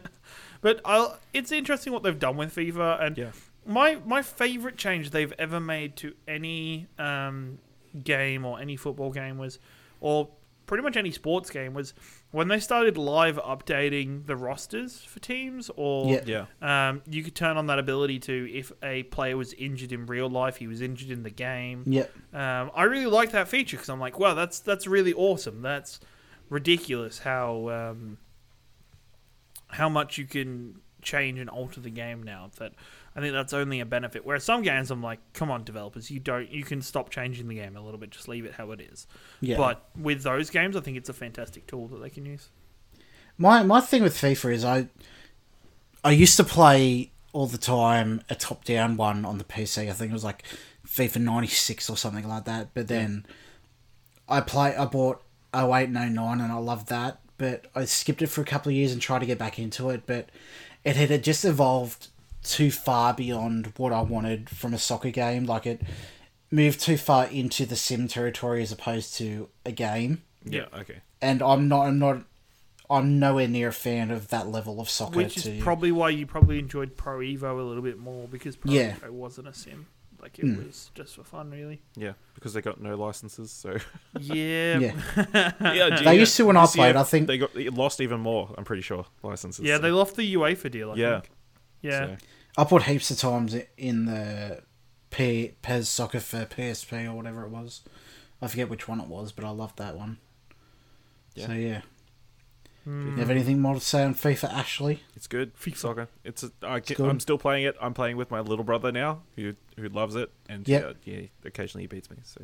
But 0.61 0.81
I'll, 0.87 1.19
it's 1.35 1.53
interesting 1.53 1.93
what 1.93 2.03
they've 2.05 2.19
done 2.19 2.39
with 2.39 2.55
FIFA, 2.57 3.03
and 3.05 3.19
Yeah. 3.19 3.33
my 3.67 3.99
my 4.07 4.23
favorite 4.23 4.79
change 4.79 5.11
they've 5.11 5.33
ever 5.39 5.61
made 5.61 5.95
to 5.97 6.15
any 6.27 6.87
um, 6.99 7.59
game 8.03 8.47
or 8.47 8.59
any 8.59 8.77
football 8.77 9.11
game 9.11 9.37
was, 9.37 9.59
or 10.01 10.31
pretty 10.67 10.83
much 10.83 10.97
any 10.97 11.11
sports 11.11 11.51
game 11.51 11.75
was 11.75 11.95
when 12.31 12.49
they 12.49 12.59
started 12.59 12.97
live 12.97 13.37
updating 13.37 14.27
the 14.27 14.37
rosters 14.37 15.03
for 15.03 15.21
teams, 15.21 15.71
or 15.77 16.11
Yeah. 16.27 16.47
Yeah. 16.63 16.89
um, 16.89 17.03
you 17.09 17.23
could 17.23 17.35
turn 17.35 17.57
on 17.57 17.67
that 17.67 17.79
ability 17.79 18.19
to 18.21 18.51
if 18.53 18.73
a 18.83 19.03
player 19.05 19.37
was 19.37 19.53
injured 19.55 19.93
in 19.93 20.07
real 20.07 20.29
life, 20.29 20.57
he 20.57 20.67
was 20.67 20.81
injured 20.81 21.11
in 21.11 21.23
the 21.23 21.31
game. 21.31 21.85
Yep. 21.87 22.11
Um, 22.33 22.71
I 22.75 22.85
really 22.85 23.07
like 23.07 23.33
that 23.33 23.49
feature 23.49 23.77
because 23.77 23.89
I'm 23.89 24.01
like, 24.01 24.19
wow, 24.19 24.35
that's 24.35 24.59
that's 24.61 24.87
really 24.87 25.13
awesome. 25.13 25.63
That's 25.63 26.01
ridiculous 26.51 27.19
how 27.21 27.69
um, 27.71 28.19
how 29.69 29.89
much 29.89 30.19
you 30.19 30.25
can 30.27 30.81
change 31.03 31.39
and 31.39 31.51
alter 31.51 31.81
the 31.81 31.91
game 31.91 32.23
now. 32.23 32.51
That 32.59 32.73
I 33.17 33.21
think 33.21 33.33
that's 33.33 33.53
only 33.53 33.81
a 33.81 33.87
benefit. 33.87 34.27
Whereas 34.27 34.43
some 34.43 34.63
games, 34.63 34.91
I'm 34.91 35.03
like, 35.03 35.21
come 35.35 35.51
on, 35.51 35.63
developers, 35.63 36.11
you 36.11 36.19
don't 36.19 36.51
you 36.51 36.65
can 36.65 36.83
stop 36.83 37.11
changing 37.11 37.47
the 37.49 37.55
game 37.55 37.77
a 37.77 37.81
little 37.81 37.99
bit, 37.99 38.11
just 38.11 38.29
leave 38.29 38.45
it 38.45 38.55
how 38.55 38.73
it 38.73 38.81
is. 38.81 39.07
Yeah. 39.41 39.57
But 39.57 39.89
with 39.97 40.23
those 40.23 40.51
games, 40.51 40.77
I 40.77 40.81
think 40.81 40.97
it's 40.97 41.09
a 41.09 41.15
fantastic 41.15 41.67
tool 41.67 41.87
that 41.89 41.99
they 41.99 42.11
can 42.11 42.27
use. 42.27 42.49
My 43.39 43.63
my 43.63 43.81
thing 43.81 44.03
with 44.03 44.17
FIFA 44.17 44.53
is 44.53 44.65
I 44.65 44.89
I 46.03 46.11
used 46.11 46.37
to 46.39 46.45
play 46.45 47.13
all 47.33 47.47
the 47.47 47.59
time 47.59 48.23
a 48.29 48.35
top 48.35 48.65
down 48.65 48.97
one 48.97 49.25
on 49.25 49.39
the 49.39 49.45
PC. 49.45 49.89
I 49.89 49.93
think 49.93 50.11
it 50.11 50.15
was 50.15 50.25
like 50.25 50.43
FIFA 50.87 51.19
ninety 51.19 51.49
six 51.49 51.89
or 51.89 51.97
something 51.97 52.29
like 52.29 52.45
that. 52.47 52.75
But 52.75 52.89
then 52.89 53.27
I 54.29 54.41
play 54.41 54.75
I 54.75 54.87
bought 54.87 55.23
08 55.55 55.89
and 55.89 56.15
09 56.15 56.41
and 56.41 56.53
I 56.53 56.57
loved 56.57 56.89
that. 56.89 57.21
But 57.39 57.67
I 57.75 57.85
skipped 57.85 58.23
it 58.23 58.29
for 58.29 58.41
a 58.41 58.45
couple 58.45 58.71
of 58.71 58.77
years 58.77 58.93
and 58.93 59.01
tried 59.01 59.21
to 59.21 59.27
get 59.27 59.39
back 59.39 59.59
into 59.59 59.91
it. 59.91 60.03
But 60.07 60.31
it 60.85 60.97
had 60.97 61.23
just 61.23 61.45
evolved 61.45 62.09
too 62.45 62.71
far 62.71 63.13
beyond 63.15 63.73
what 63.77 63.93
I 63.93 64.03
wanted 64.03 64.49
from 64.49 64.73
a 64.75 64.79
soccer 64.79 65.11
game. 65.11 65.45
Like 65.47 65.67
it 65.67 65.83
moved 66.51 66.81
too 66.81 66.97
far 66.97 67.27
into 67.27 67.67
the 67.67 67.75
sim 67.77 68.07
territory 68.07 68.63
as 68.63 68.71
opposed 68.71 69.17
to 69.17 69.49
a 69.67 69.73
game. 69.73 70.23
Yeah. 70.45 70.67
Okay. 70.79 70.99
And 71.21 71.43
I'm 71.43 71.67
not 71.69 71.87
I'm 71.87 71.99
not 71.99 72.23
I'm 72.91 73.19
nowhere 73.19 73.49
near 73.49 73.69
a 73.69 73.73
fan 73.73 74.11
of 74.11 74.29
that 74.29 74.47
level 74.49 74.81
of 74.81 74.89
soccer. 74.91 75.17
Which 75.17 75.43
to, 75.43 75.53
is 75.57 75.63
probably 75.63 75.91
why 75.91 76.11
you 76.11 76.27
probably 76.27 76.59
enjoyed 76.59 76.97
Pro 76.97 77.19
Evo 77.19 77.59
a 77.59 77.63
little 77.63 77.83
bit 77.83 77.99
more 77.99 78.29
because 78.29 78.57
Pro 78.57 78.71
Yeah. 78.71 78.95
Evo 78.97 79.11
wasn't 79.11 79.49
a 79.49 79.55
sim. 79.55 79.87
Like 80.21 80.39
it 80.39 80.45
Mm. 80.47 80.67
was 80.67 80.91
just 80.95 81.17
for 81.17 81.23
fun, 81.25 81.51
really. 81.51 81.83
Yeah, 81.97 82.13
because 82.35 82.55
they 82.55 82.63
got 82.63 82.81
no 82.81 82.95
licenses. 82.97 83.51
So 83.51 83.77
Yeah. 84.21 84.79
yeah. 84.79 85.53
yeah, 85.61 86.03
They 86.03 86.19
used 86.19 86.35
to 86.37 86.47
when 86.47 86.57
I 86.57 86.65
played, 86.67 86.97
I 86.97 87.03
think- 87.03 87.27
they 87.27 87.37
got 87.39 87.55
lost 87.57 88.01
even 88.01 88.21
more. 88.21 88.55
I'm 88.57 88.65
pretty 88.65 88.81
sure 88.83 89.05
licenses. 89.23 89.65
Yeah, 89.65 89.77
so- 89.77 89.83
they 89.83 89.91
lost 89.91 90.17
the 90.17 90.35
UEFA 90.35 90.71
deal. 90.71 90.93
I 90.93 90.95
Yeah. 90.95 91.21
think. 91.21 91.31
Yeah. 91.85 92.07
so- 92.07 92.17
I 92.57 92.65
put 92.65 92.85
heaps 92.85 93.11
of 93.11 93.19
times 93.19 93.57
in 93.77 94.05
the 94.07 94.63
P, 95.11 95.53
PES 95.63 95.89
soccer 95.89 96.21
for 96.21 96.45
PSP 96.47 97.07
or 97.09 97.15
whatever 97.15 97.43
it 97.45 97.51
was. 97.51 97.83
I 98.41 98.47
forget 98.47 98.69
which 98.69 98.87
one 98.87 99.01
it 99.01 99.09
was, 99.09 99.33
but 99.33 99.45
I 99.45 99.51
loved 99.51 99.79
that 99.79 99.97
one. 99.97 100.19
Yeah. 101.35 101.47
So 101.47 101.53
yeah. 101.53 101.81
Hmm. 102.85 103.13
You 103.13 103.17
have 103.17 103.31
anything 103.31 103.61
more 103.61 103.75
to 103.75 103.81
say 103.81 104.05
on 104.05 104.15
FIFA, 104.15 104.53
Ashley? 104.53 105.03
It's 105.17 105.27
good. 105.27 105.57
FIFA. 105.57 105.77
Soccer. 105.77 106.09
It's. 106.23 106.43
A, 106.45 106.51
I, 106.63 106.77
It's 106.77 106.93
good. 106.93 107.09
am 107.09 107.19
still 107.19 107.39
playing 107.39 107.65
it. 107.65 107.75
I'm 107.81 107.95
playing 107.95 108.17
with 108.19 108.31
my 108.31 108.41
little 108.41 108.65
brother 108.65 108.93
now, 108.93 109.23
who 109.37 109.55
who 109.79 109.89
loves 109.89 110.15
it, 110.15 110.31
and 110.49 110.69
Yep. 110.69 110.97
yeah, 111.05 111.15
yeah, 111.15 111.27
occasionally 111.45 111.85
he 111.85 111.87
beats 111.89 112.11
me, 112.11 112.19
so 112.23 112.43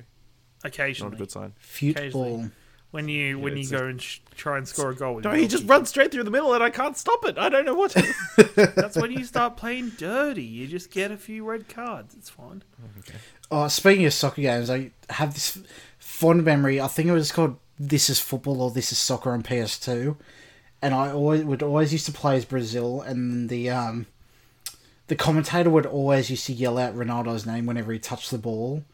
occasionally, 0.65 1.11
not 1.11 1.17
a 1.17 1.23
good 1.23 1.31
sign. 1.31 1.53
Football. 1.59 2.51
When 2.91 3.09
you 3.09 3.39
when 3.39 3.55
you 3.55 3.61
it's 3.61 3.71
go 3.71 3.87
and 3.87 4.01
sh- 4.03 4.19
try 4.37 4.59
and 4.59 4.67
score 4.67 4.91
a 4.91 4.95
goal. 4.97 5.17
with 5.17 5.25
No, 5.25 5.33
he 5.33 5.43
just 5.43 5.53
goalkeeper. 5.63 5.73
runs 5.73 5.89
straight 5.91 6.11
through 6.13 6.25
the 6.25 6.31
middle, 6.31 6.53
and 6.55 6.63
I 6.63 6.71
can't 6.71 6.97
stop 6.97 7.25
it. 7.25 7.39
I 7.39 7.49
don't 7.49 7.65
know 7.65 7.75
what. 7.75 7.95
That's 8.57 8.97
when 8.97 9.13
you 9.13 9.25
start 9.25 9.57
playing 9.57 9.91
dirty. 9.99 10.43
You 10.45 10.67
just 10.67 10.91
get 10.91 11.11
a 11.11 11.17
few 11.17 11.45
red 11.45 11.69
cards. 11.69 12.15
It's 12.15 12.29
fine. 12.31 12.63
Oh, 13.51 13.69
speaking 13.69 14.07
of 14.07 14.13
soccer 14.13 14.43
games, 14.43 14.71
I 14.71 14.91
have 15.11 15.35
this 15.35 15.59
fond 15.99 16.45
memory. 16.45 16.81
I 16.81 16.87
think 16.89 17.09
it 17.09 17.13
was 17.13 17.33
called 17.33 17.57
"This 17.79 18.11
Is 18.11 18.19
Football" 18.21 18.61
or 18.63 18.71
"This 18.71 18.93
Is 18.93 18.99
Soccer" 18.99 19.33
on 19.33 19.43
PS2, 19.43 20.17
and 20.83 20.95
I 20.95 21.13
always 21.13 21.45
would 21.45 21.63
always 21.63 21.93
used 21.93 22.07
to 22.07 22.13
play 22.13 22.37
as 22.37 22.45
Brazil, 22.45 23.03
and 23.03 23.49
the 23.49 23.71
um, 23.71 24.07
the 25.09 25.17
commentator 25.17 25.71
would 25.71 25.87
always 25.87 26.31
used 26.31 26.47
to 26.47 26.53
yell 26.53 26.79
out 26.79 26.95
Ronaldo's 26.95 27.45
name 27.47 27.67
whenever 27.67 27.93
he 27.93 27.99
touched 27.99 28.31
the 28.31 28.39
ball, 28.39 28.85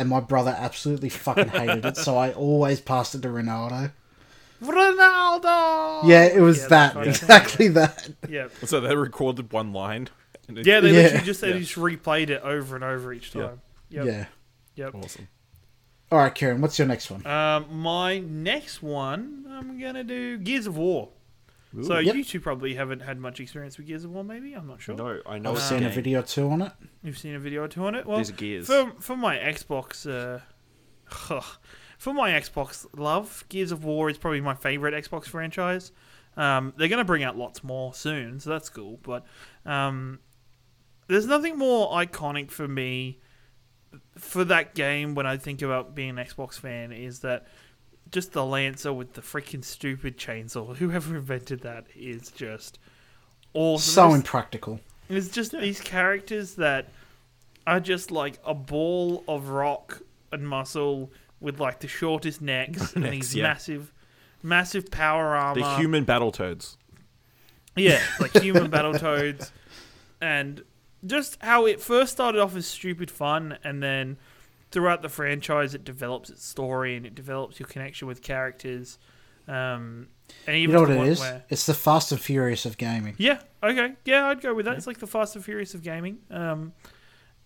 and 0.00 0.08
my 0.08 0.18
brother 0.20 0.54
absolutely 0.58 1.10
fucking 1.10 1.48
hated 1.48 1.84
it, 1.84 1.96
so 1.96 2.16
I 2.16 2.32
always 2.46 2.80
passed 2.80 3.14
it 3.14 3.22
to 3.22 3.28
Ronaldo. 3.28 3.92
Ronaldo. 4.62 6.08
Yeah, 6.08 6.24
it 6.24 6.40
was 6.40 6.62
Yeah, 6.62 6.68
that 6.68 6.94
kind 6.94 7.08
of 7.08 7.16
thing, 7.16 7.24
exactly 7.24 7.68
that. 7.68 8.08
Yeah. 8.28 8.48
so 8.64 8.80
they 8.80 8.94
recorded 8.96 9.52
one 9.52 9.72
line. 9.72 10.08
And 10.48 10.58
it- 10.58 10.66
Yeah, 10.66 10.80
they 10.80 10.88
Yeah. 10.92 11.02
literally 11.02 11.24
just 11.24 11.40
they 11.40 11.50
Yeah. 11.52 11.58
just 11.58 11.74
replayed 11.76 12.30
it 12.30 12.42
over 12.42 12.74
and 12.74 12.84
over 12.84 13.12
each 13.12 13.34
Yeah. 13.34 13.42
time. 13.42 13.60
Yep. 13.90 14.04
Yeah. 14.06 14.24
Yep. 14.76 14.94
Awesome. 14.96 15.28
All 16.12 16.18
right, 16.18 16.34
Ciaran, 16.34 16.60
what's 16.60 16.78
your 16.78 16.88
next 16.88 17.10
one? 17.10 17.24
Um, 17.26 17.66
my 17.70 18.18
next 18.18 18.82
one, 18.82 19.46
I'm 19.48 19.80
gonna 19.80 20.02
do 20.04 20.38
Gears 20.38 20.66
of 20.66 20.76
War. 20.76 21.10
So 21.82 21.98
Yep. 21.98 22.14
you 22.14 22.24
two 22.24 22.40
probably 22.40 22.74
haven't 22.74 23.00
had 23.00 23.18
much 23.18 23.40
experience 23.40 23.78
with 23.78 23.86
Gears 23.86 24.04
of 24.04 24.10
War, 24.10 24.24
maybe. 24.24 24.54
I'm 24.54 24.66
not 24.66 24.80
sure. 24.80 24.94
No, 24.96 25.20
I 25.26 25.38
know. 25.38 25.50
I've 25.52 25.56
it's 25.58 25.68
seen 25.68 25.84
a 25.84 25.90
video 25.90 26.20
or 26.20 26.22
two 26.22 26.48
on 26.50 26.62
it. 26.62 26.72
You've 27.02 27.18
seen 27.18 27.34
a 27.34 27.38
video 27.38 27.62
or 27.64 27.68
two 27.68 27.84
on 27.84 27.94
it. 27.94 28.06
Well, 28.06 28.18
These 28.18 28.32
gears. 28.32 28.66
for 28.66 28.92
for 29.00 29.16
my 29.16 29.36
Xbox, 29.36 30.08
uh, 30.08 30.40
for 31.98 32.12
my 32.14 32.30
Xbox 32.32 32.86
love, 32.96 33.44
Gears 33.48 33.72
of 33.72 33.84
War 33.84 34.10
is 34.10 34.18
probably 34.18 34.40
my 34.40 34.54
favorite 34.54 34.94
Xbox 34.94 35.24
franchise. 35.26 35.92
Um, 36.36 36.72
they're 36.76 36.88
gonna 36.88 37.04
bring 37.04 37.22
out 37.24 37.36
lots 37.36 37.62
more 37.64 37.94
soon, 37.94 38.40
so 38.40 38.50
that's 38.50 38.68
cool. 38.68 38.98
But 39.02 39.24
um, 39.66 40.18
there's 41.08 41.26
nothing 41.26 41.58
more 41.58 41.90
iconic 41.92 42.50
for 42.50 42.66
me 42.68 43.20
for 44.16 44.44
that 44.44 44.74
game 44.74 45.14
when 45.14 45.26
I 45.26 45.36
think 45.36 45.62
about 45.62 45.94
being 45.94 46.10
an 46.10 46.16
Xbox 46.16 46.54
fan 46.58 46.92
is 46.92 47.20
that 47.20 47.46
just 48.10 48.32
the 48.32 48.44
Lancer 48.44 48.92
with 48.92 49.12
the 49.14 49.20
freaking 49.20 49.64
stupid 49.64 50.18
chainsaw. 50.18 50.76
Whoever 50.76 51.16
invented 51.16 51.60
that 51.62 51.86
is 51.94 52.30
just 52.30 52.78
awesome. 53.54 53.92
So 53.92 54.04
It's- 54.06 54.16
impractical. 54.20 54.80
it's 55.08 55.28
just 55.28 55.52
these 55.52 55.80
characters 55.80 56.54
that 56.56 56.88
are 57.66 57.80
just 57.80 58.10
like 58.10 58.38
a 58.44 58.54
ball 58.54 59.22
of 59.28 59.48
rock 59.50 60.02
and 60.32 60.48
muscle 60.48 61.10
with 61.40 61.60
like 61.60 61.80
the 61.80 61.88
shortest 61.88 62.40
necks 62.42 62.92
and 62.94 63.04
Necks, 63.04 63.12
these 63.16 63.34
yeah. 63.36 63.42
massive, 63.44 63.92
massive 64.42 64.90
power 64.90 65.34
armor. 65.36 65.60
the 65.60 65.76
human 65.76 66.04
battle 66.04 66.32
toads. 66.32 66.76
Yeah, 67.76 68.02
like 68.20 68.32
human 68.32 68.70
battle 68.70 68.94
toads, 68.94 69.52
And 70.20 70.62
just 71.06 71.38
how 71.40 71.66
it 71.66 71.80
first 71.80 72.12
started 72.12 72.40
off 72.40 72.54
as 72.56 72.66
stupid 72.66 73.10
fun, 73.10 73.56
and 73.64 73.82
then 73.82 74.16
throughout 74.70 75.02
the 75.02 75.08
franchise, 75.08 75.74
it 75.74 75.84
develops 75.84 76.30
its 76.30 76.44
story 76.44 76.96
and 76.96 77.04
it 77.06 77.14
develops 77.14 77.58
your 77.58 77.66
connection 77.68 78.06
with 78.08 78.22
characters. 78.22 78.98
Um, 79.48 80.08
and 80.46 80.56
You 80.58 80.68
know 80.68 80.82
what 80.82 80.90
it 80.90 81.06
is? 81.08 81.20
where- 81.20 81.44
It's 81.48 81.66
the 81.66 81.74
Fast 81.74 82.12
and 82.12 82.20
Furious 82.20 82.64
of 82.66 82.76
gaming. 82.78 83.14
yeah. 83.18 83.40
Okay. 83.62 83.94
Yeah, 84.04 84.28
I'd 84.28 84.40
go 84.40 84.54
with 84.54 84.66
that. 84.66 84.76
It's 84.76 84.86
like 84.86 84.98
the 84.98 85.06
Fast 85.06 85.34
and 85.36 85.44
Furious 85.44 85.74
of 85.74 85.82
gaming. 85.82 86.18
Um, 86.30 86.72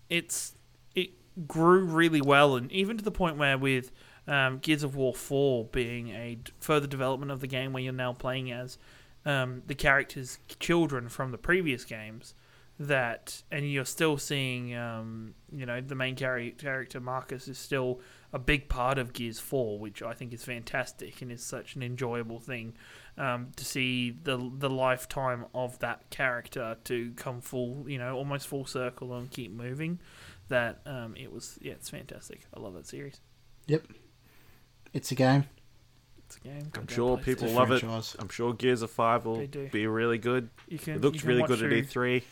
it's 0.08 0.54
it 0.94 1.10
grew 1.48 1.84
really 1.84 2.20
well, 2.20 2.56
and 2.56 2.70
even 2.70 2.96
to 2.98 3.04
the 3.04 3.10
point 3.10 3.37
where 3.37 3.56
with 3.58 3.90
um, 4.28 4.58
Gears 4.58 4.82
of 4.82 4.94
War 4.96 5.14
Four 5.14 5.64
being 5.66 6.08
a 6.10 6.38
further 6.60 6.87
development 6.87 7.30
of 7.32 7.40
the 7.40 7.46
game, 7.46 7.72
where 7.72 7.82
you're 7.82 7.92
now 7.92 8.12
playing 8.12 8.52
as 8.52 8.78
um, 9.24 9.62
the 9.66 9.74
characters' 9.74 10.38
children 10.60 11.08
from 11.08 11.30
the 11.32 11.38
previous 11.38 11.84
games. 11.84 12.34
That 12.78 13.42
and 13.52 13.70
you're 13.70 13.84
still 13.84 14.18
seeing, 14.18 14.74
um, 14.74 15.34
you 15.52 15.64
know, 15.64 15.80
the 15.80 15.94
main 15.94 16.16
char- 16.16 16.50
character 16.58 16.98
Marcus 16.98 17.46
is 17.46 17.56
still 17.56 18.00
a 18.32 18.38
big 18.38 18.68
part 18.68 18.98
of 18.98 19.12
Gears 19.12 19.38
Four, 19.38 19.78
which 19.78 20.02
I 20.02 20.12
think 20.12 20.32
is 20.32 20.42
fantastic 20.42 21.22
and 21.22 21.30
is 21.30 21.42
such 21.42 21.76
an 21.76 21.84
enjoyable 21.84 22.40
thing 22.40 22.74
um, 23.16 23.52
to 23.56 23.64
see 23.64 24.10
the 24.10 24.50
the 24.58 24.68
lifetime 24.68 25.46
of 25.54 25.78
that 25.78 26.10
character 26.10 26.76
to 26.84 27.12
come 27.16 27.40
full, 27.40 27.84
you 27.87 27.98
know, 27.98 28.16
almost 28.16 28.48
full 28.48 28.66
circle 28.66 29.14
and 29.14 29.30
keep 29.30 29.52
moving. 29.52 30.00
That 30.48 30.80
um, 30.84 31.14
it 31.16 31.32
was, 31.32 31.58
yeah, 31.62 31.72
it's 31.72 31.88
fantastic. 31.88 32.40
I 32.54 32.60
love 32.60 32.74
that 32.74 32.87
series. 32.87 33.20
Yep. 33.66 33.87
It's 34.92 35.10
a 35.10 35.14
game. 35.14 35.44
It's 36.26 36.37
a 36.37 36.40
game. 36.40 36.70
I'm 36.76 36.87
sure 36.87 37.16
play 37.16 37.24
people 37.24 37.44
It's 37.44 37.54
a 37.54 37.56
love 37.56 37.70
it. 37.70 37.82
I'm 38.18 38.28
sure 38.28 38.52
Gears 38.52 38.82
of 38.82 38.90
Five 38.90 39.24
will 39.24 39.46
be 39.72 39.87
really 39.87 40.18
good. 40.18 40.50
You 40.68 40.78
can. 40.78 40.94
It 40.94 41.00
looked 41.00 41.24
really 41.24 41.40
watch 41.40 41.48
good 41.48 41.62
at 41.62 41.70
E3, 41.70 42.22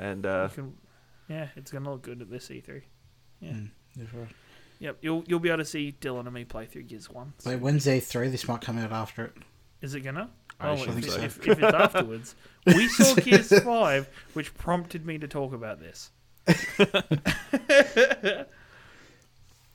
and 0.00 0.26
uh, 0.26 0.48
can- 0.48 0.74
yeah, 1.28 1.48
it's 1.54 1.70
gonna 1.70 1.90
look 1.90 2.02
good 2.02 2.20
at 2.20 2.30
this 2.30 2.48
E3. 2.48 2.82
Yeah. 3.40 3.50
Mm, 3.50 3.70
right. 3.96 4.28
Yep, 4.80 4.98
you'll 5.02 5.24
you'll 5.26 5.40
be 5.40 5.50
able 5.50 5.58
to 5.58 5.64
see 5.64 5.94
Dylan 6.00 6.20
and 6.20 6.32
me 6.32 6.44
play 6.44 6.66
through 6.66 6.84
Gears 6.84 7.10
One. 7.10 7.34
Wait, 7.44 7.56
when's 7.56 7.86
E3? 7.86 8.30
This 8.30 8.48
might 8.48 8.62
come 8.62 8.78
out 8.78 8.92
after 8.92 9.26
it. 9.26 9.34
Is 9.82 9.94
it 9.94 10.00
gonna? 10.00 10.30
I 10.58 10.70
oh, 10.70 10.74
assume 10.74 10.98
if, 10.98 11.10
so. 11.10 11.20
if, 11.20 11.46
if 11.46 11.62
it's 11.62 11.74
afterwards, 11.74 12.34
we 12.66 12.88
saw 12.88 13.14
Gears 13.14 13.56
Five, 13.62 14.08
which 14.32 14.54
prompted 14.54 15.06
me 15.06 15.18
to 15.18 15.28
talk 15.28 15.52
about 15.52 15.80
this. 15.80 16.10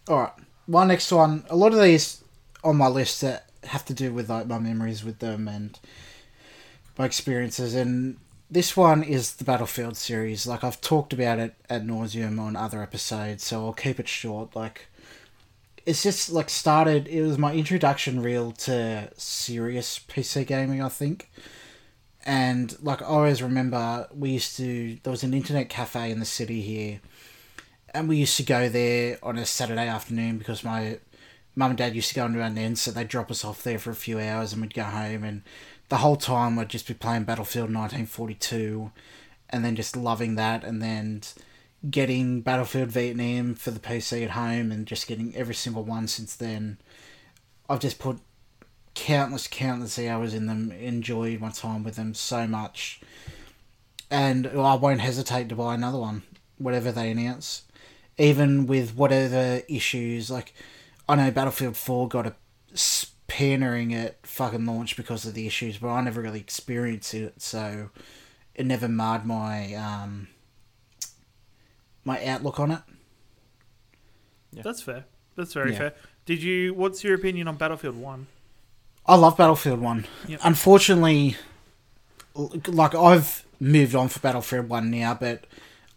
All 0.08 0.20
right. 0.20 0.34
My 0.68 0.86
next 0.86 1.12
one. 1.12 1.46
A 1.50 1.56
lot 1.56 1.74
of 1.74 1.82
these 1.82 2.24
on 2.64 2.78
my 2.78 2.88
list 2.88 3.22
that 3.22 3.50
have 3.64 3.86
to 3.86 3.94
do 3.94 4.12
with 4.12 4.30
like 4.30 4.48
my 4.48 4.60
memories 4.60 5.04
with 5.04 5.20
them 5.20 5.48
and 5.48 5.80
my 6.98 7.06
experiences. 7.06 7.76
And 7.76 8.18
this 8.56 8.78
one 8.78 9.04
is 9.04 9.34
the 9.34 9.44
Battlefield 9.44 9.98
series. 9.98 10.48
Like 10.48 10.64
I've 10.64 10.80
talked 10.80 11.12
about 11.12 11.40
it 11.40 11.56
at 11.70 11.84
nauseum 11.84 12.40
on 12.40 12.56
other 12.56 12.82
episodes, 12.82 13.44
so 13.44 13.66
I'll 13.66 13.74
keep 13.74 14.00
it 14.00 14.08
short. 14.08 14.56
Like 14.56 14.88
it's 15.86 16.02
just 16.02 16.32
like 16.32 16.50
started. 16.50 17.06
It 17.10 17.22
was 17.22 17.38
my 17.38 17.54
introduction 17.54 18.22
reel 18.24 18.54
to 18.54 19.12
serious 19.18 20.00
PC 20.00 20.48
gaming. 20.48 20.82
I 20.82 20.88
think. 20.88 21.30
And 22.26 22.82
like 22.82 23.02
I 23.02 23.06
always 23.08 23.44
remember, 23.44 24.08
we 24.16 24.32
used 24.32 24.56
to. 24.56 25.00
There 25.04 25.12
was 25.12 25.24
an 25.24 25.34
internet 25.34 25.68
cafe 25.68 26.10
in 26.10 26.22
the 26.22 26.26
city 26.26 26.62
here, 26.62 27.02
and 27.94 28.08
we 28.08 28.16
used 28.16 28.38
to 28.38 28.44
go 28.44 28.70
there 28.70 29.20
on 29.22 29.38
a 29.38 29.46
Saturday 29.46 29.86
afternoon 29.86 30.38
because 30.38 30.64
my 30.64 31.00
mum 31.58 31.72
and 31.72 31.78
dad 31.78 31.94
used 31.94 32.10
to 32.10 32.16
go 32.16 32.26
into 32.26 32.42
our 32.42 32.50
then, 32.50 32.78
so 32.78 32.92
they'd 32.92 33.08
drop 33.08 33.32
us 33.32 33.44
off 33.44 33.64
there 33.64 33.80
for 33.80 33.92
a 33.92 33.96
few 33.96 34.20
hours 34.20 34.54
and 34.54 34.62
we'd 34.62 34.74
go 34.74 34.84
home 34.84 35.24
and 35.24 35.42
the 35.90 35.98
whole 35.98 36.16
time 36.16 36.58
I'd 36.58 36.70
just 36.70 36.88
be 36.88 36.94
playing 36.94 37.24
Battlefield 37.24 37.66
1942 37.66 38.92
and 39.50 39.64
then 39.64 39.76
just 39.76 39.96
loving 39.96 40.36
that 40.36 40.64
and 40.64 40.82
then 40.82 41.22
getting 41.90 42.42
Battlefield 42.42 42.90
Vietnam 42.90 43.54
for 43.56 43.72
the 43.72 43.80
PC 43.80 44.24
at 44.24 44.32
home 44.32 44.72
and 44.72 44.88
just 44.88 45.08
getting 45.08 45.36
every 45.36 45.54
single 45.54 45.84
one 45.84 46.08
since 46.08 46.36
then. 46.36 46.80
I've 47.70 47.80
just 47.80 48.00
put 48.00 48.20
countless, 48.96 49.48
countless 49.48 50.00
hours 50.00 50.34
in 50.34 50.48
them, 50.48 50.72
enjoyed 50.72 51.40
my 51.40 51.50
time 51.50 51.84
with 51.84 51.96
them 51.96 52.14
so 52.14 52.48
much. 52.48 53.02
And 54.10 54.48
I 54.48 54.76
won't 54.76 55.02
hesitate 55.02 55.50
to 55.50 55.56
buy 55.56 55.76
another 55.76 56.00
one, 56.00 56.24
whatever 56.58 56.92
they 56.92 57.12
announce. 57.12 57.64
Even 58.18 58.66
with 58.66 58.96
whatever 58.96 59.62
issues, 59.68 60.32
like 60.32 60.54
I 61.08 61.16
know 61.16 61.30
Battlefield 61.32 61.78
4 61.78 62.08
got 62.08 62.28
a 62.28 62.36
spannering 63.28 63.94
at 63.94 64.26
fucking 64.26 64.66
launch 64.66 64.96
because 64.98 65.26
of 65.26 65.34
the 65.34 65.48
issues, 65.48 65.78
but 65.78 65.90
I 65.90 66.02
never 66.02 66.22
really 66.22 66.40
experienced 66.40 67.14
it, 67.14 67.42
so 67.42 67.90
it 68.54 68.66
never 68.66 68.88
marred 68.88 69.26
my 69.26 69.74
um 69.74 70.28
my 72.04 72.24
outlook 72.26 72.60
on 72.60 72.72
it. 72.72 72.82
Yeah. 74.52 74.62
That's 74.64 74.82
fair. 74.82 75.06
That's 75.36 75.54
very 75.54 75.72
Yeah. 75.74 75.78
fair. 75.78 75.94
Did 76.26 76.42
you? 76.42 76.74
What's 76.74 77.04
your 77.04 77.16
opinion 77.16 77.48
on 77.48 77.58
Battlefield 77.58 77.96
One? 77.98 78.28
I 79.08 79.16
love 79.16 79.38
Battlefield 79.38 79.80
1. 79.82 80.08
Yep. 80.28 80.40
Unfortunately, 80.44 81.36
like 82.36 82.96
I've 82.96 83.46
moved 83.60 83.94
on 83.94 84.08
for 84.08 84.20
Battlefield 84.20 84.68
1 84.68 84.90
now, 84.90 85.14
but 85.14 85.46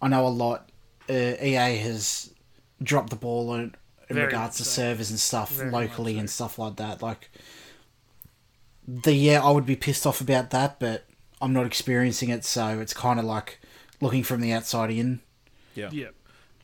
I 0.03 0.09
know 0.09 0.27
a 0.27 0.29
lot 0.29 0.69
uh, 1.09 1.13
EA 1.13 1.77
has 1.79 2.35
dropped 2.83 3.09
the 3.09 3.17
ball 3.17 3.55
in, 3.55 3.75
in 4.09 4.15
Very 4.17 4.27
regards 4.27 4.55
much 4.55 4.57
to 4.59 4.65
so. 4.65 4.83
servers 4.83 5.11
and 5.11 5.19
stuff 5.21 5.53
Very 5.53 5.71
locally 5.71 6.15
much 6.15 6.21
and 6.21 6.31
stuff 6.31 6.59
like 6.59 6.77
that. 6.77 7.03
Like 7.03 7.31
the 8.87 9.13
yeah, 9.13 9.43
I 9.45 9.51
would 9.51 9.67
be 9.67 9.77
pissed 9.77 10.07
off 10.07 10.21
about 10.21 10.51
that, 10.51 10.79
but 10.81 11.05
I'm 11.41 11.53
not 11.53 11.67
experiencing 11.67 12.31
it, 12.31 12.45
so 12.45 12.79
it's 12.81 12.95
kind 12.95 13.19
of 13.19 13.25
like 13.27 13.61
looking 14.01 14.23
from 14.23 14.41
the 14.41 14.53
outside 14.53 14.91
in. 14.91 15.21
yeah. 15.75 15.91
Yeah. 15.93 16.09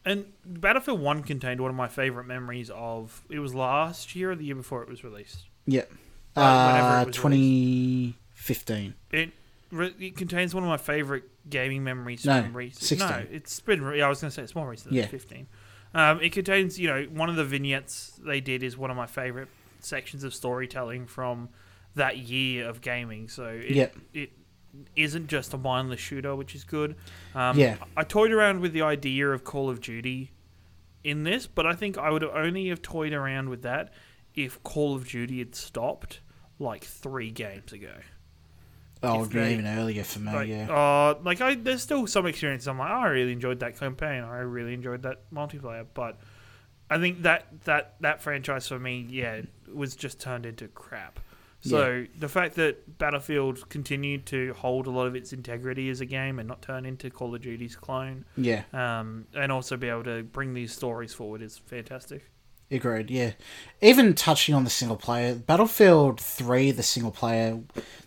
And 0.06 0.26
Battlefield 0.44 1.00
1 1.00 1.22
contained 1.22 1.60
one 1.62 1.70
of 1.70 1.76
my 1.76 1.88
favorite 1.88 2.24
memories 2.24 2.70
of. 2.74 3.22
It 3.30 3.38
was 3.38 3.54
last 3.54 4.14
year 4.14 4.32
or 4.32 4.34
the 4.36 4.44
year 4.44 4.54
before 4.54 4.82
it 4.82 4.88
was 4.88 5.02
released. 5.02 5.44
Yeah. 5.66 5.84
Like, 6.36 6.44
Uh, 6.44 7.04
it 7.08 7.24
released. 7.24 8.14
2015. 8.36 8.94
It 9.12 9.30
re- 9.70 9.94
it 9.98 10.16
contains 10.16 10.54
one 10.54 10.62
of 10.62 10.68
my 10.68 10.76
favorite 10.76 11.24
gaming 11.48 11.84
memories 11.84 12.24
No, 12.26 12.42
from 12.42 12.54
recent. 12.54 12.82
16. 12.82 13.08
No, 13.08 13.24
it's 13.30 13.60
been. 13.60 13.82
Re- 13.82 13.98
yeah, 13.98 14.06
I 14.06 14.08
was 14.10 14.20
going 14.20 14.30
to 14.30 14.34
say 14.34 14.42
it's 14.42 14.54
more 14.54 14.68
recent 14.68 14.90
than 14.90 14.98
Yeah. 14.98 15.06
15. 15.06 15.46
Um, 15.94 16.20
it 16.20 16.32
contains, 16.32 16.78
you 16.78 16.88
know, 16.88 17.04
one 17.12 17.30
of 17.30 17.36
the 17.36 17.44
vignettes 17.44 18.18
they 18.24 18.40
did 18.40 18.62
is 18.62 18.76
one 18.76 18.90
of 18.90 18.96
my 18.96 19.06
favorite 19.06 19.48
sections 19.80 20.24
of 20.24 20.34
storytelling 20.34 21.06
from 21.06 21.48
that 21.94 22.18
year 22.18 22.68
of 22.68 22.80
gaming. 22.80 23.28
So 23.28 23.44
it, 23.46 23.70
Yep. 23.70 23.96
it 24.12 24.32
isn't 24.96 25.28
just 25.28 25.54
a 25.54 25.58
mindless 25.58 26.00
shooter, 26.00 26.34
which 26.34 26.54
is 26.54 26.64
good. 26.64 26.96
Um, 27.34 27.56
Yeah. 27.58 27.76
I 27.96 28.02
toyed 28.02 28.32
around 28.32 28.60
with 28.60 28.72
the 28.72 28.82
idea 28.82 29.28
of 29.30 29.44
Call 29.44 29.70
of 29.70 29.80
Duty 29.80 30.32
in 31.04 31.22
this, 31.22 31.46
but 31.46 31.64
I 31.66 31.74
think 31.74 31.96
I 31.96 32.10
would 32.10 32.24
only 32.24 32.68
have 32.70 32.82
toyed 32.82 33.12
around 33.12 33.48
with 33.50 33.62
that 33.62 33.92
if 34.34 34.60
Call 34.64 34.96
of 34.96 35.06
Duty 35.08 35.38
had 35.38 35.54
stopped 35.54 36.20
like 36.58 36.82
three 36.82 37.30
games 37.30 37.72
ago. 37.72 37.92
Oh, 39.04 39.24
they- 39.24 39.52
even 39.54 39.66
earlier 39.66 40.04
for 40.04 40.18
me, 40.20 40.32
Like, 40.32 40.48
yeah. 40.48 40.70
uh, 40.70 41.18
like 41.22 41.40
I, 41.40 41.54
there's 41.54 41.82
still 41.82 42.06
some 42.06 42.26
experiences. 42.26 42.68
I'm 42.68 42.78
like, 42.78 42.90
oh, 42.90 42.94
I 42.94 43.06
really 43.08 43.32
enjoyed 43.32 43.60
that 43.60 43.78
campaign. 43.78 44.22
I 44.24 44.38
really 44.38 44.74
enjoyed 44.74 45.02
that 45.02 45.30
multiplayer. 45.32 45.86
But 45.94 46.18
I 46.90 46.98
think 46.98 47.22
that 47.22 47.46
that 47.64 47.94
that 48.00 48.20
franchise 48.22 48.68
for 48.68 48.78
me, 48.78 49.06
yeah, 49.08 49.42
was 49.72 49.96
just 49.96 50.20
turned 50.20 50.46
into 50.46 50.68
crap. 50.68 51.20
So 51.66 52.04
the 52.18 52.28
fact 52.28 52.56
that 52.56 52.98
Battlefield 52.98 53.70
continued 53.70 54.26
to 54.26 54.52
hold 54.52 54.86
a 54.86 54.90
lot 54.90 55.06
of 55.06 55.16
its 55.16 55.32
integrity 55.32 55.88
as 55.88 56.02
a 56.02 56.04
game 56.04 56.38
and 56.38 56.46
not 56.46 56.60
turn 56.60 56.84
into 56.84 57.08
Call 57.08 57.34
of 57.34 57.40
Duty's 57.40 57.74
clone, 57.74 58.26
Yeah, 58.36 58.64
um, 58.74 59.26
and 59.34 59.50
also 59.50 59.78
be 59.78 59.88
able 59.88 60.04
to 60.04 60.24
bring 60.24 60.52
these 60.52 60.72
stories 60.74 61.14
forward 61.14 61.40
is 61.40 61.56
fantastic. 61.56 62.30
Agreed, 62.74 63.10
yeah. 63.10 63.32
Even 63.80 64.14
touching 64.14 64.54
on 64.54 64.64
the 64.64 64.70
single 64.70 64.96
player, 64.96 65.34
Battlefield 65.34 66.20
3, 66.20 66.70
the 66.70 66.82
single 66.82 67.12
player, 67.12 67.60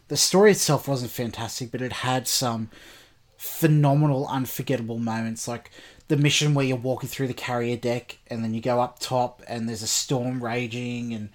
the 0.08 0.18
story 0.18 0.52
itself 0.52 0.88
wasn't 0.88 1.12
fantastic, 1.12 1.72
but 1.72 1.82
it 1.82 1.94
had 1.94 2.28
some 2.28 2.70
phenomenal, 3.38 4.28
unforgettable 4.28 5.00
moments. 5.00 5.48
Like 5.48 5.72
the 6.08 6.18
mission 6.18 6.54
where 6.54 6.66
you're 6.66 6.78
walking 6.78 7.10
through 7.10 7.28
the 7.28 7.34
carrier 7.34 7.78
deck 7.78 8.18
and 8.28 8.44
then 8.44 8.54
you 8.54 8.62
go 8.62 8.80
up 8.80 9.00
top 9.00 9.42
and 9.48 9.68
there's 9.68 9.84
a 9.84 9.88
storm 9.88 10.44
raging 10.44 11.14
and 11.14 11.30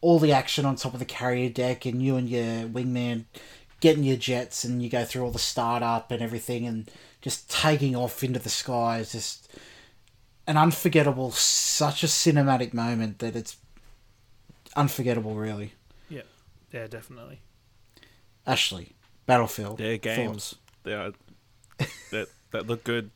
all 0.00 0.18
the 0.18 0.32
action 0.32 0.64
on 0.64 0.76
top 0.76 0.92
of 0.92 0.98
the 0.98 1.04
carrier 1.04 1.48
deck 1.48 1.84
and 1.84 2.02
you 2.02 2.16
and 2.16 2.28
your 2.28 2.66
wingman 2.68 3.24
getting 3.80 4.04
your 4.04 4.16
jets 4.16 4.64
and 4.64 4.82
you 4.82 4.88
go 4.88 5.04
through 5.04 5.22
all 5.22 5.30
the 5.30 5.38
startup 5.38 6.10
and 6.10 6.22
everything 6.22 6.66
and 6.66 6.90
just 7.20 7.50
taking 7.50 7.94
off 7.94 8.24
into 8.24 8.38
the 8.38 8.48
sky 8.48 8.98
is 8.98 9.12
just 9.12 9.50
an 10.46 10.56
unforgettable 10.56 11.30
such 11.32 12.02
a 12.04 12.06
cinematic 12.06 12.72
moment 12.74 13.18
that 13.18 13.34
it's 13.36 13.56
unforgettable 14.76 15.34
really 15.34 15.72
Yeah, 16.08 16.22
yeah, 16.72 16.86
definitely. 16.86 17.40
ashley 18.46 18.92
battlefield 19.26 19.78
Their 19.78 19.96
games, 19.98 20.50
thoughts? 20.50 20.54
they 20.84 20.94
are, 20.94 21.12
that 22.10 22.28
that 22.52 22.66
look 22.66 22.84
good. 22.84 23.10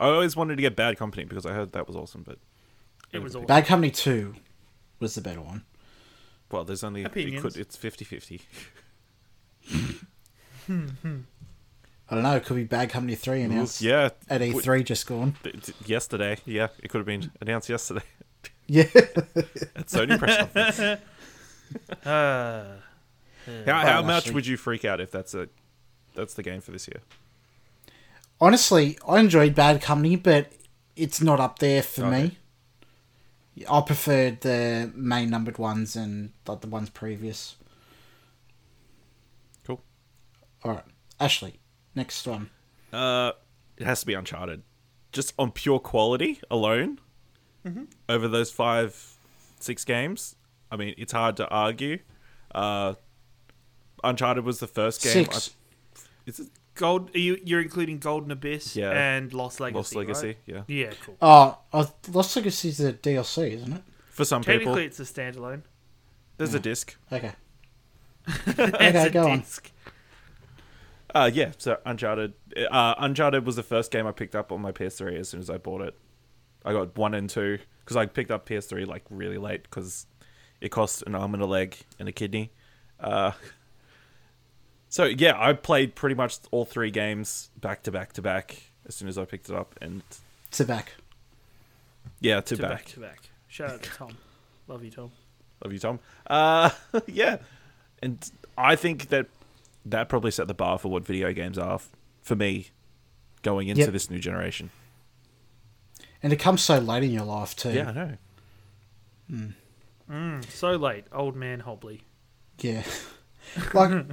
I 0.00 0.06
always 0.06 0.34
wanted 0.34 0.56
to 0.56 0.62
get 0.62 0.74
Bad 0.74 0.96
Company 0.96 1.24
because 1.24 1.44
I 1.46 1.52
heard 1.52 1.72
that 1.72 1.86
was 1.86 1.94
awesome, 1.96 2.22
but 2.22 2.38
It 3.12 3.20
was 3.22 3.36
awesome. 3.36 3.46
bad 3.46 3.66
company 3.66 3.90
2 3.90 4.34
was 5.00 5.14
the 5.14 5.20
better 5.20 5.40
one 5.40 5.64
well, 6.50 6.64
there's 6.64 6.84
only 6.84 7.00
it 7.00 7.06
Opinions. 7.06 7.42
could, 7.42 7.56
it's 7.56 7.78
50-50. 7.78 8.42
i 12.10 12.14
don't 12.14 12.22
know 12.24 12.36
it 12.36 12.44
could 12.44 12.56
be 12.56 12.64
bad 12.64 12.90
company 12.90 13.14
3 13.14 13.42
announced 13.42 13.80
Yeah, 13.82 14.10
at 14.28 14.40
e3 14.40 14.84
just 14.84 15.06
gone 15.06 15.36
d- 15.42 15.52
d- 15.52 15.72
yesterday. 15.86 16.36
Yeah, 16.44 16.68
it 16.82 16.88
could 16.88 16.98
have 16.98 17.06
been 17.06 17.30
announced 17.40 17.68
yesterday 17.68 18.02
yeah 18.66 18.82
at 18.94 19.86
Sony 19.86 20.18
press 20.18 20.36
conference. 20.38 21.00
Uh, 22.04 22.64
How, 23.66 23.72
how 23.86 24.02
much 24.02 24.18
actually- 24.18 24.34
would 24.34 24.46
you 24.46 24.56
freak 24.56 24.84
out 24.84 25.00
if 25.00 25.10
that's 25.10 25.34
a 25.34 25.48
that's 26.14 26.34
the 26.34 26.42
game 26.42 26.60
for 26.60 26.70
this 26.70 26.86
year? 26.86 27.00
honestly 28.40 28.98
i 29.08 29.18
enjoyed 29.18 29.54
bad 29.54 29.80
company 29.80 30.16
but 30.16 30.52
it's 30.96 31.20
not 31.22 31.40
up 31.40 31.58
there 31.60 31.82
for 31.82 32.04
Okay. 32.06 32.22
me 32.24 32.36
i 33.68 33.80
preferred 33.80 34.40
the 34.42 34.90
main 34.94 35.30
numbered 35.30 35.58
ones 35.58 35.96
and 35.96 36.32
like 36.46 36.60
the 36.60 36.66
ones 36.66 36.90
previous 36.90 37.56
Cool. 39.66 39.80
all 40.64 40.72
right 40.72 40.84
ashley 41.20 41.54
next 41.94 42.26
one 42.26 42.50
Uh, 42.92 43.32
it 43.76 43.84
has 43.86 44.00
to 44.00 44.06
be 44.06 44.14
Uncharted, 44.14 44.62
just 45.12 45.32
on 45.38 45.50
pure 45.52 45.78
quality 45.78 46.40
alone. 46.50 46.98
Over 48.08 48.26
those 48.28 48.50
five, 48.50 49.16
six 49.60 49.84
games, 49.84 50.34
I 50.70 50.76
mean, 50.76 50.94
it's 50.98 51.12
hard 51.12 51.36
to 51.36 51.48
argue. 51.48 51.98
Uh, 52.54 52.94
Uncharted 54.02 54.44
was 54.44 54.58
the 54.58 54.66
first 54.66 55.02
game. 55.02 55.12
Six. 55.26 55.50
I, 55.96 56.00
is 56.26 56.40
it 56.40 56.48
Gold, 56.74 57.14
are 57.14 57.18
you 57.18 57.38
you're 57.44 57.60
including 57.60 57.98
Golden 57.98 58.30
Abyss 58.30 58.74
Yeah. 58.74 58.90
and 58.90 59.32
Lost 59.32 59.60
Legacy. 59.60 59.76
Lost 59.76 59.94
Legacy? 59.94 60.26
right? 60.26 60.38
Yeah, 60.46 60.62
Yeah, 60.66 60.92
cool. 61.04 61.16
Oh, 61.22 61.58
uh, 61.72 61.86
Lost 62.10 62.34
Legacy 62.34 62.68
is 62.70 62.80
a 62.80 62.92
DLC, 62.94 63.52
isn't 63.52 63.72
it? 63.74 63.82
for 64.10 64.24
some 64.24 64.42
people, 64.42 64.74
Technically, 64.74 64.84
it's 64.86 64.98
a 65.00 65.04
standalone. 65.04 65.62
there's 66.38 66.54
a 66.54 66.60
disc. 66.60 66.96
Okay. 67.12 67.32
Okay, 68.48 69.06
a 69.06 69.10
go 69.10 69.28
on. 69.28 69.44
Disc. 71.12 71.16
Uh, 71.16 71.30
yeah. 71.32 71.52
So 71.58 71.78
Uncharted, 71.84 72.34
uh, 72.70 72.94
Uncharted 72.98 73.44
was 73.46 73.56
the 73.56 73.62
first 73.62 73.90
game 73.90 74.06
I 74.06 74.12
picked 74.12 74.34
up 74.34 74.52
on 74.52 74.60
my 74.60 74.72
PS3 74.72 75.18
as 75.18 75.28
soon 75.28 75.40
as 75.40 75.50
I 75.50 75.58
bought 75.58 75.82
it. 75.82 75.98
I 76.64 76.72
got 76.72 76.96
one 76.96 77.14
and 77.14 77.28
two 77.28 77.58
because 77.80 77.96
I 77.96 78.06
picked 78.06 78.30
up 78.30 78.48
PS3 78.48 78.86
like 78.86 79.04
really 79.10 79.38
late 79.38 79.64
because 79.64 80.06
it 80.60 80.70
cost 80.70 81.02
an 81.06 81.14
arm 81.14 81.34
and 81.34 81.42
a 81.42 81.46
leg 81.46 81.76
and 81.98 82.08
a 82.08 82.12
kidney. 82.12 82.52
Uh, 83.00 83.32
so 84.88 85.04
yeah, 85.04 85.34
I 85.36 85.54
played 85.54 85.94
pretty 85.94 86.14
much 86.14 86.38
all 86.50 86.64
three 86.64 86.90
games 86.90 87.50
back 87.60 87.82
to 87.84 87.90
back 87.90 88.12
to 88.14 88.22
back 88.22 88.62
as 88.86 88.94
soon 88.94 89.08
as 89.08 89.18
I 89.18 89.24
picked 89.24 89.48
it 89.48 89.54
up, 89.56 89.74
and 89.80 90.02
To 90.52 90.64
back. 90.64 90.92
yeah, 92.20 92.40
to, 92.40 92.56
To 92.56 92.62
back. 92.62 92.70
back 92.70 92.84
to 92.86 93.00
back. 93.00 93.20
Shout 93.48 93.70
out 93.70 93.82
to 93.82 93.90
Tom. 93.90 94.16
Love 94.68 94.84
you, 94.84 94.90
Tom. 94.90 95.10
Love 95.64 95.72
you, 95.72 95.78
Tom. 95.78 95.98
Uh, 96.26 96.70
yeah, 97.06 97.38
and 98.02 98.18
I 98.56 98.76
think 98.76 99.08
that 99.08 99.26
that 99.84 100.08
probably 100.08 100.30
set 100.30 100.46
the 100.48 100.54
bar 100.54 100.78
for 100.78 100.88
what 100.88 101.04
video 101.04 101.32
games 101.32 101.58
are 101.58 101.74
f- 101.74 101.90
for 102.22 102.36
me 102.36 102.68
going 103.42 103.68
into 103.68 103.82
Yep. 103.82 103.90
this 103.92 104.10
new 104.10 104.18
generation. 104.18 104.70
And 106.22 106.32
it 106.32 106.36
comes 106.36 106.62
so 106.62 106.78
late 106.78 107.02
in 107.02 107.10
your 107.10 107.24
life, 107.24 107.56
too. 107.56 107.72
Yeah, 107.72 107.88
I 107.88 107.92
know. 107.92 108.16
Mm, 110.10 110.44
so 110.50 110.72
late, 110.76 111.04
old 111.12 111.36
man 111.36 111.60
Hobley. 111.62 112.02
Yeah. 112.60 112.82
Like, 113.74 114.06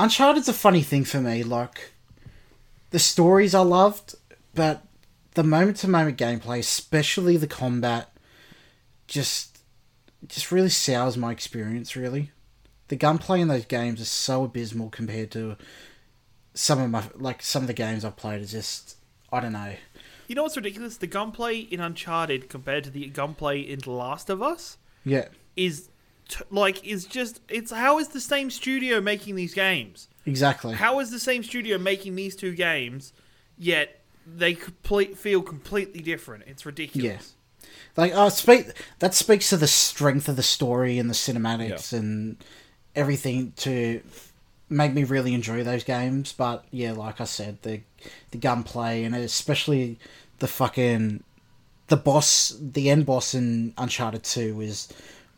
Uncharted's 0.00 0.48
a 0.48 0.52
funny 0.52 0.82
thing 0.82 1.04
for 1.04 1.20
me. 1.20 1.44
Like, 1.44 1.92
the 2.90 2.98
stories 2.98 3.54
I 3.54 3.60
loved, 3.60 4.16
but 4.54 4.82
the 5.34 5.44
moment 5.44 5.76
to 5.78 5.88
moment 5.88 6.18
gameplay, 6.18 6.58
especially 6.58 7.36
the 7.36 7.46
combat, 7.46 8.10
just 9.06 9.58
just 10.26 10.50
really 10.50 10.68
sours 10.70 11.16
my 11.16 11.30
experience, 11.30 11.94
really. 11.94 12.32
The 12.88 12.96
gunplay 12.96 13.40
in 13.40 13.48
those 13.48 13.66
games 13.66 14.00
is 14.00 14.08
so 14.08 14.44
abysmal 14.44 14.88
compared 14.90 15.30
to 15.32 15.56
some 16.54 16.80
of 16.80 16.90
my 16.90 17.04
like 17.14 17.42
some 17.42 17.62
of 17.62 17.66
the 17.66 17.74
games 17.74 18.04
I've 18.04 18.16
played 18.16 18.40
is 18.40 18.50
just 18.52 18.96
I 19.32 19.40
don't 19.40 19.52
know. 19.52 19.74
You 20.26 20.34
know 20.34 20.42
what's 20.42 20.56
ridiculous? 20.56 20.96
The 20.96 21.06
gunplay 21.06 21.58
in 21.58 21.80
Uncharted 21.80 22.48
compared 22.48 22.84
to 22.84 22.90
the 22.90 23.06
gunplay 23.08 23.60
in 23.60 23.78
The 23.80 23.90
Last 23.90 24.28
of 24.28 24.42
Us 24.42 24.76
Yeah, 25.04 25.28
is 25.56 25.88
t- 26.28 26.44
like 26.50 26.84
is 26.86 27.04
just 27.06 27.40
it's 27.48 27.70
how 27.70 27.98
is 27.98 28.08
the 28.08 28.20
same 28.20 28.50
studio 28.50 29.00
making 29.00 29.36
these 29.36 29.54
games? 29.54 30.08
exactly. 30.26 30.74
How 30.74 30.98
is 31.00 31.10
the 31.10 31.20
same 31.20 31.42
studio 31.42 31.78
making 31.78 32.14
these 32.16 32.36
two 32.36 32.54
games 32.54 33.12
yet 33.56 34.00
they 34.26 34.54
complete 34.54 35.16
feel 35.16 35.42
completely 35.42 36.00
different? 36.02 36.44
It's 36.46 36.66
ridiculous. 36.66 37.34
Like, 37.96 38.14
uh, 38.14 38.30
speak 38.30 38.68
that 38.98 39.14
speaks 39.14 39.50
to 39.50 39.56
the 39.56 39.66
strength 39.66 40.28
of 40.28 40.36
the 40.36 40.42
story 40.42 40.98
and 40.98 41.08
the 41.10 41.14
cinematics 41.14 41.92
and 41.92 42.36
everything 42.94 43.52
to 43.58 44.00
make 44.68 44.92
me 44.92 45.04
really 45.04 45.34
enjoy 45.34 45.62
those 45.64 45.84
games. 45.84 46.32
But 46.32 46.64
yeah, 46.70 46.92
like 46.92 47.20
I 47.20 47.24
said, 47.24 47.62
the 47.62 47.80
the 48.30 48.38
gunplay 48.38 49.04
and 49.04 49.14
especially 49.14 49.98
the 50.38 50.48
fucking 50.48 51.22
the 51.88 51.96
boss, 51.96 52.56
the 52.60 52.90
end 52.90 53.06
boss 53.06 53.34
in 53.34 53.72
Uncharted 53.78 54.22
Two 54.24 54.60
is 54.60 54.88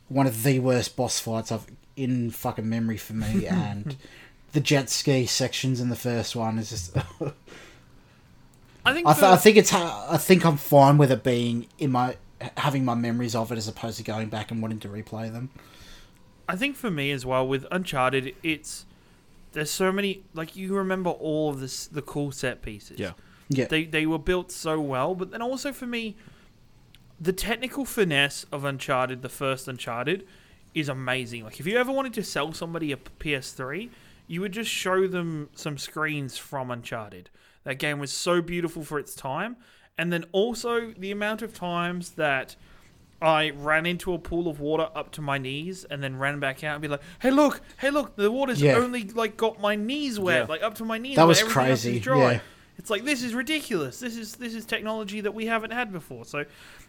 one 0.09 0.27
of 0.27 0.43
the 0.43 0.59
worst 0.59 0.97
boss 0.97 1.21
fights 1.21 1.53
I've 1.53 1.67
in 1.97 2.31
fucking 2.31 2.69
memory 2.69 2.97
for 2.97 3.13
me, 3.13 3.47
and 3.49 3.97
the 4.53 4.61
jet 4.61 4.91
ski 4.91 5.27
sections 5.27 5.81
in 5.81 5.89
the 5.91 5.97
first 5.97 6.35
one 6.35 6.59
is 6.59 6.71
just. 6.71 6.97
I 8.85 8.95
think 8.95 9.07
I, 9.07 9.13
th- 9.13 9.21
for- 9.21 9.27
I 9.27 9.37
think 9.37 9.57
it's 9.59 9.71
ha- 9.71 10.07
I 10.11 10.17
think 10.17 10.45
I'm 10.45 10.57
fine 10.57 10.97
with 10.99 11.13
it 11.13 11.23
being 11.23 11.67
in 11.79 11.91
my 11.93 12.17
having 12.57 12.85
my 12.85 12.95
memories 12.95 13.35
of 13.35 13.53
it 13.53 13.59
as 13.59 13.69
opposed 13.69 13.99
to 13.99 14.03
going 14.03 14.29
back 14.31 14.51
and 14.51 14.63
wanting 14.63 14.81
to 14.81 14.89
replay 14.89 15.31
them. 15.31 15.51
I 16.51 16.57
think 16.57 16.77
for 16.77 16.91
me 16.91 17.13
as 17.13 17.25
well 17.25 17.47
with 17.47 17.65
Uncharted, 17.71 18.35
it's 18.43 18.87
there's 19.53 19.71
so 19.71 19.93
many 19.93 20.23
like 20.35 20.57
you 20.57 20.75
remember 20.75 21.11
all 21.11 21.51
of 21.51 21.61
this 21.61 21.87
the 21.87 22.03
cool 22.03 22.33
set 22.33 22.63
pieces. 22.63 22.99
Yeah. 22.99 23.13
Yeah, 23.53 23.67
They 23.67 23.85
they 23.85 24.07
were 24.07 24.19
built 24.19 24.53
so 24.53 24.81
well, 24.81 25.15
but 25.17 25.33
then 25.33 25.43
also 25.43 25.73
for 25.73 25.87
me, 25.87 26.17
the 27.21 27.33
technical 27.33 27.85
finesse 27.85 28.47
of 28.53 28.65
Uncharted, 28.65 29.23
the 29.23 29.29
first 29.29 29.67
Uncharted, 29.67 30.25
is 30.73 30.89
amazing. 30.89 31.43
Like 31.45 31.59
if 31.59 31.67
you 31.67 31.77
ever 31.77 31.91
wanted 31.91 32.15
to 32.15 32.23
sell 32.23 32.53
somebody 32.53 32.93
a 32.93 32.97
PS3, 32.97 33.91
you 34.29 34.41
would 34.41 34.53
just 34.53 34.71
show 34.71 35.09
them 35.09 35.49
some 35.55 35.79
screens 35.79 36.39
from 36.39 36.71
Uncharted. 36.71 37.29
That 37.65 37.81
game 37.81 37.99
was 37.99 38.13
so 38.13 38.41
beautiful 38.41 38.85
for 38.85 39.01
its 39.01 39.17
time, 39.17 39.57
and 39.99 40.13
then 40.13 40.25
also 40.31 40.93
the 40.97 41.11
amount 41.11 41.43
of 41.43 41.53
times 41.53 42.13
that 42.13 42.55
I 43.23 43.51
ran 43.51 43.85
into 43.87 44.15
a 44.15 44.19
pool 44.19 44.49
of 44.49 44.61
water 44.61 44.89
up 44.95 45.13
to 45.13 45.21
my 45.23 45.37
knees 45.39 45.85
and 45.85 46.03
then 46.03 46.19
ran 46.19 46.41
back 46.41 46.65
out 46.65 46.75
and 46.75 46.83
be 46.83 46.89
like, 46.89 47.03
"Hey, 47.21 47.31
look! 47.31 47.61
Hey, 47.79 47.91
look! 47.91 48.17
The 48.17 48.31
water's 48.31 48.63
Yeah. 48.63 48.77
only 48.77 49.05
like 49.05 49.37
got 49.37 49.61
my 49.61 49.77
knees 49.77 50.19
wet, 50.19 50.43
Yeah. 50.43 50.47
like 50.49 50.63
up 50.63 50.75
to 50.77 50.85
my 50.85 50.99
knees. 50.99 51.17
That 51.17 51.27
was 51.27 51.41
everything 51.41 51.67
else 51.71 51.79
is 51.81 51.85
crazy, 51.85 52.01
dry." 52.01 52.33
yeah. 52.33 52.41
It's 52.79 52.89
like 52.89 53.05
this 53.05 53.23
is 53.23 53.35
ridiculous. 53.35 54.01
This 54.01 54.17
is 54.17 54.37
this 54.37 54.55
is 54.55 54.65
technology 54.65 55.21
that 55.21 55.35
we 55.35 55.45
haven't 55.47 55.73
had 55.73 55.93
before. 55.93 56.25
So, 56.25 56.47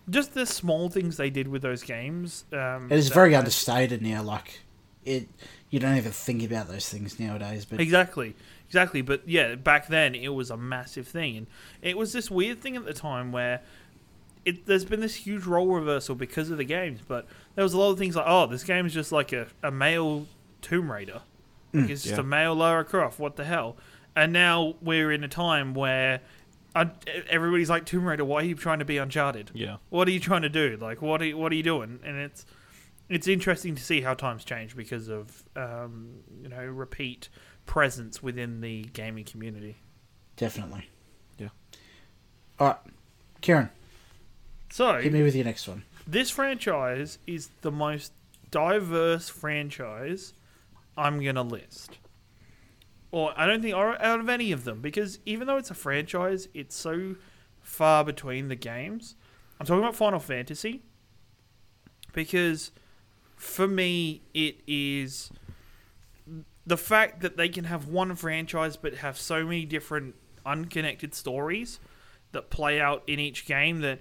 just 0.09 0.33
the 0.33 0.45
small 0.45 0.87
things 0.89 1.17
they 1.17 1.29
did 1.29 1.49
with 1.49 1.61
those 1.63 1.83
games. 1.83 2.45
Um, 2.53 2.87
It 2.89 2.97
is 2.97 3.09
very 3.09 3.35
understated 3.35 4.01
now. 4.01 4.23
Like 4.23 4.61
it, 5.03 5.27
you 5.69 5.79
don't 5.79 5.97
even 5.97 6.13
think 6.13 6.43
about 6.43 6.69
those 6.69 6.87
things 6.87 7.19
nowadays. 7.19 7.65
But 7.65 7.81
Exactly, 7.81 8.35
exactly. 8.69 9.01
But 9.01 9.27
yeah, 9.27 9.55
back 9.55 9.87
then 9.89 10.15
it 10.15 10.29
was 10.29 10.49
a 10.49 10.55
massive 10.55 11.09
thing, 11.09 11.35
and 11.35 11.47
it 11.81 11.97
was 11.97 12.13
this 12.13 12.31
weird 12.31 12.61
thing 12.61 12.77
at 12.77 12.85
the 12.85 12.93
time 12.93 13.33
where 13.33 13.59
it 14.45 14.65
there's 14.65 14.85
been 14.85 15.01
this 15.01 15.15
huge 15.15 15.45
role 15.45 15.67
reversal 15.67 16.15
because 16.15 16.49
of 16.49 16.57
the 16.57 16.65
games. 16.65 17.01
But 17.07 17.25
there 17.55 17.63
was 17.63 17.73
a 17.73 17.77
lot 17.77 17.91
of 17.91 17.97
things 17.97 18.15
like, 18.15 18.25
oh, 18.27 18.47
this 18.47 18.63
game 18.63 18.85
is 18.85 18.93
just 18.93 19.11
like 19.11 19.33
a, 19.33 19.47
a 19.63 19.71
male 19.71 20.27
Tomb 20.61 20.91
Raider. 20.91 21.21
Like 21.73 21.89
it's 21.89 22.03
just 22.03 22.15
yeah. 22.15 22.21
a 22.21 22.23
male 22.23 22.55
Lara 22.55 22.83
Croft. 22.83 23.19
What 23.19 23.35
the 23.37 23.45
hell? 23.45 23.77
And 24.15 24.33
now 24.33 24.75
we're 24.81 25.11
in 25.11 25.23
a 25.23 25.29
time 25.29 25.73
where. 25.73 26.21
uh, 26.75 26.85
everybody's 27.29 27.69
like 27.69 27.85
Tomb 27.85 28.05
Raider. 28.05 28.23
Why 28.23 28.41
are 28.41 28.45
you 28.45 28.55
trying 28.55 28.79
to 28.79 28.85
be 28.85 28.97
Uncharted? 28.97 29.51
Yeah. 29.53 29.77
What 29.89 30.07
are 30.07 30.11
you 30.11 30.21
trying 30.21 30.43
to 30.43 30.49
do? 30.49 30.77
Like, 30.79 31.01
what 31.01 31.21
are 31.21 31.25
you, 31.25 31.37
what 31.37 31.51
are 31.51 31.55
you 31.55 31.63
doing? 31.63 31.99
And 32.03 32.17
it's 32.17 32.45
it's 33.09 33.27
interesting 33.27 33.75
to 33.75 33.83
see 33.83 33.99
how 34.01 34.13
times 34.13 34.45
change 34.45 34.75
because 34.75 35.09
of 35.09 35.43
um, 35.57 36.23
you 36.41 36.47
know 36.47 36.63
repeat 36.63 37.27
presence 37.65 38.23
within 38.23 38.61
the 38.61 38.83
gaming 38.93 39.25
community. 39.25 39.77
definitely. 40.37 40.89
Yeah. 41.37 41.49
All 42.59 42.67
right, 42.67 42.77
Ciaran, 43.41 43.69
So 44.71 44.99
hit 44.99 45.11
me 45.11 45.21
with 45.21 45.35
your 45.35 45.45
next 45.45 45.67
one. 45.67 45.83
this 46.07 46.29
franchise 46.29 47.19
is 47.27 47.49
the 47.61 47.71
most 47.71 48.13
diverse 48.49 49.29
franchise 49.29 50.33
I'm 50.97 51.23
gonna 51.23 51.43
list. 51.43 51.97
Or 53.11 53.33
I 53.35 53.45
don't 53.45 53.61
think 53.61 53.75
out 53.75 54.19
of 54.19 54.29
any 54.29 54.51
of 54.51 54.63
them 54.63 54.79
because 54.81 55.19
even 55.25 55.47
though 55.47 55.57
it's 55.57 55.69
a 55.69 55.75
franchise, 55.75 56.47
it's 56.53 56.75
so 56.75 57.15
far 57.61 58.05
between 58.05 58.47
the 58.47 58.55
games. 58.55 59.15
I'm 59.59 59.65
talking 59.65 59.83
about 59.83 59.95
Final 59.95 60.19
Fantasy 60.19 60.81
because 62.13 62.71
for 63.35 63.67
me 63.67 64.21
it 64.33 64.61
is 64.67 65.31
the 66.65 66.77
fact 66.77 67.21
that 67.21 67.37
they 67.37 67.49
can 67.49 67.65
have 67.65 67.87
one 67.87 68.15
franchise 68.15 68.77
but 68.77 68.95
have 68.95 69.17
so 69.17 69.43
many 69.43 69.65
different 69.65 70.15
unconnected 70.45 71.13
stories 71.13 71.79
that 72.31 72.49
play 72.49 72.79
out 72.79 73.03
in 73.07 73.19
each 73.19 73.45
game 73.45 73.81
that 73.81 73.99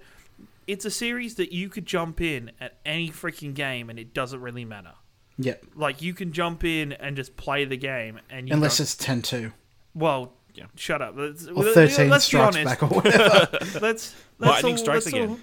it's 0.67 0.85
a 0.85 0.91
series 0.91 1.35
that 1.35 1.51
you 1.51 1.69
could 1.69 1.85
jump 1.85 2.21
in 2.21 2.51
at 2.59 2.77
any 2.85 3.09
freaking 3.09 3.53
game 3.53 3.89
and 3.89 3.97
it 3.99 4.13
doesn't 4.13 4.41
really 4.41 4.65
matter. 4.65 4.93
Yep. 5.37 5.65
Like 5.75 6.01
you 6.01 6.13
can 6.13 6.31
jump 6.33 6.63
in 6.63 6.91
and 6.93 7.15
just 7.15 7.35
play 7.35 7.65
the 7.65 7.77
game 7.77 8.19
and 8.29 8.47
you 8.47 8.53
Unless 8.53 8.79
it's 8.79 8.95
10-2 8.95 9.53
well, 9.93 10.33
Yeah. 10.53 10.65
shut 10.75 11.01
up. 11.01 11.15
Let's, 11.17 11.47
or 11.47 11.63
let- 11.63 11.73
thirteen 11.73 12.09
let's 12.09 12.25
be 12.25 12.37
strikes 12.37 12.55
honest. 12.57 12.79
back 12.79 12.83
or 12.83 12.95
whatever. 12.95 13.47
Let's 13.61 13.81
let's 13.81 14.15
Lightning 14.39 14.73
all- 14.73 14.77
strikes 14.77 15.05
let's 15.05 15.07
again. 15.07 15.29
all- 15.29 15.39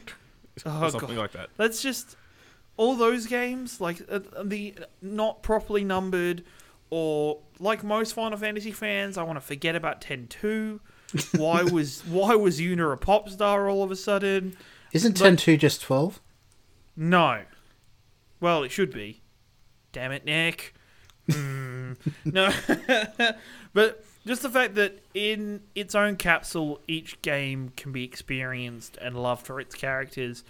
Oh, 0.85 0.89
something 0.91 1.11
God. 1.15 1.19
like 1.23 1.33
that. 1.33 1.51
Let's 1.59 1.83
just 1.83 2.17
all 2.77 2.95
those 2.97 3.27
games 3.27 3.81
like 3.81 4.01
uh, 4.11 4.21
the 4.45 4.75
not 5.03 5.43
properly 5.43 5.85
numbered 5.85 6.45
or 6.91 7.41
like 7.59 7.83
most 7.85 8.13
Final 8.15 8.39
Fantasy 8.39 8.73
fans, 8.73 9.19
I 9.19 9.23
want 9.25 9.37
to 9.37 9.45
forget 9.45 9.75
about 9.77 10.01
10-2. 10.01 10.81
Why 11.39 11.63
was 11.63 12.03
why 12.07 12.35
was 12.35 12.61
Yuna 12.61 12.93
a 12.93 12.97
pop 12.97 13.29
star 13.31 13.69
all 13.69 13.83
of 13.83 13.91
a 13.91 13.97
sudden? 13.97 14.57
Isn't 14.93 15.21
Like- 15.21 15.35
10-2 15.35 15.59
just 15.59 15.83
12? 15.83 16.21
No. 16.97 17.43
Well, 18.41 18.63
it 18.63 18.71
should 18.71 18.93
be. 18.93 19.23
Damn 19.93 20.13
it, 20.13 20.25
Nick. 20.25 20.75
Hmm. 21.31 21.93
no. 22.25 22.51
but 23.73 24.05
just 24.27 24.43
the 24.43 24.51
fact 24.51 24.75
that 24.77 24.99
in 25.15 25.61
its 25.75 25.95
own 25.95 26.17
capsule, 26.17 26.81
each 26.89 27.21
game 27.23 27.73
can 27.77 27.93
be 27.93 28.05
experienced 28.05 28.97
and 29.01 29.17
loved 29.21 29.47
for 29.47 29.61
its 29.61 29.75
characters 29.75 30.45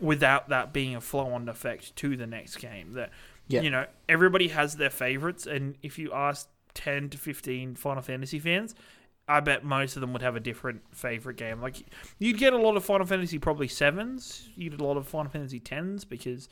without 0.00 0.48
that 0.50 0.72
being 0.72 0.94
a 0.94 1.00
flow 1.00 1.32
on 1.32 1.48
effect 1.48 1.96
to 1.96 2.16
the 2.16 2.26
next 2.26 2.56
game. 2.56 2.92
That, 2.94 3.10
Yeah. 3.48 3.62
you 3.62 3.70
know, 3.70 3.86
everybody 4.08 4.48
has 4.48 4.76
their 4.76 4.90
favorites. 4.90 5.46
And 5.46 5.76
if 5.82 5.98
you 5.98 6.12
ask 6.12 6.48
10 6.74 7.08
to 7.10 7.18
15 7.18 7.74
Final 7.76 8.02
Fantasy 8.02 8.38
fans, 8.38 8.74
I 9.28 9.40
bet 9.40 9.64
most 9.64 9.96
of 9.96 10.00
them 10.00 10.12
would 10.12 10.22
have 10.22 10.36
a 10.36 10.40
different 10.40 10.82
favorite 10.94 11.36
game. 11.36 11.60
Like 11.60 11.84
you'd 12.18 12.38
get 12.38 12.52
a 12.52 12.58
lot 12.58 12.76
of 12.76 12.84
Final 12.84 13.06
Fantasy 13.06 13.38
probably 13.38 13.68
sevens. 13.68 14.48
You'd 14.56 14.72
get 14.72 14.80
a 14.80 14.84
lot 14.84 14.96
of 14.96 15.08
Final 15.08 15.30
Fantasy 15.32 15.58
tens 15.60 16.04
because 16.04 16.48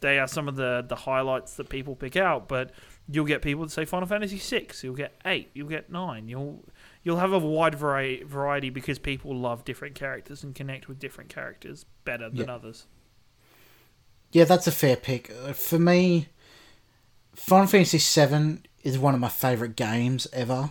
they 0.00 0.18
are 0.18 0.26
some 0.28 0.48
of 0.48 0.56
the 0.56 0.84
the 0.88 0.94
highlights 0.96 1.56
that 1.56 1.68
people 1.68 1.94
pick 1.94 2.16
out. 2.16 2.48
But 2.48 2.70
you'll 3.10 3.26
get 3.26 3.42
people 3.42 3.64
to 3.64 3.70
say 3.70 3.84
Final 3.84 4.08
Fantasy 4.08 4.38
six. 4.38 4.82
You'll 4.82 4.94
get 4.94 5.20
eight. 5.26 5.50
You'll 5.52 5.68
get 5.68 5.90
nine. 5.90 6.28
You'll 6.28 6.64
you'll 7.02 7.18
have 7.18 7.32
a 7.34 7.38
wide 7.38 7.74
variety 7.74 8.22
variety 8.22 8.70
because 8.70 8.98
people 8.98 9.36
love 9.36 9.64
different 9.66 9.94
characters 9.94 10.42
and 10.42 10.54
connect 10.54 10.88
with 10.88 10.98
different 10.98 11.28
characters 11.28 11.84
better 12.04 12.30
than 12.30 12.46
Yeah. 12.48 12.54
others. 12.54 12.86
Yeah, 14.32 14.44
that's 14.44 14.66
a 14.66 14.72
fair 14.72 14.96
pick. 14.96 15.30
Uh, 15.30 15.52
For 15.52 15.78
me, 15.78 16.28
Final 17.34 17.66
Fantasy 17.66 17.98
VII 17.98 18.60
is 18.82 18.98
one 18.98 19.14
of 19.14 19.20
my 19.20 19.28
favourite 19.28 19.74
games 19.76 20.26
ever, 20.32 20.70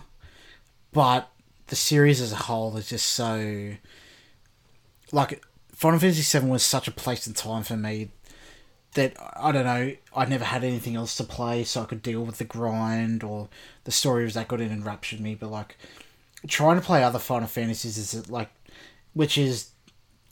but 0.98 1.30
the 1.68 1.76
series 1.76 2.20
as 2.20 2.32
a 2.32 2.36
whole 2.36 2.76
is 2.76 2.88
just 2.88 3.06
so. 3.06 3.74
Like, 5.12 5.44
Final 5.70 6.00
Fantasy 6.00 6.38
VII 6.38 6.48
was 6.48 6.64
such 6.64 6.88
a 6.88 6.90
place 6.90 7.24
and 7.28 7.36
time 7.36 7.62
for 7.62 7.76
me 7.76 8.08
that, 8.94 9.12
I 9.36 9.52
don't 9.52 9.64
know, 9.64 9.92
I 10.16 10.24
never 10.24 10.44
had 10.44 10.64
anything 10.64 10.96
else 10.96 11.16
to 11.18 11.22
play, 11.22 11.62
so 11.62 11.82
I 11.82 11.84
could 11.84 12.02
deal 12.02 12.24
with 12.24 12.38
the 12.38 12.44
grind 12.44 13.22
or 13.22 13.48
the 13.84 13.92
story 13.92 14.24
was 14.24 14.34
that 14.34 14.48
good 14.48 14.60
and 14.60 14.72
enraptured 14.72 15.20
me, 15.20 15.36
but, 15.36 15.52
like, 15.52 15.76
trying 16.48 16.80
to 16.80 16.84
play 16.84 17.04
other 17.04 17.20
Final 17.20 17.46
Fantasies 17.46 17.96
is, 17.96 18.28
like, 18.28 18.50
which 19.14 19.38
is 19.38 19.70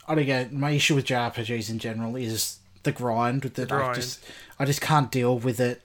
I 0.05 0.15
don't 0.15 0.25
get 0.25 0.51
my 0.51 0.71
issue 0.71 0.95
with 0.95 1.05
JRPGs 1.05 1.69
in 1.69 1.79
general 1.79 2.17
is 2.17 2.57
the 2.83 2.91
grind 2.91 3.43
with 3.43 3.57
it. 3.57 3.71
I 3.71 3.77
grind. 3.77 3.95
just 3.95 4.23
I 4.59 4.65
just 4.65 4.81
can't 4.81 5.11
deal 5.11 5.39
with 5.39 5.59
it. 5.59 5.81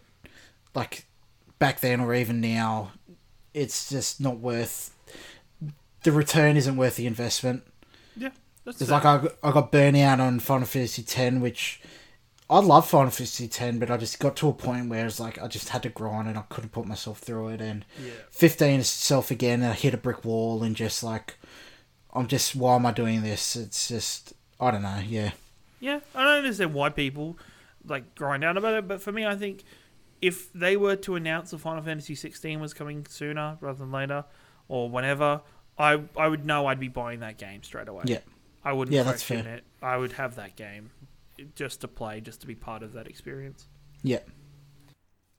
Like 0.75 1.07
back 1.59 1.79
then 1.79 2.01
or 2.01 2.15
even 2.15 2.41
now, 2.41 2.93
it's 3.55 3.89
just 3.91 4.21
not 4.21 4.39
worth. 4.39 4.91
The 6.03 6.13
return 6.13 6.57
isn't 6.57 6.77
worth 6.77 6.97
the 6.97 7.07
investment. 7.07 7.63
Yeah, 8.17 8.31
that's 8.65 8.81
It's 8.81 8.91
like 8.91 9.05
I 9.05 9.19
got, 9.19 9.33
I 9.43 9.53
got 9.53 9.73
burnout 9.73 10.19
on 10.19 10.41
Final 10.41 10.67
Fantasy 10.67 11.03
X, 11.03 11.37
which 11.37 11.81
I 12.51 12.59
love 12.59 12.89
Final 12.89 13.11
Fantasy 13.11 13.45
X, 13.45 13.77
but 13.79 13.91
I 13.91 13.97
just 13.97 14.19
got 14.19 14.37
to 14.37 14.49
a 14.49 14.53
point 14.53 14.89
where 14.89 15.07
it's 15.07 15.21
like 15.21 15.41
I 15.41 15.47
just 15.49 15.71
had 15.71 15.83
to 15.85 15.89
grind 15.89 16.29
and 16.29 16.37
I 16.37 16.43
couldn't 16.49 16.71
put 16.71 16.87
myself 16.87 17.19
through 17.19 17.49
it. 17.49 17.61
And 17.61 17.85
yeah. 18.03 18.13
15 18.31 18.81
itself 18.81 19.31
again, 19.31 19.63
I 19.63 19.73
hit 19.73 19.95
a 19.95 19.99
brick 19.99 20.25
wall 20.25 20.63
and 20.63 20.77
just 20.77 21.03
like 21.03 21.37
I'm 22.13 22.27
just 22.27 22.55
why 22.55 22.77
am 22.77 22.87
I 22.87 22.93
doing 22.93 23.23
this? 23.23 23.57
It's 23.57 23.89
just 23.89 24.35
I 24.61 24.71
don't 24.71 24.83
know. 24.83 25.01
Yeah, 25.07 25.31
Yeah, 25.81 26.01
I 26.15 26.23
don't 26.25 26.39
understand 26.39 26.75
why 26.75 26.91
people 26.91 27.39
like 27.87 28.15
grind 28.15 28.45
out 28.45 28.57
about 28.57 28.75
it, 28.75 28.89
but 28.89 29.01
for 29.01 29.13
me, 29.13 29.27
I 29.27 29.35
think 29.35 29.65
if 30.23 30.53
they 30.53 30.77
were 30.77 30.97
to 30.97 31.17
announce 31.17 31.51
the 31.51 31.59
Final 31.59 31.83
Fantasy 31.83 32.15
16 32.15 32.61
was 32.61 32.73
coming 32.73 33.05
sooner 33.07 33.59
rather 33.61 33.79
than 33.81 33.93
later, 33.93 34.25
or 34.69 34.89
whenever, 34.89 35.43
I 35.77 36.01
I 36.17 36.29
would 36.29 36.47
know 36.47 36.67
I'd 36.67 36.81
be 36.81 36.89
buying 36.89 37.21
that 37.21 37.37
game 37.39 37.63
straight 37.63 37.89
away. 37.89 38.05
yeah, 38.07 38.21
I 38.65 38.73
wouldn't 38.73 38.95
Yeah, 38.95 39.03
that's 39.03 39.23
question 39.27 39.45
fair. 39.45 39.57
it. 39.57 39.65
I 39.83 39.97
would 39.97 40.13
have 40.13 40.37
that 40.37 40.57
game 40.57 40.91
just 41.57 41.81
to 41.83 41.89
play, 41.89 42.21
just 42.21 42.41
to 42.43 42.47
be 42.47 42.55
part 42.55 42.83
of 42.83 42.93
that 42.95 43.07
experience. 43.09 43.69
yeah. 44.03 44.21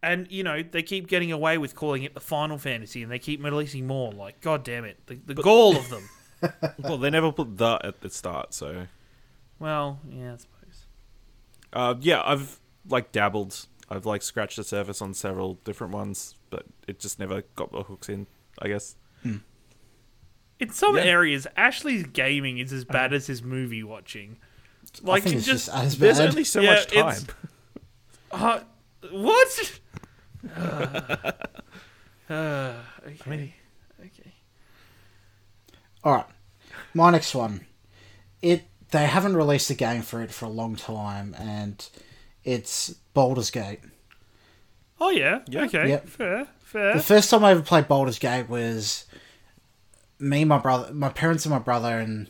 And 0.02 0.30
you 0.30 0.44
know 0.44 0.62
they 0.62 0.84
keep 0.84 1.08
getting 1.08 1.32
away 1.32 1.58
with 1.58 1.76
calling 1.76 2.04
it 2.04 2.14
the 2.14 2.20
Final 2.20 2.58
Fantasy, 2.58 3.02
and 3.04 3.10
they 3.12 3.20
keep 3.20 3.42
releasing 3.42 3.88
more. 3.88 4.12
Like, 4.12 4.42
god 4.42 4.66
damn 4.66 4.84
it, 4.84 4.98
the, 5.08 5.16
the 5.16 5.36
gall 5.36 5.78
of 5.78 5.90
them. 5.90 6.10
Well, 6.78 6.98
they 6.98 7.10
never 7.10 7.32
put 7.32 7.56
the 7.58 7.80
at 7.86 8.02
the 8.02 8.10
start, 8.10 8.54
so 8.54 8.88
Well, 9.60 10.02
yeah, 10.10 10.34
I 10.34 10.36
suppose. 10.36 10.86
uh, 11.72 11.96
yeah, 12.02 12.22
I've 12.26 12.60
like 12.90 13.14
dabbled. 13.14 13.66
I've 13.94 14.06
like 14.08 14.24
scratched 14.24 14.58
the 14.58 14.64
surface 14.64 15.02
on 15.02 15.14
several 15.14 15.56
different 15.64 15.94
ones, 15.94 16.36
but 16.50 16.66
it 16.88 17.00
just 17.00 17.20
never 17.20 17.44
got 17.56 17.72
the 17.72 17.84
hooks 17.84 18.10
in. 18.10 18.26
I 18.60 18.68
guess. 18.68 18.96
In 19.24 20.70
some 20.70 20.96
Yeah. 20.96 21.04
areas, 21.04 21.46
Ashley's 21.56 22.04
gaming 22.08 22.58
is 22.58 22.74
as 22.74 22.86
bad 22.86 23.14
as 23.14 23.28
his 23.28 23.44
movie 23.44 23.84
watching. 23.84 24.38
I 25.08 25.20
think 25.20 25.38
it's 25.38 25.46
just, 25.46 25.66
just, 25.68 25.78
as 25.78 25.98
There's 25.98 26.20
only 26.20 26.44
so 26.44 26.62
Yeah, 26.62 26.74
much 26.74 26.88
time. 26.88 27.22
uh, 28.32 28.60
what? 29.12 29.80
Uh, 32.30 32.74
okay. 33.06 33.54
okay. 34.00 34.34
All 36.06 36.14
right, 36.14 36.26
my 36.94 37.12
next 37.12 37.36
one. 37.36 37.66
It 38.42 38.64
they 38.92 39.06
haven't 39.08 39.36
released 39.36 39.70
a 39.70 39.74
game 39.76 40.02
for 40.02 40.22
it 40.22 40.32
for 40.32 40.46
a 40.46 40.50
long 40.50 40.76
time, 40.78 41.36
and 41.38 41.88
It's 42.46 42.96
Baldur's 43.14 43.52
Gate. 43.52 43.80
Oh 45.00 45.10
yeah. 45.10 45.42
Yeah. 45.48 45.66
Okay. 45.66 45.90
Yep. 45.90 46.08
Fair. 46.08 46.48
Fair. 46.60 46.96
The 46.96 47.04
first 47.04 47.30
time 47.30 47.44
I 47.44 47.52
ever 47.52 47.62
played 47.62 47.88
Baldur's 47.88 48.20
Gate 48.20 48.50
was 48.50 49.06
me, 50.20 50.46
my 50.46 50.58
brother, 50.58 50.94
my 50.94 51.10
parents, 51.10 51.46
and 51.46 51.52
my 51.52 51.60
brother, 51.60 52.00
and 52.00 52.30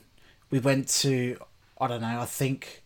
we 0.49 0.59
went 0.59 0.87
to 0.89 1.37
I 1.79 1.87
don't 1.87 2.01
know. 2.01 2.21
I 2.21 2.25
think 2.25 2.83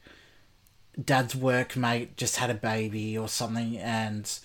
Dad's 1.04 1.36
workmate 1.36 2.16
just 2.16 2.38
had 2.38 2.50
a 2.50 2.56
baby 2.56 3.18
or 3.18 3.28
something, 3.28 3.78
and 3.78 4.40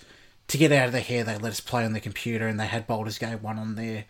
to 0.47 0.57
get 0.57 0.71
out 0.71 0.87
of 0.87 0.91
the 0.91 0.99
hair, 0.99 1.23
they 1.23 1.37
let 1.37 1.51
us 1.51 1.59
play 1.59 1.85
on 1.85 1.93
the 1.93 1.99
computer, 1.99 2.47
and 2.47 2.59
they 2.59 2.67
had 2.67 2.87
Baldur's 2.87 3.17
Gate 3.17 3.41
one 3.41 3.57
on 3.57 3.75
there. 3.75 4.05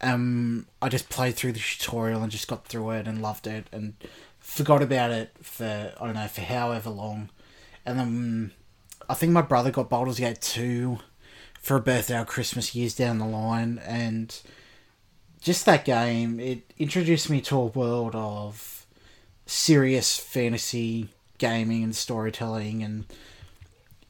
Um, 0.00 0.66
I 0.82 0.88
just 0.88 1.08
played 1.08 1.34
through 1.34 1.52
the 1.52 1.60
tutorial 1.60 2.22
and 2.22 2.32
just 2.32 2.48
got 2.48 2.66
through 2.66 2.90
it 2.90 3.06
and 3.06 3.22
loved 3.22 3.46
it, 3.46 3.66
and 3.72 3.94
forgot 4.38 4.82
about 4.82 5.10
it 5.10 5.32
for 5.40 5.94
I 6.00 6.04
don't 6.04 6.14
know 6.14 6.28
for 6.28 6.42
however 6.42 6.90
long, 6.90 7.30
and 7.86 7.98
then 7.98 8.52
I 9.08 9.14
think 9.14 9.32
my 9.32 9.42
brother 9.42 9.70
got 9.70 9.90
Baldur's 9.90 10.18
Gate 10.18 10.40
two 10.40 10.98
for 11.60 11.76
a 11.76 11.80
birthday 11.80 12.18
or 12.18 12.24
Christmas 12.24 12.74
years 12.74 12.94
down 12.94 13.18
the 13.18 13.26
line, 13.26 13.80
and 13.84 14.38
just 15.40 15.66
that 15.66 15.84
game, 15.84 16.40
it 16.40 16.72
introduced 16.78 17.28
me 17.30 17.40
to 17.42 17.56
a 17.56 17.66
world 17.66 18.14
of 18.14 18.86
serious 19.46 20.18
fantasy 20.18 21.08
gaming 21.38 21.82
and 21.82 21.96
storytelling, 21.96 22.82
and 22.82 23.06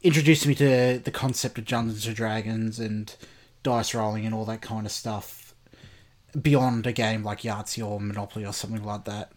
introduced 0.03 0.45
me 0.45 0.55
to 0.55 0.99
the 1.03 1.11
concept 1.11 1.57
of 1.57 1.65
Dungeons 1.65 2.05
and 2.05 2.15
Dragons 2.15 2.79
and 2.79 3.15
dice 3.63 3.95
rolling 3.95 4.25
and 4.25 4.35
all 4.35 4.45
that 4.45 4.61
kind 4.61 4.85
of 4.85 4.91
stuff 4.91 5.55
beyond 6.39 6.85
a 6.85 6.91
game 6.91 7.23
like 7.23 7.41
Yahtzee 7.41 7.85
or 7.85 7.99
Monopoly 7.99 8.45
or 8.45 8.53
something 8.53 8.83
like 8.83 9.05
that. 9.05 9.31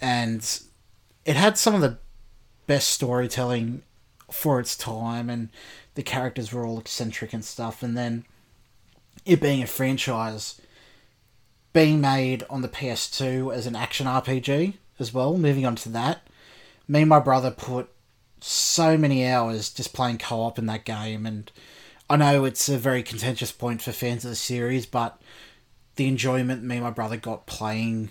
And 0.00 0.60
it 1.24 1.36
had 1.36 1.58
some 1.58 1.74
of 1.74 1.80
the 1.80 1.98
best 2.66 2.90
storytelling 2.90 3.82
for 4.32 4.60
its 4.60 4.76
time, 4.76 5.28
and 5.30 5.48
the 5.94 6.02
characters 6.02 6.52
were 6.52 6.66
all 6.66 6.78
eccentric 6.78 7.32
and 7.32 7.44
stuff. 7.44 7.82
And 7.82 7.96
then 7.96 8.24
it 9.24 9.40
being 9.40 9.62
a 9.62 9.66
franchise, 9.66 10.60
being 11.72 12.00
made 12.00 12.44
on 12.50 12.62
the 12.62 12.68
PS2 12.68 13.54
as 13.54 13.66
an 13.66 13.76
action 13.76 14.06
RPG 14.06 14.74
as 14.98 15.12
well, 15.12 15.36
moving 15.36 15.66
on 15.66 15.76
to 15.76 15.88
that, 15.90 16.26
me 16.88 17.00
and 17.00 17.08
my 17.08 17.20
brother 17.20 17.50
put 17.50 17.88
so 18.40 18.98
many 18.98 19.26
hours 19.26 19.70
just 19.70 19.92
playing 19.92 20.18
co 20.18 20.42
op 20.42 20.58
in 20.58 20.66
that 20.66 20.84
game. 20.84 21.26
And 21.26 21.50
I 22.10 22.16
know 22.16 22.44
it's 22.44 22.68
a 22.68 22.78
very 22.78 23.02
contentious 23.02 23.52
point 23.52 23.82
for 23.82 23.92
fans 23.92 24.24
of 24.24 24.30
the 24.30 24.36
series, 24.36 24.86
but 24.86 25.20
the 25.96 26.08
enjoyment 26.08 26.62
me 26.62 26.76
and 26.76 26.84
my 26.84 26.90
brother 26.90 27.16
got 27.16 27.46
playing 27.46 28.10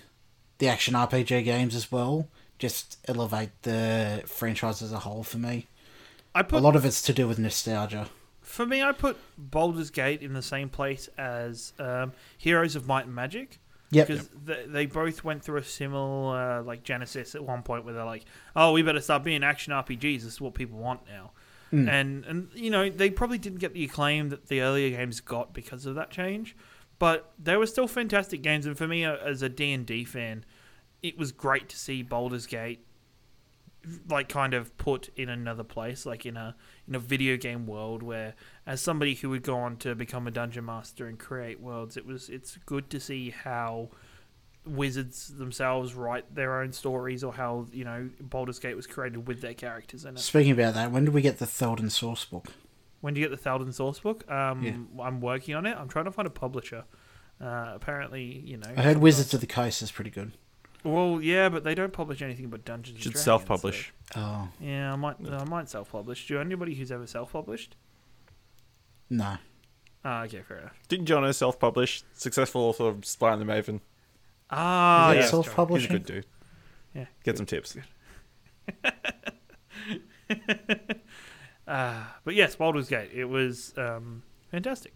the 0.60 0.68
action 0.68 0.94
RPG 0.94 1.44
games 1.44 1.76
as 1.76 1.92
well 1.92 2.28
just 2.62 3.00
elevate 3.08 3.50
the 3.64 4.22
franchise 4.28 4.84
as 4.84 4.94
a 4.94 5.00
whole 5.00 5.24
for 5.24 5.40
me. 5.40 5.66
I 6.34 6.42
A 6.42 6.44
put 6.44 6.60
a 6.60 6.64
lot 6.64 6.76
of 6.76 6.86
it's 6.86 7.02
to 7.04 7.14
do 7.14 7.28
with 7.28 7.40
nostalgia. 7.40 8.08
for 8.42 8.66
me. 8.66 8.82
I 8.82 8.92
put 8.92 9.18
Baldur's 9.38 9.90
Gate 9.90 10.22
in 10.22 10.34
the 10.34 10.42
same 10.42 10.70
place 10.70 11.10
as 11.18 11.74
um, 11.80 12.14
Heroes 12.38 12.76
of 12.76 12.88
Might 12.88 13.06
and 13.06 13.16
Magic. 13.16 13.60
Yep. 13.94 14.08
because 14.08 14.30
they, 14.46 14.66
they 14.68 14.86
both 14.86 15.22
went 15.26 15.44
through 15.44 15.58
a 15.58 15.64
similar 15.66 16.60
uh, 16.60 16.64
like 16.64 16.82
genesis 16.84 17.36
at 17.36 17.44
one 17.44 17.62
point 17.62 17.84
where 17.84 17.94
they're 17.94 18.06
like 18.06 18.24
oh 18.56 18.72
we 18.72 18.82
better 18.84 19.02
start 19.02 19.22
being 19.22 19.44
action 19.44 19.74
rpgs 19.74 20.00
this 20.24 20.24
is 20.24 20.40
what 20.40 20.54
people 20.54 20.80
want 20.80 21.02
now 21.10 21.32
Mm. 21.74 21.90
and 21.90 22.26
and 22.26 22.50
you 22.54 22.70
know 22.70 22.90
they 22.90 23.10
probably 23.10 23.38
didn't 23.38 23.60
get 23.60 23.74
the 23.74 23.84
acclaim 23.86 24.28
that 24.30 24.48
the 24.48 24.62
earlier 24.62 24.90
games 24.96 25.20
got 25.22 25.54
because 25.54 25.86
of 25.86 25.96
that 25.96 26.10
change 26.10 26.56
but 27.00 27.32
they 27.38 27.56
were 27.58 27.66
still 27.66 27.88
fantastic 27.88 28.42
games 28.42 28.66
and 28.66 28.78
for 28.78 28.88
me 28.88 29.04
uh, 29.06 29.16
as 29.18 29.42
a 29.42 29.48
d&d 29.50 30.04
fan 30.06 30.44
it 31.02 31.18
was 31.18 31.32
great 31.34 31.68
to 31.70 31.78
see 31.78 32.02
Baldur's 32.02 32.46
Gate 32.46 32.86
like 34.08 34.30
kind 34.30 34.54
of 34.54 34.78
put 34.78 35.10
in 35.16 35.28
another 35.30 35.64
place 35.64 36.06
like 36.06 36.26
in 36.26 36.38
a 36.38 36.56
in 36.88 36.94
a 36.94 37.00
video 37.00 37.36
game 37.36 37.66
world 37.66 38.04
where 38.04 38.36
as 38.68 38.82
somebody 38.82 39.16
who 39.16 39.30
would 39.30 39.44
go 39.44 39.58
on 39.58 39.76
to 39.78 39.96
become 39.96 40.28
a 40.28 40.32
dungeon 40.32 40.66
master 40.66 41.08
and 41.08 41.18
create 41.18 41.60
worlds 41.60 41.98
it 41.98 42.06
was 42.06 42.30
it's 42.30 42.58
good 42.66 42.90
to 42.90 43.00
see 43.00 43.32
how 43.32 43.90
wizards 44.66 45.30
themselves 45.38 45.96
write 45.96 46.36
their 46.36 46.62
own 46.62 46.72
stories 46.72 47.24
or 47.24 47.34
how 47.34 47.66
you 47.72 47.84
know 47.84 48.10
Baldur's 48.22 48.60
Gate 48.60 48.76
was 48.76 48.86
created 48.86 49.28
with 49.28 49.42
their 49.42 49.56
characters 49.56 50.06
in 50.06 50.16
it. 50.16 50.20
Speaking 50.20 50.52
about 50.52 50.76
that, 50.76 50.92
when 50.92 51.06
do 51.06 51.12
we 51.12 51.22
get 51.22 51.40
the 51.40 51.46
Theoden 51.46 51.90
source 51.90 52.26
book? 52.26 52.50
When 53.02 53.16
do 53.16 53.20
you 53.20 53.28
get 53.28 53.44
the 53.44 53.50
Thalden 53.50 53.74
source 53.74 54.00
book? 54.00 54.30
Um, 54.32 54.64
Yeah. 54.64 55.04
I'm 55.04 55.22
working 55.22 55.56
on 55.56 55.66
it. 55.66 55.76
I'm 55.76 55.90
trying 55.90 56.06
to 56.06 56.12
find 56.12 56.28
a 56.28 56.32
publisher. 56.32 56.86
Uh, 57.42 57.72
apparently, 57.74 58.24
you 58.46 58.58
know. 58.58 58.72
I 58.78 58.84
heard 58.84 59.00
Wizards 59.00 59.34
of 59.34 59.42
the 59.42 59.48
Coast 59.48 59.82
is 59.82 59.92
pretty 59.92 60.12
good. 60.12 60.34
Well, 60.84 61.20
yeah, 61.22 61.50
but 61.50 61.64
they 61.64 61.76
don't 61.76 61.94
publish 61.94 62.22
anything 62.22 62.48
but 62.50 62.66
Dungeons. 62.66 62.96
and 62.96 63.04
Should 63.04 63.12
Dragons, 63.14 63.24
self 63.26 63.46
publish. 63.46 63.94
Oh 64.16 64.50
Yeah, 64.60 64.94
I 64.94 64.96
might. 64.96 65.16
I 65.30 65.44
might 65.46 65.70
self-publish. 65.70 66.28
Do 66.28 66.34
you 66.34 66.38
know 66.40 66.46
anybody 66.46 66.74
who's 66.74 66.92
ever 66.92 67.06
self-published? 67.08 67.76
no, 69.10 69.38
Ah, 70.04 70.24
okay, 70.24 70.42
fair 70.42 70.58
enough. 70.58 70.80
Didn't 70.88 71.08
Jono 71.08 71.34
self 71.36 71.60
publish? 71.60 72.04
Successful 72.14 72.62
author 72.62 72.88
of 72.88 73.06
Spy 73.06 73.34
and 73.34 73.42
the 73.42 73.46
Maven. 73.46 73.80
Ah, 74.50 75.12
Is 75.12 75.26
that 75.26 75.30
self-publishing. 75.30 75.48
He's 75.48 75.54
a 75.54 75.56
Publishing? 75.56 75.92
good 75.92 76.06
dude. 76.06 76.26
Yeah. 76.96 77.06
Get 77.24 77.38
some 77.38 77.46
tips. 77.46 77.78
Uh, 81.68 82.04
but 82.26 82.34
yes, 82.36 82.56
Baldur's 82.56 82.90
Gate. 82.90 83.12
It 83.14 83.26
was 83.26 83.74
um, 83.78 84.24
fantastic. 84.50 84.94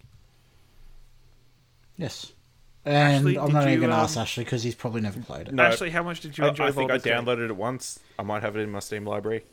yes. 1.97 2.33
And 2.85 3.15
Ashley, 3.27 3.37
I'm 3.39 3.51
not 3.51 3.63
even 3.67 3.79
going 3.79 3.89
to 3.89 3.95
um, 3.97 4.03
ask 4.03 4.17
Ashley 4.17 4.43
because 4.43 4.61
he's 4.63 4.75
probably 4.75 5.01
never 5.01 5.19
played 5.19 5.47
it. 5.47 5.53
No. 5.53 5.63
Actually, 5.63 5.89
how 5.89 6.03
much 6.03 6.19
did 6.21 6.37
you 6.37 6.45
enjoy 6.45 6.65
I 6.65 6.71
think 6.71 6.91
I 6.91 6.97
Baldur's 6.97 7.03
Gate? 7.03 7.13
downloaded 7.13 7.45
it 7.49 7.55
once. 7.55 7.99
I 8.19 8.23
might 8.23 8.43
have 8.43 8.55
it 8.55 8.59
in 8.61 8.69
my 8.69 8.79
Steam 8.79 9.05
library. 9.05 9.43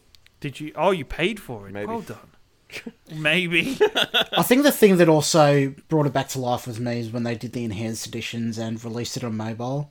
Did 0.41 0.61
you? 0.61 0.73
Oh, 0.77 0.91
you 0.91 1.05
paid 1.05 1.41
for 1.41 1.67
it. 1.69 1.73
Maybe. 1.73 1.87
Well 1.87 2.03
done. 2.03 2.19
Maybe. 3.15 3.79
I 4.37 4.43
think 4.43 4.63
the 4.65 4.73
thing 4.73 4.97
that 4.99 5.09
also 5.09 5.75
brought 5.89 6.07
it 6.07 6.13
back 6.13 6.29
to 6.31 6.41
life 6.41 6.67
with 6.67 6.81
me 6.81 7.01
is 7.01 7.11
when 7.11 7.23
they 7.23 7.35
did 7.35 7.53
the 7.53 7.65
enhanced 7.65 8.07
editions 8.07 8.59
and 8.59 8.83
released 8.85 9.17
it 9.17 9.25
on 9.25 9.37
mobile. 9.37 9.91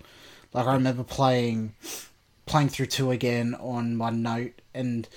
Like 0.53 0.67
I 0.67 0.73
remember 0.73 1.03
playing 1.03 1.73
playing 2.45 2.69
through 2.69 2.87
two 2.87 3.11
again 3.11 3.55
on 3.59 3.95
my 3.95 4.09
note 4.09 4.61
and 4.73 5.07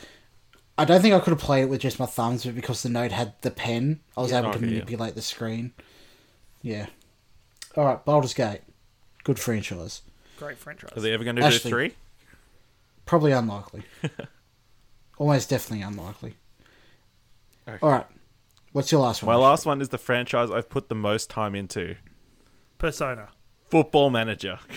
I 0.78 0.84
don't 0.84 1.00
think 1.00 1.14
I 1.14 1.20
could 1.20 1.30
have 1.30 1.40
played 1.40 1.62
it 1.62 1.68
with 1.68 1.80
just 1.80 1.98
my 1.98 2.06
thumbs, 2.06 2.44
but 2.44 2.54
because 2.54 2.82
the 2.82 2.88
note 2.88 3.12
had 3.12 3.32
the 3.40 3.50
pen, 3.50 4.00
I 4.16 4.20
was 4.20 4.30
Yeah, 4.30 4.40
able 4.40 4.50
to 4.52 4.58
okay, 4.58 4.66
yeah. 4.66 4.72
manipulate 4.72 5.14
the 5.14 5.22
screen. 5.22 5.72
Yeah. 6.62 6.86
Alright, 7.76 8.04
Baldur's 8.04 8.34
Gate. 8.34 8.60
Good 9.24 9.38
franchise. 9.38 10.02
Great 10.38 10.58
franchise. 10.58 10.90
Are 10.96 11.00
they 11.00 11.12
ever 11.12 11.24
going 11.24 11.36
to 11.36 11.42
do 11.42 11.46
Ashley. 11.48 11.70
three? 11.70 11.94
Probably 13.06 13.32
unlikely. 13.32 13.82
Almost 15.18 15.50
definitely 15.50 15.82
unlikely. 15.84 16.34
Okay. 17.68 17.78
Alright. 17.84 18.06
What's 18.72 18.90
your 18.90 19.00
last 19.00 19.22
one? 19.22 19.34
My 19.34 19.40
last 19.40 19.66
one 19.66 19.80
is 19.80 19.88
the 19.90 19.98
franchise 19.98 20.50
I've 20.50 20.68
put 20.68 20.88
the 20.88 20.94
most 20.94 21.30
time 21.30 21.54
into 21.54 21.96
Persona. 22.78 23.28
Football 23.68 24.10
Manager. 24.10 24.58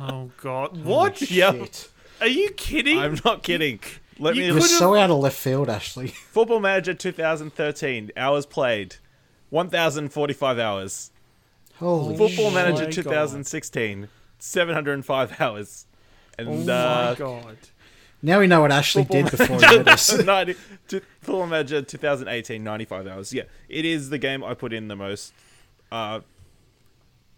Oh 0.00 0.30
God. 0.40 0.82
What? 0.86 1.20
Yep. 1.30 1.54
Shit. 1.54 1.90
Are 2.22 2.26
you 2.26 2.48
kidding? 2.52 2.98
I'm 2.98 3.18
not 3.26 3.42
kidding. 3.42 3.78
Let 4.18 4.36
You 4.36 4.40
me. 4.40 4.46
You're 4.46 4.60
so 4.62 4.94
out 4.94 5.10
of 5.10 5.18
left 5.18 5.36
field, 5.36 5.68
Ashley. 5.68 6.06
Football 6.08 6.60
Manager 6.60 6.94
2013. 6.94 8.10
Hours 8.16 8.46
played. 8.46 8.96
1,045 9.50 10.58
hours. 10.58 11.10
Holy 11.82 12.16
Football 12.16 12.28
shit. 12.46 12.54
Manager 12.54 12.78
My 12.84 12.84
God. 12.84 12.92
2016. 12.92 14.08
705 14.38 15.40
hours. 15.40 15.86
oh 16.38 16.42
And 16.42 16.66
my 16.66 16.72
uh, 16.72 17.14
God. 17.14 17.56
Now 18.24 18.38
we 18.40 18.46
know 18.46 18.60
what 18.60 18.70
Ashley 18.72 19.02
Football 19.02 19.22
did 19.22 19.30
before 19.38 19.60
he 19.60 19.66
hit 19.78 19.88
us. 19.88 20.12
90, 20.24 20.54
t- 20.88 21.00
Football 21.20 21.46
Manager 21.48 21.82
2018, 21.82 22.62
95 22.62 23.06
hours. 23.08 23.32
Yeah, 23.32 23.44
it 23.68 23.84
is 23.84 24.10
the 24.10 24.18
game 24.18 24.44
I 24.44 24.54
put 24.54 24.72
in 24.72 24.88
the 24.88 24.96
most. 24.96 25.32
Uh, 25.90 26.20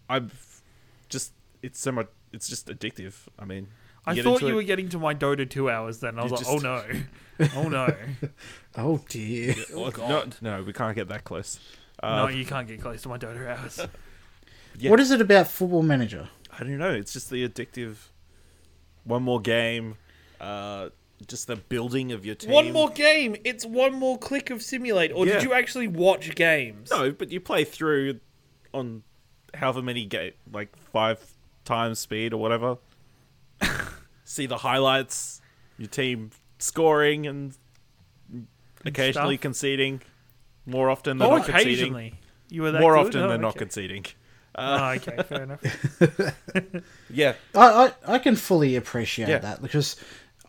I've 0.09 0.61
just 1.09 1.31
it's 1.63 1.79
so 1.79 1.91
much. 1.91 2.07
It's 2.31 2.47
just 2.47 2.67
addictive. 2.67 3.13
I 3.39 3.45
mean, 3.45 3.67
I 4.05 4.21
thought 4.21 4.41
you 4.41 4.49
it- 4.49 4.53
were 4.53 4.63
getting 4.63 4.89
to 4.89 4.99
my 4.99 5.13
Dota 5.15 5.49
two 5.49 5.69
hours. 5.69 5.99
Then 5.99 6.19
I 6.19 6.23
was 6.23 6.31
You 6.31 6.37
like, 6.37 6.45
just- 6.45 6.65
oh 6.65 7.47
no, 7.47 7.49
oh 7.55 7.69
no, 7.69 7.95
Oh 8.77 9.01
dear. 9.09 9.55
Oh, 9.73 9.89
God. 9.91 10.35
No, 10.41 10.57
no, 10.57 10.63
we 10.63 10.73
can't 10.73 10.95
get 10.95 11.07
that 11.07 11.23
close. 11.23 11.59
no, 12.03 12.25
Uh, 12.25 12.27
you 12.27 12.45
can't 12.45 12.67
get 12.67 12.81
close 12.81 13.01
to 13.03 13.09
my 13.09 13.17
Dota 13.17 13.57
hours. 13.57 13.79
Yeah. 14.77 14.91
What 14.91 14.99
is 14.99 15.11
it 15.11 15.21
about 15.21 15.47
Football 15.47 15.83
Manager? 15.83 16.29
I 16.57 16.59
don't 16.59 16.77
know. 16.77 16.91
It's 16.91 17.13
just 17.13 17.29
the 17.29 17.47
addictive. 17.47 17.95
One 19.03 19.23
more 19.23 19.39
game. 19.39 19.95
Uh, 20.39 20.89
just 21.27 21.47
the 21.47 21.55
building 21.55 22.11
of 22.11 22.25
your 22.25 22.35
team. 22.35 22.51
One 22.51 22.71
more 22.71 22.89
game. 22.89 23.35
It's 23.45 23.65
one 23.65 23.93
more 23.93 24.17
click 24.17 24.49
of 24.49 24.61
simulate. 24.61 25.11
Or 25.13 25.25
Yeah. 25.25 25.33
did 25.35 25.43
you 25.43 25.53
actually 25.53 25.87
watch 25.87 26.33
games? 26.35 26.89
No, 26.91 27.11
but 27.11 27.31
you 27.31 27.39
play 27.39 27.63
through 27.63 28.19
on 28.73 29.03
however 29.53 29.81
many 29.81 30.05
game, 30.05 30.33
like 30.51 30.75
five 30.91 31.19
times 31.63 31.99
speed 31.99 32.33
or 32.33 32.37
whatever. 32.37 32.77
See 34.25 34.45
the 34.45 34.57
highlights, 34.57 35.41
your 35.77 35.87
team 35.87 36.31
scoring 36.59 37.27
and 37.27 37.55
occasionally 38.83 39.35
stuff. 39.35 39.41
conceding. 39.41 40.01
More 40.65 40.89
often 40.89 41.19
than 41.19 41.27
Oh, 41.27 41.37
not 41.37 41.45
conceding. 41.45 41.73
occasionally. 41.73 42.13
You 42.49 42.63
were 42.63 42.71
that 42.71 42.81
More 42.81 42.95
good? 42.95 43.07
often 43.07 43.21
Oh, 43.21 43.27
than 43.29 43.41
not 43.41 43.55
okay. 43.55 43.59
Conceding. 44.55 44.57
Oh, 44.57 44.83
Uh, 44.83 44.95
okay, 44.95 45.23
fair 45.23 45.43
enough. 45.43 46.83
yeah, 47.09 47.33
I, 47.53 47.91
I, 48.07 48.15
I 48.15 48.19
can 48.19 48.35
fully 48.35 48.75
appreciate 48.75 49.27
Yeah. 49.29 49.39
that 49.39 49.61
because 49.61 49.95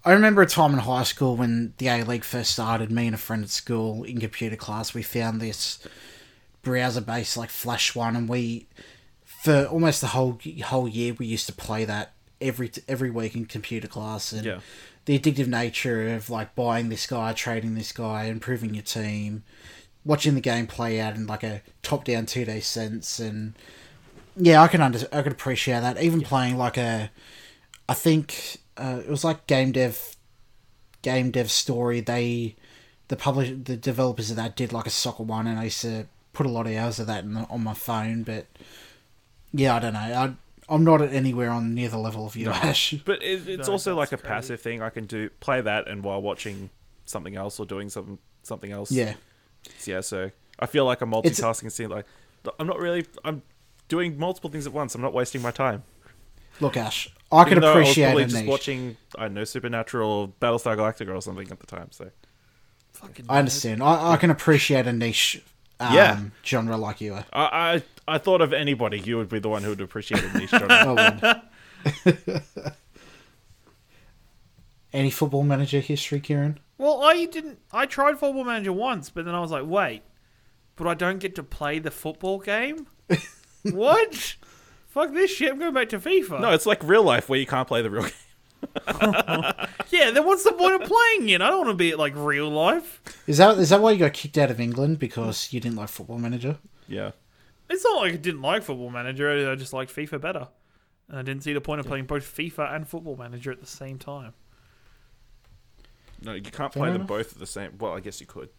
I 0.04 0.12
remember 0.12 0.42
a 0.42 0.46
time 0.46 0.72
in 0.72 0.78
high 0.78 1.02
school 1.02 1.36
when 1.36 1.74
the 1.78 1.88
A 1.88 2.02
League 2.04 2.24
first 2.24 2.52
started. 2.52 2.90
Me 2.90 3.07
and 3.07 3.14
a 3.14 3.18
friend 3.18 3.42
at 3.42 3.50
school 3.50 4.04
in 4.04 4.20
computer 4.20 4.57
class, 4.57 4.94
we 4.94 5.02
found 5.02 5.40
this 5.40 5.78
browser-based 6.62 7.36
like 7.36 7.50
Flash 7.50 7.94
one, 7.94 8.16
and 8.16 8.28
we 8.28 8.66
for 9.24 9.64
almost 9.66 10.00
the 10.00 10.09
whole 10.09 10.38
whole 10.64 10.88
year 10.88 11.14
we 11.14 11.26
used 11.26 11.46
to 11.46 11.52
play 11.52 11.84
that 11.84 12.12
every 12.40 12.70
every 12.88 13.11
week 13.11 13.34
in 13.34 13.46
computer 13.46 13.88
class. 13.88 14.32
And 14.32 14.44
Yeah. 14.44 14.61
the 15.04 15.18
addictive 15.18 15.46
nature 15.46 16.14
of 16.14 16.30
like 16.30 16.54
buying 16.54 16.88
this 16.88 17.07
guy, 17.07 17.32
trading 17.32 17.74
this 17.74 17.92
guy, 17.92 18.24
improving 18.24 18.74
your 18.74 18.82
team, 18.84 19.42
watching 20.04 20.34
the 20.34 20.40
game 20.40 20.66
play 20.66 21.00
out 21.00 21.14
in 21.16 21.26
like 21.26 21.42
a 21.44 21.62
top-down 21.82 22.26
two 22.26 22.44
D 22.44 22.61
sense, 22.61 23.18
and 23.20 23.54
yeah, 24.37 24.62
I 24.62 24.68
can 24.68 24.80
under 24.80 24.99
I 25.12 25.22
can 25.22 25.32
appreciate 25.32 25.80
that. 25.80 26.01
Even 26.03 26.20
playing 26.20 26.57
like 26.57 26.76
a, 26.76 27.11
I 27.89 27.95
think 27.95 28.59
uh, 28.76 29.01
it 29.05 29.09
was 29.11 29.24
like 29.24 29.47
game 29.47 29.72
dev, 29.72 30.16
game 31.03 31.30
dev 31.30 31.51
story. 31.51 32.01
They, 32.01 32.57
the 33.09 33.16
publish 33.16 33.51
the 33.64 33.76
developers 33.76 34.30
of 34.30 34.37
that 34.37 34.57
did 34.57 34.72
like 34.72 34.87
a 34.87 34.91
soccer 34.91 35.22
one, 35.22 35.47
and 35.47 35.59
I 35.59 35.64
used 35.64 35.80
to 35.82 36.07
put 36.32 36.47
a 36.47 36.51
lot 36.51 36.66
of 36.66 36.74
hours 36.74 36.99
of 36.99 37.07
that 37.07 37.24
in 37.24 37.34
the, 37.34 37.41
on 37.49 37.62
my 37.62 37.74
phone. 37.74 38.22
But 38.24 38.47
yeah, 39.53 39.76
I 39.76 39.78
don't 39.78 39.95
know. 39.95 40.01
I 40.01 40.34
I'm 40.68 40.82
not 40.84 41.01
at 41.01 41.12
anywhere 41.12 41.51
on 41.51 41.74
near 41.74 41.89
the 41.89 41.99
level 41.99 42.26
of 42.26 42.34
you, 42.37 42.51
Ash. 42.51 42.95
But 43.05 43.22
it, 43.22 43.49
it's 43.49 43.68
No, 43.68 43.74
also 43.74 43.95
like 43.95 44.11
a 44.12 44.16
crazy. 44.16 44.28
passive 44.28 44.61
thing. 44.61 44.82
I 44.82 44.91
can 44.91 45.07
do 45.07 45.30
play 45.41 45.61
that 45.61 45.87
and 45.89 46.03
while 46.03 46.20
watching 46.20 46.70
something 47.05 47.37
else 47.37 47.61
or 47.61 47.66
doing 47.66 47.89
some 47.89 48.18
something 48.43 48.72
else. 48.72 48.91
Yeah, 48.91 49.14
Yeah. 49.87 50.01
So 50.01 50.30
I 50.59 50.66
feel 50.66 50.84
like 50.84 51.01
I'm 51.01 51.11
multitasking. 51.12 51.70
Seeing 51.70 51.91
like 51.91 52.05
I'm 52.59 52.66
not 52.66 52.78
really. 52.78 53.07
I'm 53.24 53.43
doing 53.89 54.18
multiple 54.18 54.51
things 54.51 54.66
at 54.66 54.72
once. 54.72 54.95
I'm 54.95 55.01
not 55.03 55.12
wasting 55.14 55.43
my 55.43 55.51
time. 55.51 55.82
look, 56.61 56.76
Ash, 56.76 57.09
I 57.32 57.45
can 57.45 57.53
Even 57.55 57.62
though 57.62 57.72
appreciate 57.72 58.07
I 58.11 58.14
was 58.14 58.24
a 58.24 58.26
just 58.28 58.43
niche. 58.43 58.49
watching. 58.51 58.97
I 59.18 59.22
don't 59.24 59.34
know 59.34 59.45
Supernatural, 59.45 60.09
or 60.11 60.28
Battlestar 60.41 60.76
Galactica, 60.76 61.14
or 61.14 61.20
something 61.22 61.51
at 61.51 61.61
the 61.61 61.66
time. 61.66 61.89
So 61.91 62.11
Fucking 62.95 63.26
I 63.28 63.39
understand. 63.41 63.82
I, 63.82 64.12
I 64.12 64.16
can 64.16 64.30
appreciate 64.30 64.87
a 64.87 64.93
niche. 64.93 65.43
Um, 65.78 65.95
Yeah. 65.95 66.20
genre 66.45 66.76
like 66.78 67.01
you 67.03 67.14
are. 67.14 67.26
I, 67.32 67.82
I 68.09 68.14
I 68.14 68.18
thought 68.18 68.41
of 68.41 68.53
anybody. 68.53 68.99
You 69.01 69.16
would 69.18 69.28
be 69.28 69.39
the 69.41 69.49
one 69.49 69.62
who 69.62 69.70
would 69.70 69.80
appreciate 69.80 70.22
a 70.24 70.39
niche. 70.39 70.51
genre. 70.51 70.68
Oh, 72.05 72.05
well. 72.14 72.22
Any 74.93 75.11
football 75.11 75.43
manager 75.43 75.80
history, 75.80 76.20
Ciaran? 76.20 76.59
Well, 76.78 77.03
I 77.03 77.26
didn't. 77.26 77.59
I 77.72 77.87
tried 77.87 78.18
Football 78.18 78.45
Manager 78.45 78.72
once, 78.72 79.11
but 79.11 79.24
then 79.24 79.34
I 79.34 79.41
was 79.41 79.51
like, 79.51 79.64
wait, 79.66 80.03
but 80.76 80.87
I 80.87 80.95
don't 80.95 81.18
get 81.18 81.34
to 81.37 81.43
play 81.43 81.78
the 81.78 81.91
football 81.91 82.39
game. 82.39 82.87
what? 83.73 84.37
Fuck 84.89 85.12
this 85.12 85.31
shit! 85.31 85.51
I'm 85.53 85.59
going 85.59 85.75
back 85.75 85.89
to 85.91 85.99
FIFA. 85.99 86.41
no, 86.41 86.51
it's 86.53 86.67
like 86.67 86.83
real 86.83 87.03
life 87.03 87.29
where 87.29 87.39
you 87.39 87.47
can't 87.47 87.69
play 87.69 87.83
the 87.83 87.91
real 87.91 88.03
game. 88.03 88.12
Yeah, 89.91 90.11
then 90.11 90.25
what's 90.25 90.43
the 90.45 90.53
point 90.53 90.83
of 90.83 90.89
playing 90.89 91.29
it? 91.29 91.41
I 91.41 91.49
don't 91.49 91.59
want 91.67 91.71
to 91.71 91.75
be 91.75 91.93
at 91.93 91.99
like 91.99 92.14
real 92.17 92.49
life. 92.51 93.01
Is 93.27 93.39
that 93.39 93.57
is 93.59 93.69
that 93.71 93.81
why 93.81 93.93
you 93.93 93.99
got 93.99 94.12
kicked 94.12 94.37
out 94.39 94.51
of 94.51 94.59
England 94.61 94.99
because 94.99 95.53
you 95.53 95.61
didn't 95.61 95.77
like 95.77 95.89
football 95.89 96.19
manager? 96.19 96.59
Yeah. 96.89 97.12
It's 97.69 97.85
not 97.85 98.03
like 98.03 98.12
I 98.12 98.17
didn't 98.17 98.43
like 98.43 98.62
Football 98.62 98.91
Manager. 98.91 99.51
I 99.51 99.55
just 99.57 99.73
liked 99.73 99.93
FIFA 99.95 100.21
better, 100.21 100.49
and 101.09 101.19
I 101.19 101.23
didn't 101.23 101.43
see 101.43 101.53
the 101.53 101.61
point 101.61 101.81
of 101.81 101.87
playing 101.87 102.05
both 102.07 102.23
FIFA 102.23 102.75
and 102.77 102.87
Football 102.87 103.17
Manager 103.17 103.51
at 103.51 103.59
the 103.61 103.67
same 103.67 103.99
time. 103.99 104.35
No, 106.23 106.33
you 106.33 106.43
can't 106.43 106.73
Fair 106.73 106.85
play 106.85 106.93
them 106.93 107.07
both 107.07 107.33
at 107.33 107.39
the 107.41 107.47
same. 107.47 107.73
Well, 107.79 107.93
I 107.93 108.01
guess 108.01 108.21
you 108.21 108.27
could. 108.27 108.51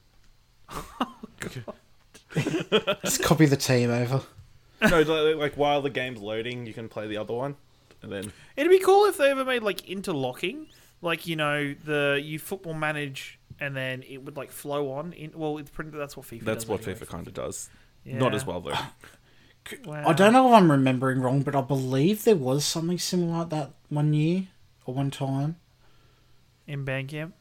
Oh, 2.36 2.94
just 3.04 3.24
copy 3.24 3.46
the 3.46 3.56
team 3.56 3.90
over. 3.90 4.22
No, 4.82 5.02
like, 5.02 5.36
like 5.36 5.54
while 5.58 5.82
the 5.82 5.90
game's 5.90 6.20
loading, 6.22 6.66
you 6.66 6.74
can 6.74 6.88
play 6.90 7.08
the 7.08 7.18
other 7.18 7.34
one, 7.34 7.56
and 8.02 8.12
then 8.12 8.32
It'd 8.56 8.70
be 8.72 8.80
cool 8.80 9.06
if 9.06 9.18
they 9.18 9.30
ever 9.32 9.44
made 9.46 9.64
like 9.64 9.88
interlocking, 9.90 10.68
like 11.02 11.26
you 11.28 11.36
know 11.36 11.74
the 11.86 12.20
you 12.24 12.40
football 12.40 12.74
manage 12.74 13.40
and 13.60 13.76
then 13.76 14.04
it 14.08 14.24
would 14.24 14.38
like 14.38 14.52
flow 14.52 14.92
on. 14.92 15.14
In 15.14 15.32
well, 15.36 15.58
it's 15.58 15.70
pretty. 15.72 15.90
That's 15.92 16.16
what 16.16 16.26
FIFA. 16.28 16.42
that's 16.44 16.64
does 16.64 16.70
what 16.70 16.82
anyway. 16.88 17.00
FIFA 17.00 17.08
kind 17.10 17.28
of 17.28 17.34
does. 17.34 17.70
Not 18.06 18.32
Yeah. 18.32 18.36
as 18.36 18.46
well 18.46 18.62
though. 18.62 18.74
Wow. 19.86 20.04
I 20.08 20.14
don't 20.14 20.32
know 20.32 20.48
if 20.48 20.54
I'm 20.54 20.72
remembering 20.72 21.20
wrong, 21.22 21.42
but 21.42 21.54
I 21.56 21.60
believe 21.62 22.24
there 22.24 22.38
was 22.38 22.64
something 22.64 22.98
similar 22.98 23.40
like 23.40 23.50
that 23.50 23.72
one 23.90 24.14
year 24.14 24.48
or 24.86 24.94
one 24.94 25.12
time. 25.12 25.58
in 26.68 26.86
Bandcamp. 26.86 27.34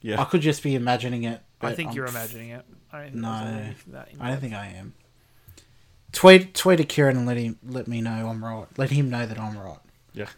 Yeah. 0.00 0.20
I 0.20 0.24
could 0.26 0.42
just 0.42 0.62
be 0.62 0.74
imagining 0.76 1.24
it. 1.24 1.40
I 1.60 1.68
but 1.70 1.76
think 1.76 1.90
I'm 1.90 1.96
you're 1.96 2.04
f- 2.06 2.12
imagining 2.12 2.50
it. 2.50 2.64
I 2.92 2.98
don't 3.00 3.10
think 3.12 3.22
No, 3.22 3.32
anything 3.32 3.92
that 3.92 4.08
in 4.12 4.20
I 4.20 4.28
don't 4.30 4.40
think 4.40 4.54
I 4.54 4.66
am. 4.68 4.94
Tweet 6.16 6.54
tweet 6.54 6.80
at 6.80 6.88
Ciaran 6.88 7.18
and 7.18 7.26
let 7.26 7.36
him 7.36 7.58
let 7.62 7.86
me 7.86 8.00
know 8.00 8.28
I'm 8.28 8.42
right. 8.42 8.66
Let 8.78 8.90
him 8.90 9.10
know 9.10 9.26
that 9.26 9.38
I'm 9.38 9.58
right. 9.58 9.76
Yeah. 10.14 10.30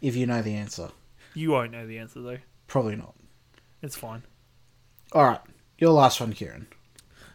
If 0.00 0.16
you 0.16 0.24
know 0.26 0.40
the 0.40 0.54
answer, 0.54 0.88
you 1.34 1.50
won't 1.50 1.72
know 1.72 1.86
the 1.86 1.98
answer 1.98 2.22
though. 2.22 2.38
probably 2.66 2.96
not. 2.96 3.14
It's 3.82 3.94
fine. 3.94 4.22
All 5.12 5.22
right, 5.22 5.40
your 5.76 5.90
last 5.90 6.18
one, 6.18 6.32
Ciaran. 6.32 6.66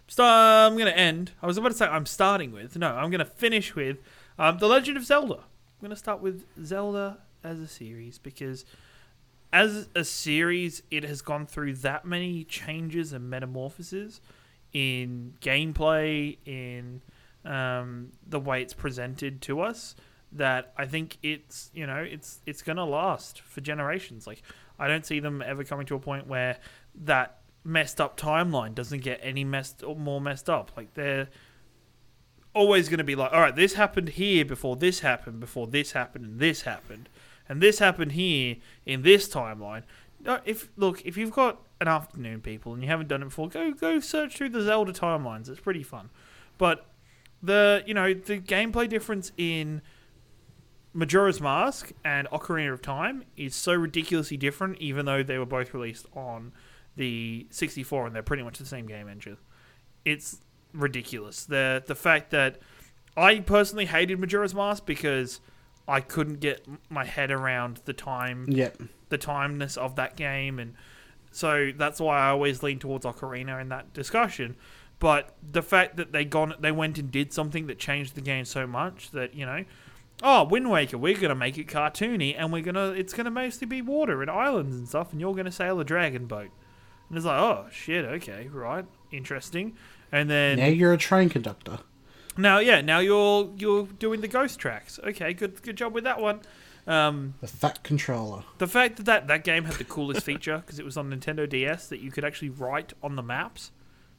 So 0.08 0.24
I'm 0.26 0.74
going 0.74 0.88
to 0.88 0.98
end. 0.98 1.34
I 1.40 1.46
was 1.46 1.58
about 1.58 1.70
to 1.70 1.78
say 1.78 1.86
I'm 1.86 2.08
starting 2.08 2.52
with. 2.52 2.76
No, 2.78 2.96
I'm 2.96 3.12
going 3.12 3.20
to 3.20 3.26
finish 3.26 3.76
with 3.76 3.98
um, 4.40 4.58
The 4.58 4.68
Legend 4.68 4.98
of 4.98 5.06
Zelda. 5.06 5.36
I'm 5.36 5.82
going 5.82 5.92
to 5.92 5.96
start 5.96 6.20
with 6.20 6.44
Zelda 6.66 7.20
as 7.44 7.60
a 7.60 7.68
series 7.68 8.18
because 8.18 8.66
as 9.54 9.88
a 9.94 10.04
series, 10.04 10.82
it 10.90 11.04
has 11.04 11.22
gone 11.22 11.46
through 11.46 11.76
that 11.76 12.06
many 12.06 12.44
changes 12.44 13.14
and 13.14 13.30
metamorphoses 13.30 14.20
in 14.74 15.36
gameplay, 15.42 16.38
in 16.44 17.02
um, 17.46 18.12
the 18.28 18.40
way 18.40 18.62
it's 18.62 18.74
presented 18.74 19.42
to 19.44 19.62
us. 19.62 19.96
That 20.34 20.74
I 20.78 20.86
think 20.86 21.18
it's 21.22 21.72
you 21.74 21.86
know 21.86 21.98
it's 21.98 22.40
it's 22.46 22.62
gonna 22.62 22.86
last 22.86 23.42
for 23.42 23.60
generations. 23.60 24.26
Like 24.26 24.42
I 24.80 24.88
don't 24.88 25.06
see 25.06 25.20
them 25.20 25.44
ever 25.46 25.64
coming 25.64 25.86
to 25.88 25.96
a 25.96 26.00
point 26.00 26.28
where 26.28 26.58
that 27.04 27.42
messed 27.64 28.02
up 28.02 28.20
timeline 28.20 28.74
doesn't 28.74 29.02
get 29.02 29.20
any 29.22 29.44
messed 29.44 29.84
or 29.84 29.96
more 29.96 30.22
messed 30.22 30.50
up. 30.50 30.72
Like 30.76 30.94
they're 30.94 31.28
always 32.54 32.90
going 32.90 32.98
to 32.98 33.04
be 33.04 33.16
like, 33.16 33.32
all 33.32 33.42
right, 33.42 33.56
this 33.56 33.74
happened 33.74 34.10
here 34.10 34.44
before 34.46 34.76
this 34.76 35.00
happened, 35.02 35.40
before 35.40 35.68
this 35.68 35.92
happened, 35.92 36.26
and 36.26 36.40
this 36.40 36.62
happened, 36.62 37.10
and 37.48 37.62
this 37.62 37.80
happened 37.80 38.14
here 38.14 38.58
in 38.86 39.04
this 39.04 39.28
timeline. 39.30 39.84
If 40.46 40.70
look, 40.78 41.04
if 41.06 41.18
you've 41.18 41.32
got 41.32 41.62
an 41.80 41.88
afternoon, 41.88 42.42
people, 42.42 42.74
and 42.74 42.84
you 42.84 42.90
haven't 42.90 43.08
done 43.08 43.22
it 43.22 43.26
before, 43.26 43.50
go 43.50 43.72
go 43.72 44.00
search 44.00 44.38
through 44.38 44.50
the 44.50 44.62
Zelda 44.62 44.94
timelines. 44.94 45.50
It's 45.50 45.60
pretty 45.60 45.84
fun, 45.84 46.10
but 46.58 46.86
the 47.44 47.84
you 47.86 47.94
know 47.94 48.14
the 48.14 48.40
gameplay 48.40 48.88
difference 48.90 49.32
in 49.38 49.82
Majora's 50.94 51.40
Mask 51.40 51.92
and 52.04 52.28
Ocarina 52.30 52.74
of 52.74 52.82
Time 52.82 53.24
is 53.38 53.56
so 53.56 53.74
ridiculously 53.74 54.38
different, 54.38 54.78
even 54.80 55.06
though 55.06 55.24
they 55.24 55.38
were 55.38 55.46
both 55.46 55.74
released 55.74 56.06
on 56.14 56.52
the 56.98 57.48
64 57.50 58.08
and 58.08 58.16
they're 58.16 58.22
pretty 58.24 58.44
much 58.44 58.58
the 58.58 58.66
same 58.66 58.86
game 58.86 59.08
engine. 59.08 59.38
It's 60.04 60.40
ridiculous. 60.74 61.46
The 61.46 61.84
the 61.86 61.96
fact 61.96 62.32
that 62.32 62.60
I 63.16 63.40
personally 63.40 63.86
hated 63.86 64.20
Majora's 64.20 64.54
Mask 64.54 64.86
because 64.86 65.40
I 65.88 66.02
couldn't 66.02 66.40
get 66.42 66.66
my 66.90 67.06
head 67.06 67.32
around 67.32 67.82
the 67.86 67.94
time 67.94 68.46
Yep. 68.50 68.82
the 69.10 69.18
timeness 69.18 69.78
of 69.78 69.96
that 69.96 70.16
game 70.16 70.60
and 70.60 70.76
so 71.34 71.72
that's 71.76 72.00
why 72.02 72.20
I 72.20 72.30
always 72.30 72.62
lean 72.62 72.80
towards 72.80 73.06
Ocarina 73.06 73.62
in 73.62 73.70
that 73.70 73.94
discussion. 73.94 74.58
But 75.02 75.36
the 75.42 75.64
fact 75.64 75.98
that 75.98 76.12
they 76.12 76.24
gone 76.24 76.54
they 76.60 76.72
went 76.72 76.98
and 77.00 77.12
did 77.12 77.34
something 77.34 77.66
that 77.68 77.80
changed 77.80 78.14
the 78.14 78.22
game 78.22 78.46
so 78.46 78.68
much 78.68 79.10
that, 79.12 79.34
you 79.34 79.48
know, 79.48 79.66
oh, 80.22 80.44
Wind 80.44 80.70
Waker, 80.70 80.96
we're 81.00 81.18
gonna 81.18 81.34
make 81.34 81.58
it 81.58 81.66
cartoony 81.68 82.36
and 82.38 82.54
we're 82.54 82.62
gonna 82.62 82.92
it's 82.92 83.12
gonna 83.12 83.32
mostly 83.32 83.66
be 83.66 83.82
water 83.82 84.22
and 84.22 84.30
islands 84.30 84.76
and 84.76 84.88
stuff 84.88 85.12
and 85.12 85.20
you're 85.20 85.34
gonna 85.34 85.52
sail 85.52 85.80
a 85.80 85.84
dragon 85.84 86.28
boat. 86.28 86.52
And 87.10 87.18
it's 87.18 87.26
like, 87.26 87.42
oh 87.42 87.66
shit, 87.72 88.06
okay, 88.06 88.48
right, 88.54 88.86
interesting. 89.12 89.76
And 90.12 90.30
then 90.30 90.60
Now 90.60 90.68
you're 90.68 90.94
a 90.94 90.98
train 90.98 91.30
conductor. 91.30 91.80
now, 92.38 92.60
yeah, 92.60 92.82
now 92.82 93.00
you're 93.00 93.50
you're 93.58 93.88
doing 93.88 94.22
the 94.22 94.28
ghost 94.28 94.60
tracks. 94.60 95.00
Okay, 95.04 95.34
good 95.34 95.64
good 95.64 95.78
job 95.78 95.96
with 95.96 96.04
that 96.04 96.22
one. 96.22 96.42
Um, 96.86 97.34
The 97.42 97.48
fat 97.48 97.82
controller. 97.84 98.44
the 98.60 98.68
fact 98.68 98.98
that 98.98 99.06
that, 99.08 99.28
that 99.28 99.44
game 99.44 99.64
had 99.64 99.76
the 99.76 99.84
coolest 99.84 100.24
feature 100.24 100.58
because 100.60 100.78
it 100.78 100.86
was 100.86 100.96
on 100.96 101.10
Nintendo 101.12 101.50
DS 101.50 101.88
that 101.88 102.02
you 102.02 102.12
could 102.12 102.24
actually 102.24 102.50
write 102.50 102.94
on 103.02 103.16
the 103.16 103.24
maps 103.24 103.72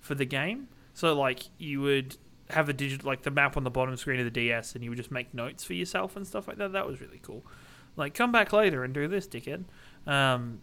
for 0.03 0.15
the 0.15 0.27
game. 0.27 0.69
So 0.93 1.15
like 1.15 1.45
you 1.57 1.81
would 1.81 2.19
have 2.51 2.69
a 2.69 2.75
digital 2.75 3.07
like 3.07 3.23
the 3.23 3.31
map 3.31 3.57
on 3.57 3.65
the 3.65 3.71
bottom 3.71 3.97
screen 3.97 4.19
of 4.21 4.27
the 4.27 4.31
DS 4.31 4.75
and 4.75 4.85
you 4.85 4.91
would 4.91 4.99
just 4.99 5.11
make 5.11 5.33
notes 5.33 5.65
for 5.65 5.73
yourself 5.73 6.17
and 6.17 6.27
stuff 6.27 6.47
like 6.47 6.59
that. 6.59 6.73
That 6.73 6.87
was 6.87 7.01
really 7.01 7.21
cool. 7.23 7.43
Like 7.97 8.13
come 8.13 8.31
back 8.31 8.53
later 8.53 8.85
and 8.85 8.93
do 8.93 9.09
this, 9.09 9.27
dickhead. 9.27 9.65
Um, 10.07 10.61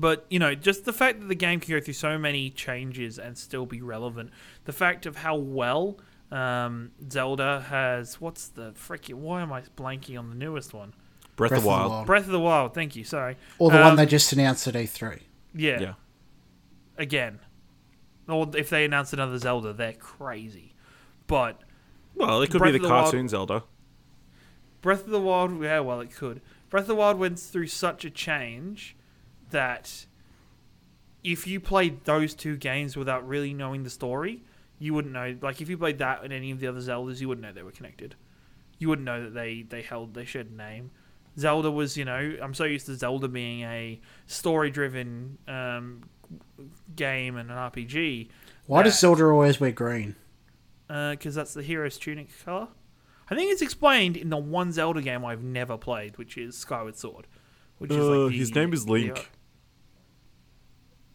but 0.00 0.26
you 0.30 0.40
know, 0.40 0.54
just 0.54 0.84
the 0.84 0.92
fact 0.92 1.20
that 1.20 1.28
the 1.28 1.36
game 1.36 1.60
can 1.60 1.74
go 1.74 1.80
through 1.80 1.94
so 1.94 2.18
many 2.18 2.50
changes 2.50 3.18
and 3.18 3.38
still 3.38 3.66
be 3.66 3.82
relevant. 3.82 4.30
The 4.64 4.72
fact 4.72 5.06
of 5.06 5.16
how 5.16 5.36
well 5.36 5.98
um, 6.32 6.92
Zelda 7.10 7.66
has 7.68 8.20
what's 8.20 8.48
the 8.48 8.72
freaking 8.72 9.16
why 9.16 9.42
am 9.42 9.52
I 9.52 9.62
blanking 9.76 10.18
on 10.18 10.30
the 10.30 10.34
newest 10.34 10.72
one? 10.74 10.94
Breath, 11.36 11.52
of 11.52 11.62
the 11.62 11.68
Wild. 11.68 12.06
Breath 12.06 12.26
of 12.26 12.32
the 12.32 12.40
Wild. 12.40 12.74
Thank 12.74 12.96
you. 12.96 13.04
Sorry. 13.04 13.36
Or 13.58 13.70
the 13.70 13.78
one 13.78 13.92
Um, 13.92 13.96
they 13.96 14.06
just 14.06 14.32
announced 14.32 14.66
at 14.66 14.76
E 14.76 14.84
E3. 14.84 15.20
Yeah. 15.54 15.80
Yeah. 15.80 15.94
Again. 16.98 17.40
Or 18.28 18.48
if 18.56 18.70
they 18.70 18.84
announce 18.84 19.12
another 19.12 19.38
Zelda, 19.38 19.72
they're 19.72 19.92
crazy. 19.94 20.74
But 21.26 21.60
Well, 22.14 22.42
it 22.42 22.50
could 22.50 22.58
Breath 22.58 22.72
be 22.72 22.78
the 22.78 22.84
the 22.84 22.88
Wild- 22.92 23.04
cartoon 23.04 23.28
Zelda. 23.28 23.64
Breath 24.80 25.04
of 25.04 25.10
the 25.10 25.20
Wild, 25.20 25.62
yeah, 25.62 25.80
well, 25.80 26.00
it 26.00 26.14
could. 26.14 26.40
Breath 26.70 26.82
of 26.82 26.88
the 26.88 26.94
Wild 26.96 27.18
went 27.18 27.38
through 27.38 27.68
such 27.68 28.04
a 28.04 28.10
change 28.10 28.96
that 29.50 30.06
if 31.22 31.46
you 31.46 31.60
played 31.60 32.04
those 32.04 32.34
two 32.34 32.56
games 32.56 32.96
without 32.96 33.26
really 33.26 33.54
knowing 33.54 33.84
the 33.84 33.90
story, 33.90 34.42
you 34.78 34.92
wouldn't 34.94 35.14
know. 35.14 35.36
Like 35.40 35.60
if 35.60 35.68
you 35.68 35.78
played 35.78 35.98
that 35.98 36.24
and 36.24 36.32
any 36.32 36.50
of 36.50 36.58
the 36.58 36.66
other 36.66 36.80
Zeldas, 36.80 37.20
you 37.20 37.28
wouldn't 37.28 37.46
know 37.46 37.52
they 37.52 37.62
were 37.62 37.70
connected. 37.70 38.16
You 38.78 38.88
wouldn't 38.88 39.06
know 39.06 39.22
that 39.24 39.34
they 39.34 39.62
they 39.62 39.82
held 39.82 40.14
they 40.14 40.24
shared 40.24 40.50
a 40.50 40.54
name. 40.54 40.90
Zelda 41.38 41.70
was, 41.70 41.96
you 41.96 42.04
know, 42.04 42.36
I'm 42.42 42.52
so 42.54 42.64
used 42.64 42.86
to 42.86 42.94
Zelda 42.96 43.28
being 43.28 43.62
a 43.62 44.00
story-driven 44.26 45.38
um, 45.48 46.02
game 46.94 47.36
and 47.36 47.50
an 47.50 47.56
RPG 47.56 48.28
Why 48.66 48.82
does 48.82 48.98
Zelda 48.98 49.24
always 49.24 49.58
wear 49.60 49.72
green? 49.72 50.14
Uh, 50.90 51.12
because 51.12 51.34
that's 51.34 51.54
the 51.54 51.62
hero's 51.62 51.96
tunic 51.98 52.28
color. 52.44 52.68
I 53.30 53.34
think 53.34 53.50
it's 53.50 53.62
explained 53.62 54.16
in 54.16 54.28
the 54.30 54.36
one 54.36 54.72
Zelda 54.72 55.00
game 55.00 55.24
I've 55.24 55.42
never 55.42 55.78
played, 55.78 56.18
which 56.18 56.36
is 56.36 56.56
Skyward 56.58 56.96
Sword. 56.96 57.26
Which 57.78 57.90
is 57.90 57.96
Uh, 57.96 58.10
like 58.10 58.30
the, 58.32 58.38
his 58.38 58.54
name 58.54 58.72
is 58.74 58.84
the- 58.84 58.92
Link. 58.92 59.30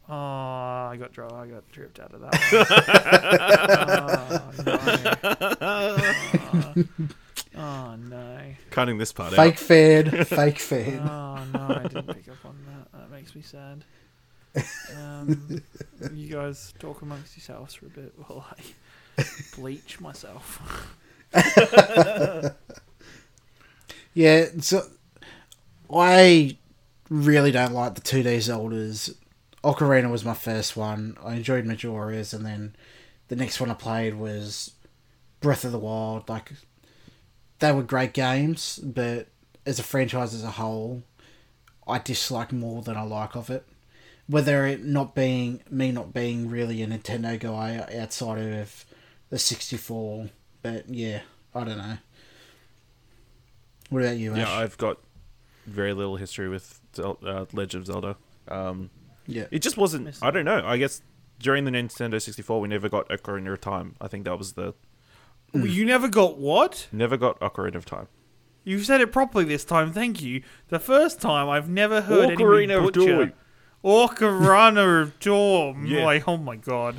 oh, 0.10 0.14
I 0.16 0.96
got 1.00 1.12
dro- 1.12 1.30
I 1.30 1.46
got 1.48 1.70
tripped 1.72 2.00
out 2.00 2.14
of 2.14 2.22
that. 2.22 2.34
one. 4.66 5.58
oh, 5.62 6.76
no. 6.76 6.86
oh 7.62 7.96
no! 7.96 8.40
Cutting 8.72 8.98
this 8.98 9.12
part 9.14 9.34
Fake 9.34 9.54
out. 9.54 9.60
fan, 9.60 10.24
fake 10.26 10.60
fan. 10.70 11.00
Oh 11.00 11.44
no! 11.54 11.76
I 11.76 11.84
didn't 11.84 12.08
pick 12.14 12.28
up 12.30 12.44
on 12.46 12.58
that. 12.68 12.92
That 13.00 13.12
makes 13.12 13.36
me 13.36 13.42
sad. 13.42 13.84
Um, 14.98 15.62
you 16.14 16.30
guys 16.34 16.74
talk 16.80 17.02
amongst 17.02 17.36
yourselves 17.38 17.74
for 17.76 17.88
a 17.88 17.90
bit 17.90 18.14
while 18.18 18.46
I 19.18 19.24
bleach 19.56 20.00
myself. 20.00 20.96
Yeah, 24.14 24.48
so 24.62 24.82
I 25.94 26.58
really 27.08 27.52
don't 27.52 27.74
like 27.74 27.94
the 27.94 28.02
2D 28.02 28.38
Zeldas. 28.38 29.16
Ocarina 29.64 30.10
was 30.10 30.26
my 30.26 30.34
first 30.34 30.76
one. 30.76 31.16
I 31.24 31.36
enjoyed 31.36 31.66
Majora's, 31.66 32.34
and 32.34 32.44
then 32.44 32.76
the 33.28 33.36
next 33.36 33.60
one 33.60 33.70
I 33.70 33.76
played 33.76 34.16
was 34.16 34.72
Breath 35.40 35.64
of 35.64 35.72
the 35.72 35.78
Wild. 35.78 36.28
Like, 36.30 36.54
they 37.60 37.72
were 37.72 37.84
great 37.84 38.14
games, 38.14 38.80
but 38.82 39.28
as 39.68 39.78
a 39.78 39.84
franchise 39.84 40.34
as 40.34 40.44
a 40.44 40.50
whole, 40.50 41.04
I 41.88 42.00
dislike 42.00 42.52
more 42.52 42.82
than 42.82 42.98
I 42.98 43.04
like 43.04 43.36
of 43.36 43.52
it. 43.52 43.68
Whether 44.28 44.66
it 44.66 44.84
not 44.84 45.16
being 45.16 45.62
me 45.70 45.92
not 45.92 46.14
being 46.14 46.50
really 46.50 46.82
a 46.84 46.88
Nintendo 46.88 47.40
guy 47.40 47.86
outside 47.98 48.40
of 48.40 48.86
the 49.30 49.40
64, 49.40 50.30
but 50.62 50.90
yeah, 50.90 51.22
I 51.56 51.64
don't 51.64 51.78
know. 51.78 51.98
What 53.90 54.04
about 54.04 54.18
you, 54.18 54.34
Ash? 54.34 54.40
Yeah, 54.40 54.52
I've 54.52 54.78
got 54.78 54.98
very 55.66 55.94
little 55.94 56.18
history 56.18 56.50
with 56.50 56.82
Zel- 56.96 57.20
uh, 57.26 57.46
Legend 57.54 57.82
of 57.82 57.88
Zelda. 57.88 58.18
Um, 58.48 58.90
yeah. 59.28 59.46
it 59.52 59.60
just 59.62 59.78
wasn't. 59.78 60.18
I 60.22 60.32
don't 60.32 60.46
know. 60.46 60.62
I 60.66 60.78
guess 60.78 61.02
during 61.40 61.66
the 61.66 61.72
Nintendo 61.72 62.22
64, 62.22 62.60
we 62.60 62.68
never 62.68 62.90
got 62.90 63.08
Ocarina 63.10 63.54
of 63.54 63.62
Time. 63.62 63.96
I 64.02 64.08
think 64.08 64.26
that 64.26 64.38
was 64.38 64.54
the 64.54 64.74
You 65.54 65.86
never 65.86 66.08
got 66.08 66.38
what? 66.38 66.88
never 66.92 67.18
got 67.18 67.40
Ocarina 67.40 67.76
of 67.76 67.86
Time. 67.86 68.08
You 68.64 68.80
said 68.80 69.00
it 69.00 69.14
properly 69.14 69.46
this 69.46 69.64
time. 69.64 69.94
Thank 69.94 70.22
you. 70.22 70.44
The 70.68 70.80
first 70.80 71.22
time 71.22 71.48
I've 71.48 71.70
never 71.70 72.02
heard 72.02 72.30
Ocarina 72.30 72.64
anybody 72.66 72.74
of 72.74 72.84
butcher 72.84 73.34
Time. 73.84 73.92
Ocarina 73.92 75.02
of 75.04 75.20
Time. 75.20 75.86
Yeah. 75.86 76.06
Like, 76.06 76.28
oh 76.28 76.38
my 76.38 76.56
god. 76.56 76.96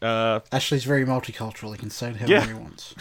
Uh, 0.00 0.40
Ashley's 0.52 0.84
very 0.84 1.04
multicultural. 1.04 1.72
He 1.72 1.78
can 1.78 1.90
say 1.90 2.10
it 2.10 2.16
however 2.16 2.32
Yeah. 2.32 2.46
he 2.46 2.54
wants. 2.54 2.94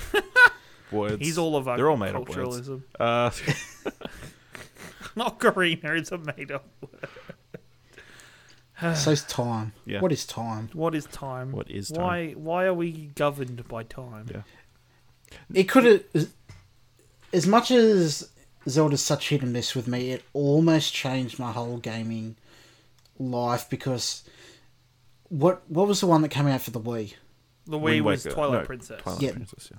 words. 0.91 1.18
He's 1.20 1.38
all 1.38 1.55
of 1.55 1.66
They're 1.66 1.89
all 1.89 1.97
made 1.97 2.16
up 2.16 2.28
words. 2.30 2.68
culturalism. 2.68 2.82
Uh, 2.99 3.30
Ocarina 5.18 5.99
is 5.99 6.12
a 6.12 6.18
made 6.18 6.51
up 6.51 6.66
word. 6.82 8.95
So's 8.95 9.24
time. 9.24 9.74
Yeah. 9.86 10.01
What 10.01 10.12
is 10.12 10.26
time? 10.26 10.70
What 10.74 10.93
is 10.93 11.05
time? 11.08 11.51
What 11.51 11.72
is 11.72 11.91
Why 11.91 12.34
why 12.34 12.66
are 12.66 12.74
we 12.76 12.91
governed 13.16 13.68
by 13.68 13.82
time? 13.84 14.28
Yeah. 14.32 14.41
It 15.51 15.64
could 15.64 15.84
have, 15.86 16.03
as 17.34 17.47
much 17.47 17.72
as 17.72 18.30
Zelda's 18.70 19.03
such 19.03 19.30
hit 19.30 19.41
and 19.41 19.51
miss 19.51 19.74
with 19.76 19.88
me, 19.88 20.12
it 20.12 20.24
almost 20.34 20.93
changed 20.93 21.39
my 21.39 21.51
whole 21.51 21.78
gaming 21.78 22.36
life 23.20 23.70
because 23.70 24.24
what 25.30 25.63
what 25.70 25.88
was 25.88 25.99
the 26.01 26.07
one 26.07 26.22
that 26.22 26.30
came 26.30 26.47
out 26.47 26.61
for 26.61 26.72
the 26.72 26.80
Wii? 26.80 27.13
The 27.65 27.78
Wii 27.78 27.82
Wind 27.82 28.05
was 28.05 28.26
Waker. 28.26 28.36
Twilight 28.36 28.59
No, 28.61 28.65
Princess. 28.65 29.01
Twilight 29.01 29.22
Yeah. 29.22 29.32
Princess. 29.34 29.70
Yeah. 29.72 29.78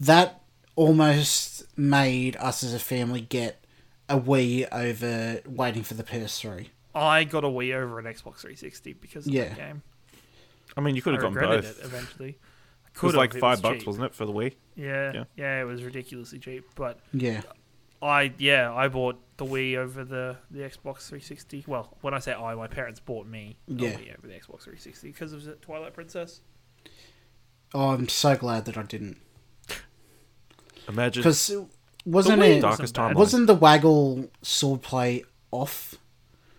That 0.00 0.42
almost 0.76 1.64
made 1.78 2.36
us 2.36 2.62
as 2.62 2.74
a 2.74 2.78
family 2.78 3.20
get 3.20 3.64
a 4.08 4.18
Wii 4.20 4.68
over 4.72 5.40
waiting 5.48 5.82
for 5.82 5.94
the 5.94 6.02
PS3. 6.02 6.68
I 6.94 7.24
got 7.24 7.44
a 7.44 7.48
Wii 7.48 7.74
over 7.74 7.98
an 7.98 8.04
Xbox 8.04 8.38
360 8.40 8.92
because 8.94 9.26
of 9.26 9.32
Yeah. 9.32 9.48
that 9.50 9.56
game. 9.56 9.82
I 10.76 10.80
mean, 10.80 10.94
you 10.96 11.02
could 11.02 11.14
have 11.14 11.22
gotten 11.22 11.36
regretted 11.36 11.64
both. 11.64 11.78
it 11.78 11.84
eventually. 11.86 12.28
I 12.28 12.88
It 12.88 13.02
was 13.02 13.12
could've, 13.12 13.14
like 13.16 13.34
five 13.38 13.62
bucks, 13.62 13.78
cheap. 13.78 13.86
wasn't 13.86 14.04
it, 14.06 14.14
for 14.14 14.26
the 14.26 14.32
Wii? 14.32 14.54
Yeah, 14.76 15.12
Yeah. 15.14 15.24
yeah, 15.36 15.60
it 15.62 15.64
was 15.64 15.82
ridiculously 15.82 16.38
cheap. 16.38 16.66
But 16.74 17.00
Yeah. 17.14 17.40
I, 18.02 18.32
yeah, 18.38 18.74
I 18.74 18.88
bought 18.88 19.20
the 19.36 19.44
Wii 19.44 19.76
over 19.76 20.02
the, 20.04 20.36
the 20.50 20.60
Xbox 20.60 21.06
360. 21.08 21.64
Well, 21.68 21.96
when 22.00 22.14
I 22.14 22.18
say 22.18 22.32
I, 22.34 22.54
my 22.56 22.66
parents 22.66 22.98
bought 23.00 23.26
me 23.26 23.56
the 23.68 23.84
Yeah. 23.84 23.90
Wii 23.92 24.18
over 24.18 24.26
the 24.26 24.34
Xbox 24.34 24.62
360 24.64 25.08
because 25.08 25.32
of 25.32 25.44
the 25.44 25.52
Twilight 25.54 25.94
Princess. 25.94 26.40
Oh, 27.74 27.90
I'm 27.90 28.08
so 28.08 28.36
glad 28.36 28.64
that 28.66 28.76
I 28.76 28.82
didn't. 28.82 29.18
Imagine. 30.88 31.22
Because 31.22 31.50
wasn't 32.04 32.40
The 32.40 32.56
it 32.56 32.60
Darkest 32.60 32.94
bad. 32.94 33.12
Timeline. 33.12 33.14
wasn't 33.16 33.46
the 33.46 33.54
waggle 33.54 34.28
swordplay 34.42 35.24
off? 35.52 35.94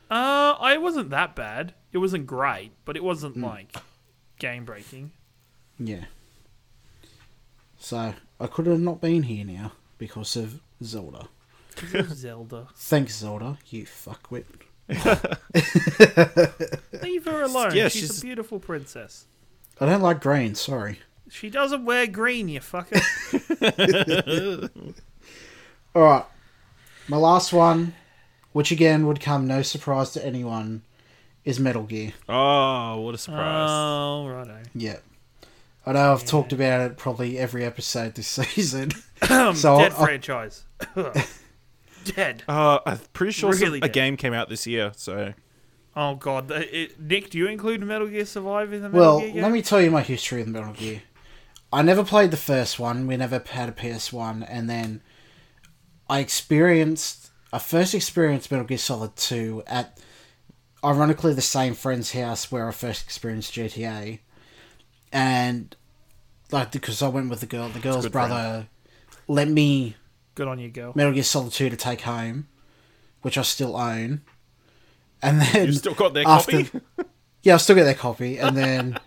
Uh, 0.10 0.56
I 0.60 0.78
wasn't 0.78 1.10
that 1.10 1.36
bad. 1.36 1.74
It 1.92 1.98
wasn't 1.98 2.26
great, 2.26 2.72
but 2.86 2.96
it 2.96 3.04
wasn't 3.04 3.36
Hmm. 3.36 3.44
like 3.46 3.76
game 4.40 4.64
breaking. 4.66 5.12
Yeah. 5.78 6.06
So 7.78 8.14
I 8.40 8.48
could 8.48 8.66
have 8.68 8.80
not 8.80 9.02
been 9.02 9.24
here 9.24 9.44
now 9.46 9.74
because 9.98 10.36
of 10.36 10.62
Zelda. 10.84 11.28
Zelda. 12.14 12.68
Thanks, 12.76 13.18
Zelda. 13.18 13.58
You 13.70 13.86
fuckwit. 13.86 14.46
Leave 17.02 17.26
her 17.26 17.42
alone. 17.44 17.76
Yeah, 17.76 17.88
she's, 17.88 18.02
she's- 18.02 18.20
a 18.20 18.22
beautiful 18.22 18.60
princess. 18.60 19.26
I 19.80 19.86
don't 19.88 20.02
like 20.02 20.22
green. 20.22 20.54
Sorry. 20.56 21.00
She 21.30 21.50
doesn't 21.50 21.86
wear 21.86 22.06
green, 22.06 22.48
you 22.48 22.60
fucker. 22.60 23.02
All 25.96 26.02
right. 26.04 26.26
My 27.08 27.18
last 27.18 27.54
one, 27.54 27.94
which 28.52 28.72
again 28.72 29.08
would 29.08 29.20
come 29.20 29.48
no 29.48 29.62
surprise 29.64 30.12
to 30.12 30.24
anyone, 30.26 30.84
is 31.44 31.60
Metal 31.60 31.84
Gear. 31.84 32.14
oh, 32.30 33.02
what 33.02 33.16
a 33.16 33.18
surprise! 33.18 33.70
oh, 33.70 34.28
righto. 34.28 34.60
Yeah. 34.76 34.98
I 35.86 35.92
know 35.94 36.14
I've 36.14 36.26
talked 36.26 36.54
about 36.54 36.80
it 36.82 36.98
probably 36.98 37.38
every 37.38 37.66
episode 37.66 38.16
this 38.16 38.28
season. 38.28 38.92
Um, 39.30 39.56
So, 39.64 39.80
dead 39.80 39.92
uh, 39.92 39.96
franchise. 40.06 40.64
Dead. 42.04 42.44
Uh, 42.48 42.80
I'm 42.86 43.00
pretty 43.14 43.32
sure 43.34 43.54
some- 43.54 43.74
a 43.82 43.90
game 43.90 44.18
came 44.18 44.34
out 44.34 44.50
this 44.50 44.66
year, 44.68 44.92
so 44.96 45.34
Oh 45.96 46.16
god, 46.16 46.48
the- 46.48 46.82
it, 46.84 47.00
Nick, 47.00 47.30
do 47.30 47.38
you 47.38 47.48
include 47.48 47.82
Metal 47.84 48.08
Gear 48.08 48.26
Survive 48.26 48.74
in 48.74 48.82
the 48.82 48.90
Metal 48.90 49.00
Well, 49.00 49.20
Gear 49.20 49.32
game? 49.34 49.42
let 49.44 49.52
me 49.52 49.62
tell 49.62 49.82
you 49.82 49.92
my 49.92 50.02
history 50.02 50.42
of 50.42 50.48
Metal 50.48 50.74
Gear. 50.74 51.02
I 51.72 51.82
never 51.82 52.04
played 52.04 52.32
the 52.32 52.38
first 52.38 52.80
one. 52.80 53.08
We 53.08 53.18
never 53.18 53.42
had 53.50 53.70
a 53.70 53.72
PS1, 53.72 54.44
and 54.48 54.70
then 54.70 55.02
I 56.10 56.20
experienced. 56.20 57.30
I 57.52 57.60
first 57.60 57.94
experienced 57.94 58.52
Metal 58.52 58.66
Gear 58.66 58.78
Solid 58.80 59.16
Two 59.16 59.64
at, 59.68 60.00
ironically, 60.84 61.34
the 61.34 61.42
same 61.42 61.74
friend's 61.76 62.12
house 62.14 62.52
where 62.52 62.68
I 62.68 62.72
first 62.72 63.04
experienced 63.04 63.54
GTA, 63.54 64.20
and 65.12 65.76
like 66.52 66.72
because 66.72 67.02
I 67.02 67.08
went 67.08 67.30
with 67.30 67.40
the 67.40 67.46
girl, 67.46 67.70
the 67.70 67.80
girl's 67.80 68.06
good 68.06 68.12
brother 68.12 68.68
let 69.28 69.48
me 69.48 69.96
Good 70.36 70.48
on 70.48 70.60
you, 70.60 70.70
girl. 70.70 70.94
Metal 70.96 71.14
Gear 71.14 71.24
Solid 71.24 71.52
Two 71.54 71.70
to 71.70 71.76
take 71.78 72.02
home, 72.02 72.48
which 73.22 73.38
I 73.38 73.42
still 73.44 73.76
own, 73.78 74.22
and 75.22 75.42
then 75.42 75.68
you 75.68 75.74
still 75.74 75.94
got 75.94 76.14
their 76.14 76.28
after- 76.28 76.64
copy. 76.64 76.82
yeah, 77.44 77.56
I 77.56 77.58
still 77.58 77.76
get 77.76 77.84
their 77.84 77.94
copy, 77.94 78.38
and 78.40 78.58
then 78.58 78.98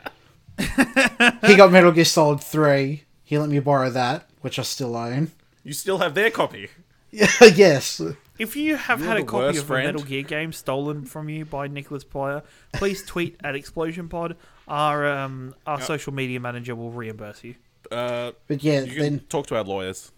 he 1.46 1.56
got 1.56 1.72
Metal 1.72 1.92
Gear 1.92 2.04
Solid 2.04 2.40
Three. 2.40 3.04
He 3.24 3.38
let 3.38 3.48
me 3.48 3.58
borrow 3.58 3.90
that, 3.90 4.28
which 4.40 4.58
I 4.58 4.62
still 4.62 4.96
own. 4.96 5.32
You 5.64 5.72
still 5.72 5.98
have 5.98 6.14
their 6.14 6.30
copy. 6.30 6.68
Yeah, 7.10 7.26
yes. 7.54 8.00
If 8.38 8.54
you 8.54 8.76
have 8.76 9.00
You're 9.00 9.08
had 9.08 9.16
a 9.18 9.24
copy 9.24 9.58
of 9.58 9.64
friend. 9.66 9.88
a 9.88 9.92
Metal 9.92 10.06
Gear 10.06 10.22
game 10.22 10.52
stolen 10.52 11.04
from 11.06 11.28
you 11.28 11.44
by 11.44 11.66
Nicholas 11.68 12.04
Prior, 12.04 12.42
please 12.74 13.02
tweet 13.04 13.36
at 13.42 13.54
Explosion 13.56 14.08
Pod. 14.08 14.36
Our 14.68 15.08
um, 15.08 15.54
our 15.66 15.80
social 15.80 16.12
media 16.12 16.38
manager 16.38 16.76
will 16.76 16.90
reimburse 16.90 17.42
you. 17.42 17.54
Uh, 17.90 18.32
But 18.46 18.62
yeah, 18.62 18.80
you 18.82 18.92
can 18.92 19.00
then 19.00 19.18
talk 19.28 19.46
to 19.48 19.56
our 19.56 19.64
lawyers. 19.64 20.12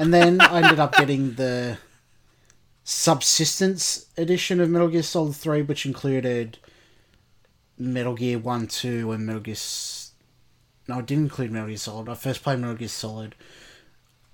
And 0.00 0.12
then 0.14 0.40
I 0.40 0.62
ended 0.62 0.80
up 0.80 0.94
getting 0.96 1.34
the 1.34 1.78
subsistence 2.84 4.06
edition 4.16 4.60
of 4.60 4.68
Metal 4.70 4.88
Gear 4.88 5.02
Solid 5.02 5.36
Three, 5.36 5.62
which 5.62 5.86
included 5.86 6.58
Metal 7.78 8.14
Gear 8.14 8.38
One, 8.38 8.66
Two, 8.66 9.12
and 9.12 9.26
Metal 9.26 9.40
Gear. 9.40 9.52
S- 9.52 10.12
no, 10.88 10.98
it 10.98 11.06
didn't 11.06 11.24
include 11.24 11.52
Metal 11.52 11.68
Gear 11.68 11.76
Solid. 11.76 12.08
I 12.08 12.14
first 12.14 12.42
played 12.42 12.58
Metal 12.58 12.76
Gear 12.76 12.88
Solid 12.88 13.34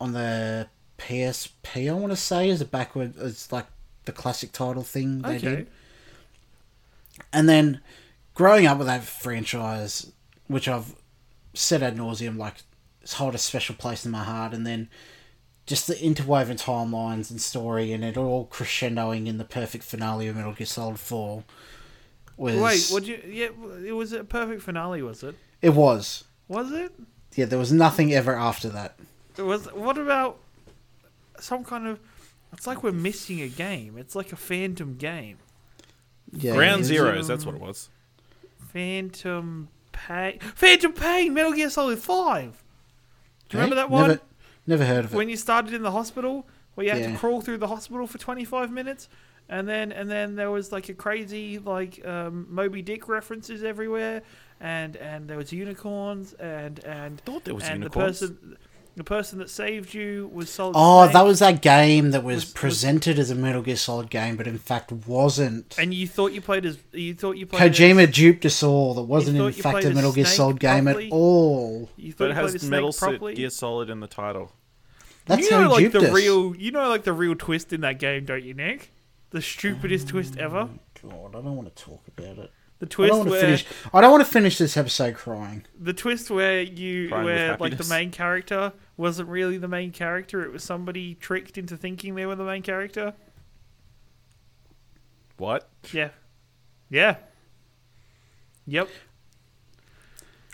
on 0.00 0.12
the 0.12 0.68
PSP. 0.98 1.90
I 1.90 1.92
want 1.94 2.12
to 2.12 2.16
say 2.16 2.48
is 2.48 2.60
a 2.60 2.64
backward. 2.64 3.14
It's 3.18 3.52
like 3.52 3.66
the 4.04 4.12
classic 4.12 4.52
title 4.52 4.82
thing 4.82 5.22
they 5.22 5.36
Okay. 5.36 5.38
did. 5.56 5.66
And 7.32 7.48
then 7.48 7.80
growing 8.34 8.66
up 8.66 8.78
with 8.78 8.86
that 8.86 9.02
franchise, 9.04 10.12
which 10.46 10.68
I've 10.68 10.94
said 11.54 11.82
ad 11.82 11.96
nauseum, 11.96 12.36
like 12.36 12.54
it's 13.02 13.14
hold 13.14 13.34
a 13.34 13.38
special 13.38 13.74
place 13.74 14.04
in 14.04 14.10
my 14.12 14.24
heart, 14.24 14.52
and 14.52 14.66
then 14.66 14.88
just 15.66 15.86
the 15.88 16.00
interwoven 16.02 16.56
timelines 16.56 17.30
and 17.30 17.40
story, 17.40 17.92
and 17.92 18.04
it 18.04 18.16
all 18.16 18.46
crescendoing 18.46 19.26
in 19.26 19.38
the 19.38 19.44
perfect 19.44 19.84
finale 19.84 20.28
of 20.28 20.36
Metal 20.36 20.52
Gear 20.52 20.66
Solid 20.66 20.98
Four. 20.98 21.44
Was 22.36 22.56
Wait, 22.56 22.86
what 22.92 23.04
you? 23.06 23.20
Yeah, 23.26 23.48
it 23.84 23.92
was 23.92 24.12
a 24.12 24.22
perfect 24.24 24.62
finale, 24.62 25.02
was 25.02 25.22
it? 25.22 25.34
it 25.62 25.70
was? 25.70 26.24
Was 26.48 26.70
it? 26.70 26.92
Yeah, 27.34 27.46
there 27.46 27.58
was 27.58 27.72
nothing 27.72 28.12
ever 28.14 28.34
after 28.34 28.68
that. 28.68 28.98
It 29.36 29.42
was. 29.42 29.66
What 29.72 29.98
about 29.98 30.38
some 31.40 31.64
kind 31.64 31.86
of? 31.86 32.00
It's 32.52 32.66
like 32.66 32.82
we're 32.82 32.92
missing 32.92 33.40
a 33.40 33.48
game. 33.48 33.98
It's 33.98 34.14
like 34.14 34.32
a 34.32 34.36
phantom 34.36 34.96
game. 34.96 35.38
Yeah, 36.32 36.54
Ground 36.54 36.82
it- 36.82 36.90
Zeroes, 36.90 37.26
that's 37.26 37.44
what 37.44 37.54
it 37.54 37.60
was. 37.60 37.90
Phantom 38.72 39.68
Pain. 39.92 40.38
Phantom 40.54 40.92
Pain. 40.92 41.34
Metal 41.34 41.52
Gear 41.52 41.70
Solid 41.70 41.98
Five. 41.98 42.62
Do 43.48 43.56
you 43.56 43.62
remember 43.62 43.76
that 43.76 43.90
one? 43.90 44.08
Never, 44.08 44.20
never 44.66 44.84
heard 44.84 45.04
of 45.06 45.12
it. 45.12 45.16
when 45.16 45.28
you 45.28 45.36
started 45.36 45.72
in 45.74 45.82
the 45.82 45.90
hospital, 45.92 46.46
where 46.74 46.86
you 46.86 46.92
had 46.92 47.00
Yeah. 47.02 47.12
to 47.12 47.18
crawl 47.18 47.40
through 47.40 47.58
the 47.58 47.68
hospital 47.68 48.06
for 48.06 48.18
twenty 48.18 48.44
five 48.44 48.70
minutes, 48.70 49.08
and 49.48 49.68
then 49.68 49.92
and 49.92 50.10
then 50.10 50.34
there 50.34 50.50
was 50.50 50.72
like 50.72 50.88
a 50.88 50.94
crazy 50.94 51.58
like 51.58 52.04
um, 52.06 52.46
Moby 52.48 52.82
Dick 52.82 53.08
references 53.08 53.62
everywhere, 53.64 54.22
and 54.60 54.96
and 54.96 55.28
there 55.28 55.36
was 55.38 55.52
unicorns, 55.52 56.32
and 56.34 56.78
and 56.84 57.20
thought 57.22 57.44
there 57.44 57.54
was 57.54 57.64
and 57.64 57.78
unicorns. 57.82 58.20
the 58.20 58.28
person 58.28 58.56
the 58.97 59.05
person 59.05 59.38
that 59.40 59.51
saved 59.51 59.92
you 59.94 60.30
was 60.32 60.49
Solid 60.51 60.72
Oh, 60.74 61.05
Snake, 61.05 61.12
that 61.12 61.24
was 61.24 61.38
that 61.40 61.61
game 61.62 62.11
that 62.12 62.24
was, 62.24 62.36
Was- 62.36 62.44
was- 62.47 62.53
presented 62.55 63.18
as 63.18 63.30
a 63.30 63.34
Metal 63.34 63.62
Gear 63.62 63.76
Solid 63.76 64.09
game, 64.11 64.36
but 64.36 64.47
in 64.47 64.59
fact 64.59 64.90
wasn't. 64.90 65.74
and 65.78 65.92
you 65.92 66.07
thought 66.09 66.32
you 66.32 66.40
played 66.40 66.64
as 66.66 66.78
you 66.92 67.14
thought 67.14 67.36
you 67.36 67.47
played 67.47 67.72
Kojima 67.72 68.09
as, 68.09 68.14
duped 68.14 68.47
us 68.47 68.62
all. 68.62 68.94
That 68.94 69.03
wasn't 69.03 69.38
in 69.38 69.53
fact 69.53 69.84
a 69.84 69.90
Metal 69.90 70.12
Gear 70.12 70.24
Snake 70.24 70.36
Solid 70.36 70.61
game 70.61 70.88
at 70.88 70.97
all. 71.11 71.90
you 71.97 72.12
thought 72.12 72.18
But 72.18 72.30
it 72.30 72.34
played 72.34 72.42
has 72.44 72.55
as 72.55 72.70
Metal 72.70 72.92
properly. 72.92 73.34
Gear 73.34 73.51
Solid 73.51 73.90
in 73.90 74.01
the 74.01 74.07
title. 74.07 74.53
That's 75.26 75.42
you 75.42 75.51
how 75.57 75.61
know 75.62 75.68
he 75.68 75.72
like 75.72 75.80
duped 75.92 75.92
the 76.05 76.09
us. 76.11 76.14
real 76.14 76.57
you 76.57 76.70
know 76.70 76.88
like 76.88 77.03
the 77.05 77.12
real 77.12 77.34
twist 77.34 77.72
in 77.72 77.80
that 77.82 77.99
game, 77.99 78.24
don't 78.24 78.44
you, 78.44 78.55
Nick? 78.55 78.90
The 79.30 79.42
stupidest 79.42 80.09
twist 80.09 80.36
ever. 80.38 80.68
Oh, 81.05 81.09
God, 81.11 81.30
I 81.36 81.42
don't 81.42 81.57
want 81.57 81.74
to 81.74 81.82
talk 81.84 82.01
about 82.09 82.38
it. 82.38 82.53
The 82.79 82.87
I 82.87 82.89
twist 82.89 83.09
don't 83.11 83.18
want 83.18 83.29
to 83.29 83.33
where 83.33 83.41
finish. 83.41 83.66
I 83.95 84.01
don't 84.03 84.11
want 84.11 84.24
to 84.27 84.31
finish 84.31 84.59
this 84.59 84.77
episode 84.77 85.14
crying. 85.14 85.64
the 85.81 85.93
twist 85.95 86.31
where 86.31 86.61
you 86.61 87.09
Crying 87.09 87.24
with 87.24 87.37
where 87.37 87.49
like 87.53 87.59
the 87.59 87.64
happiness. 87.77 87.89
main 87.91 88.11
character 88.11 88.72
wasn't 88.99 89.29
really 89.29 89.57
the 89.59 89.68
main 89.68 89.93
character 89.93 90.43
it 90.45 90.53
was 90.53 90.62
somebody 90.62 91.14
tricked 91.14 91.57
into 91.59 91.77
thinking 91.77 92.14
they 92.14 92.27
were 92.27 92.35
the 92.35 92.45
main 92.45 92.62
character 92.62 93.14
What? 95.39 95.68
yeah 95.93 96.11
yeah 96.91 97.16
yep 98.66 98.89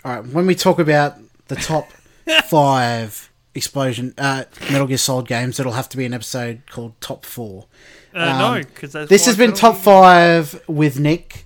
All 0.03 0.13
right, 0.15 0.25
when 0.25 0.45
we 0.45 0.55
talk 0.55 0.79
about 0.79 1.15
the 1.47 1.55
top 1.55 1.89
five 2.45 3.31
explosion 3.55 4.13
uh, 4.17 4.43
Metal 4.71 4.87
Gear 4.87 4.97
Solid 4.97 5.27
games, 5.27 5.59
it'll 5.59 5.73
have 5.73 5.89
to 5.89 5.97
be 5.97 6.05
an 6.05 6.13
episode 6.13 6.63
called 6.69 6.99
Top 7.01 7.25
Four. 7.25 7.67
uh, 8.13 8.19
Um, 8.19 8.39
no 8.39 8.59
because 8.63 8.93
This 9.09 9.25
has 9.25 9.37
been 9.37 9.53
top 9.53 9.77
five 9.77 10.61
with 10.67 10.99
Nick. 10.99 11.45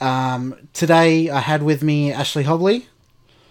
Um, 0.00 0.68
today 0.72 1.28
I 1.30 1.40
had 1.40 1.62
with 1.62 1.82
me 1.82 2.12
Ashley 2.12 2.44
Hobley. 2.44 2.86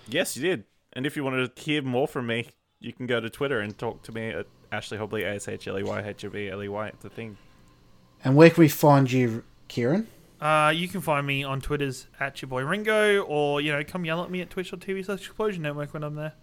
Yes, 0.07 0.35
you 0.37 0.43
did. 0.43 0.63
And 0.93 1.05
if 1.05 1.15
you 1.15 1.23
want 1.23 1.55
to 1.55 1.61
hear 1.61 1.81
more 1.81 2.07
from 2.07 2.27
me, 2.27 2.49
you 2.79 2.93
can 2.93 3.05
go 3.07 3.19
to 3.19 3.29
Twitter 3.29 3.59
and 3.59 3.77
talk 3.77 4.03
to 4.03 4.11
me 4.11 4.29
at 4.29 4.47
Ashley 4.71 4.97
Hobley, 4.97 5.23
A 5.23 5.35
S 5.35 5.47
H 5.47 5.67
L 5.67 5.77
E 5.77 5.83
Y 5.83 6.01
H 6.01 6.25
O 6.25 6.29
B 6.29 6.49
L 6.49 6.63
E 6.63 6.67
Y. 6.67 6.87
It's 6.87 7.05
a 7.05 7.09
thing. 7.09 7.37
And 8.23 8.35
where 8.35 8.49
can 8.49 8.61
we 8.61 8.69
find 8.69 9.11
you, 9.11 9.43
Ciaran? 9.69 10.07
uh, 10.41 10.71
you 10.75 10.87
can 10.87 11.01
find 11.01 11.25
me 11.25 11.43
on 11.43 11.59
twitter's 11.61 12.05
at 12.19 12.41
your 12.43 12.47
boy 12.49 12.61
ringo 12.63 13.21
or 13.23 13.59
you 13.59 13.71
know 13.71 13.83
come 13.83 14.05
yell 14.05 14.23
at 14.23 14.29
me 14.29 14.39
at 14.39 14.51
twitch.tv 14.51 15.03
slash 15.03 15.21
explosion 15.21 15.63
network 15.63 15.91
when 15.95 16.03
i'm 16.03 16.13
there 16.13 16.33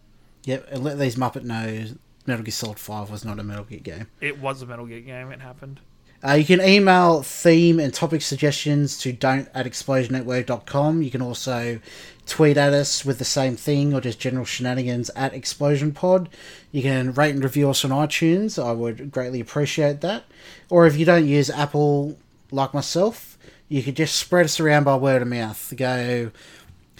Yep, 0.46 0.66
and 0.72 0.82
let 0.82 0.98
these 0.98 1.14
Muppet 1.14 1.44
know 1.44 1.84
Metal 2.26 2.44
Gear 2.44 2.50
Solid 2.50 2.80
5 2.80 3.08
was 3.08 3.24
not 3.24 3.38
a 3.38 3.44
Metal 3.44 3.62
Gear 3.64 3.78
game. 3.78 4.08
it 4.20 4.40
was 4.40 4.62
a 4.62 4.66
metal 4.66 4.84
gear 4.86 5.00
game 5.00 5.30
it 5.30 5.40
happened 5.40 5.78
Uh, 6.26 6.32
you 6.32 6.44
can 6.44 6.60
email 6.60 7.22
theme 7.22 7.78
and 7.78 7.92
topic 7.92 8.22
suggestions 8.22 8.96
to 8.98 9.12
don't 9.12 9.48
at 9.54 9.66
explosionnetwork.com. 9.66 11.02
You 11.02 11.10
can 11.10 11.20
also 11.20 11.80
tweet 12.26 12.56
at 12.56 12.72
us 12.72 13.04
with 13.04 13.18
the 13.18 13.24
same 13.24 13.56
thing 13.56 13.92
or 13.92 14.00
just 14.00 14.18
general 14.18 14.46
shenanigans 14.46 15.10
at 15.10 15.34
Explosion 15.34 15.92
Pod. 15.92 16.30
You 16.72 16.80
can 16.80 17.12
rate 17.12 17.34
and 17.34 17.44
review 17.44 17.68
us 17.68 17.84
on 17.84 17.90
iTunes. 17.90 18.62
I 18.62 18.72
would 18.72 19.10
greatly 19.10 19.40
appreciate 19.40 20.00
that. 20.00 20.24
Or 20.70 20.86
if 20.86 20.96
you 20.96 21.04
don't 21.04 21.26
use 21.26 21.50
Apple 21.50 22.16
like 22.50 22.72
myself, 22.72 23.36
you 23.68 23.82
could 23.82 23.96
just 23.96 24.16
spread 24.16 24.46
us 24.46 24.58
around 24.58 24.84
by 24.84 24.96
word 24.96 25.20
of 25.20 25.28
mouth. 25.28 25.74
Go, 25.76 26.30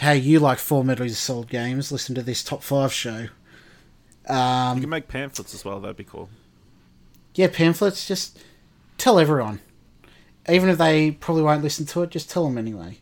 hey, 0.01 0.19
you 0.19 0.39
like 0.39 0.59
four 0.59 0.85
Gear 0.85 1.09
Solid 1.09 1.49
games, 1.49 1.91
listen 1.91 2.15
to 2.15 2.23
this 2.23 2.45
top 2.45 2.63
five 2.63 2.93
show. 2.93 3.29
Um, 4.29 4.77
You 4.77 4.83
can 4.83 4.91
make 4.91 5.09
pamphlets 5.09 5.55
as 5.55 5.65
well. 5.65 5.81
That'd 5.81 5.97
be 5.97 6.05
cool. 6.05 6.29
yeah, 7.35 7.49
pamphlets, 7.51 8.07
just 8.07 8.39
tell 8.99 9.19
everyone. 9.19 9.61
Even 10.49 10.69
if 10.69 10.79
they 10.79 11.11
probably 11.13 11.43
won't 11.43 11.63
listen 11.63 11.87
to 11.87 12.03
it, 12.03 12.11
just 12.11 12.31
tell 12.31 12.45
them 12.45 12.59
anyway. 12.59 12.99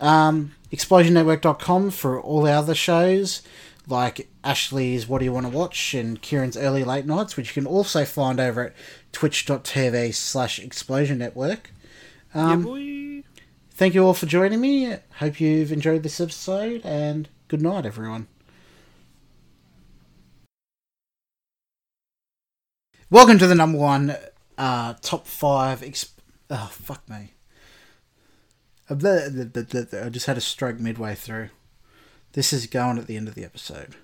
Um, 0.00 0.54
ExplosionNetwork.com 0.72 1.90
for 1.90 2.20
all 2.20 2.46
our 2.46 2.54
other 2.56 2.74
shows, 2.74 3.42
like 3.86 4.28
Ashley's 4.42 5.06
What 5.06 5.18
Do 5.18 5.26
You 5.26 5.32
Want 5.32 5.46
to 5.46 5.56
Watch 5.56 5.94
and 5.94 6.20
Ciaran's 6.22 6.56
Early 6.56 6.84
Late 6.84 7.06
Nights, 7.06 7.36
which 7.36 7.54
you 7.54 7.62
can 7.62 7.70
also 7.70 8.04
find 8.04 8.40
over 8.40 8.66
at 8.66 8.74
twitch.tv 9.12 10.14
slash 10.14 10.58
Explosion 10.58 11.18
Network. 11.18 11.70
Um, 12.34 12.66
yeah 12.66 13.04
Thank 13.76 13.94
you 13.94 14.06
all 14.06 14.14
for 14.14 14.26
joining 14.26 14.60
me. 14.60 14.94
Hope 15.18 15.40
you've 15.40 15.72
enjoyed 15.72 16.04
this 16.04 16.20
episode, 16.20 16.82
and 16.84 17.28
good 17.48 17.60
night, 17.60 17.84
everyone. 17.84 18.28
Welcome 23.10 23.40
to 23.40 23.48
the 23.48 23.54
number 23.56 23.76
one 23.76 24.16
uh, 24.58 24.94
top 25.02 25.26
five. 25.26 25.80
Exp- 25.80 26.12
oh, 26.50 26.70
fuck 26.72 27.08
me. 27.08 27.32
I 28.90 30.08
just 30.10 30.26
had 30.26 30.36
a 30.36 30.42
stroke 30.42 30.78
midway 30.78 31.14
through. 31.14 31.48
This 32.32 32.52
is 32.52 32.66
going 32.66 32.98
at 32.98 33.06
the 33.06 33.16
end 33.16 33.28
of 33.28 33.34
the 33.34 33.44
episode. 33.44 33.96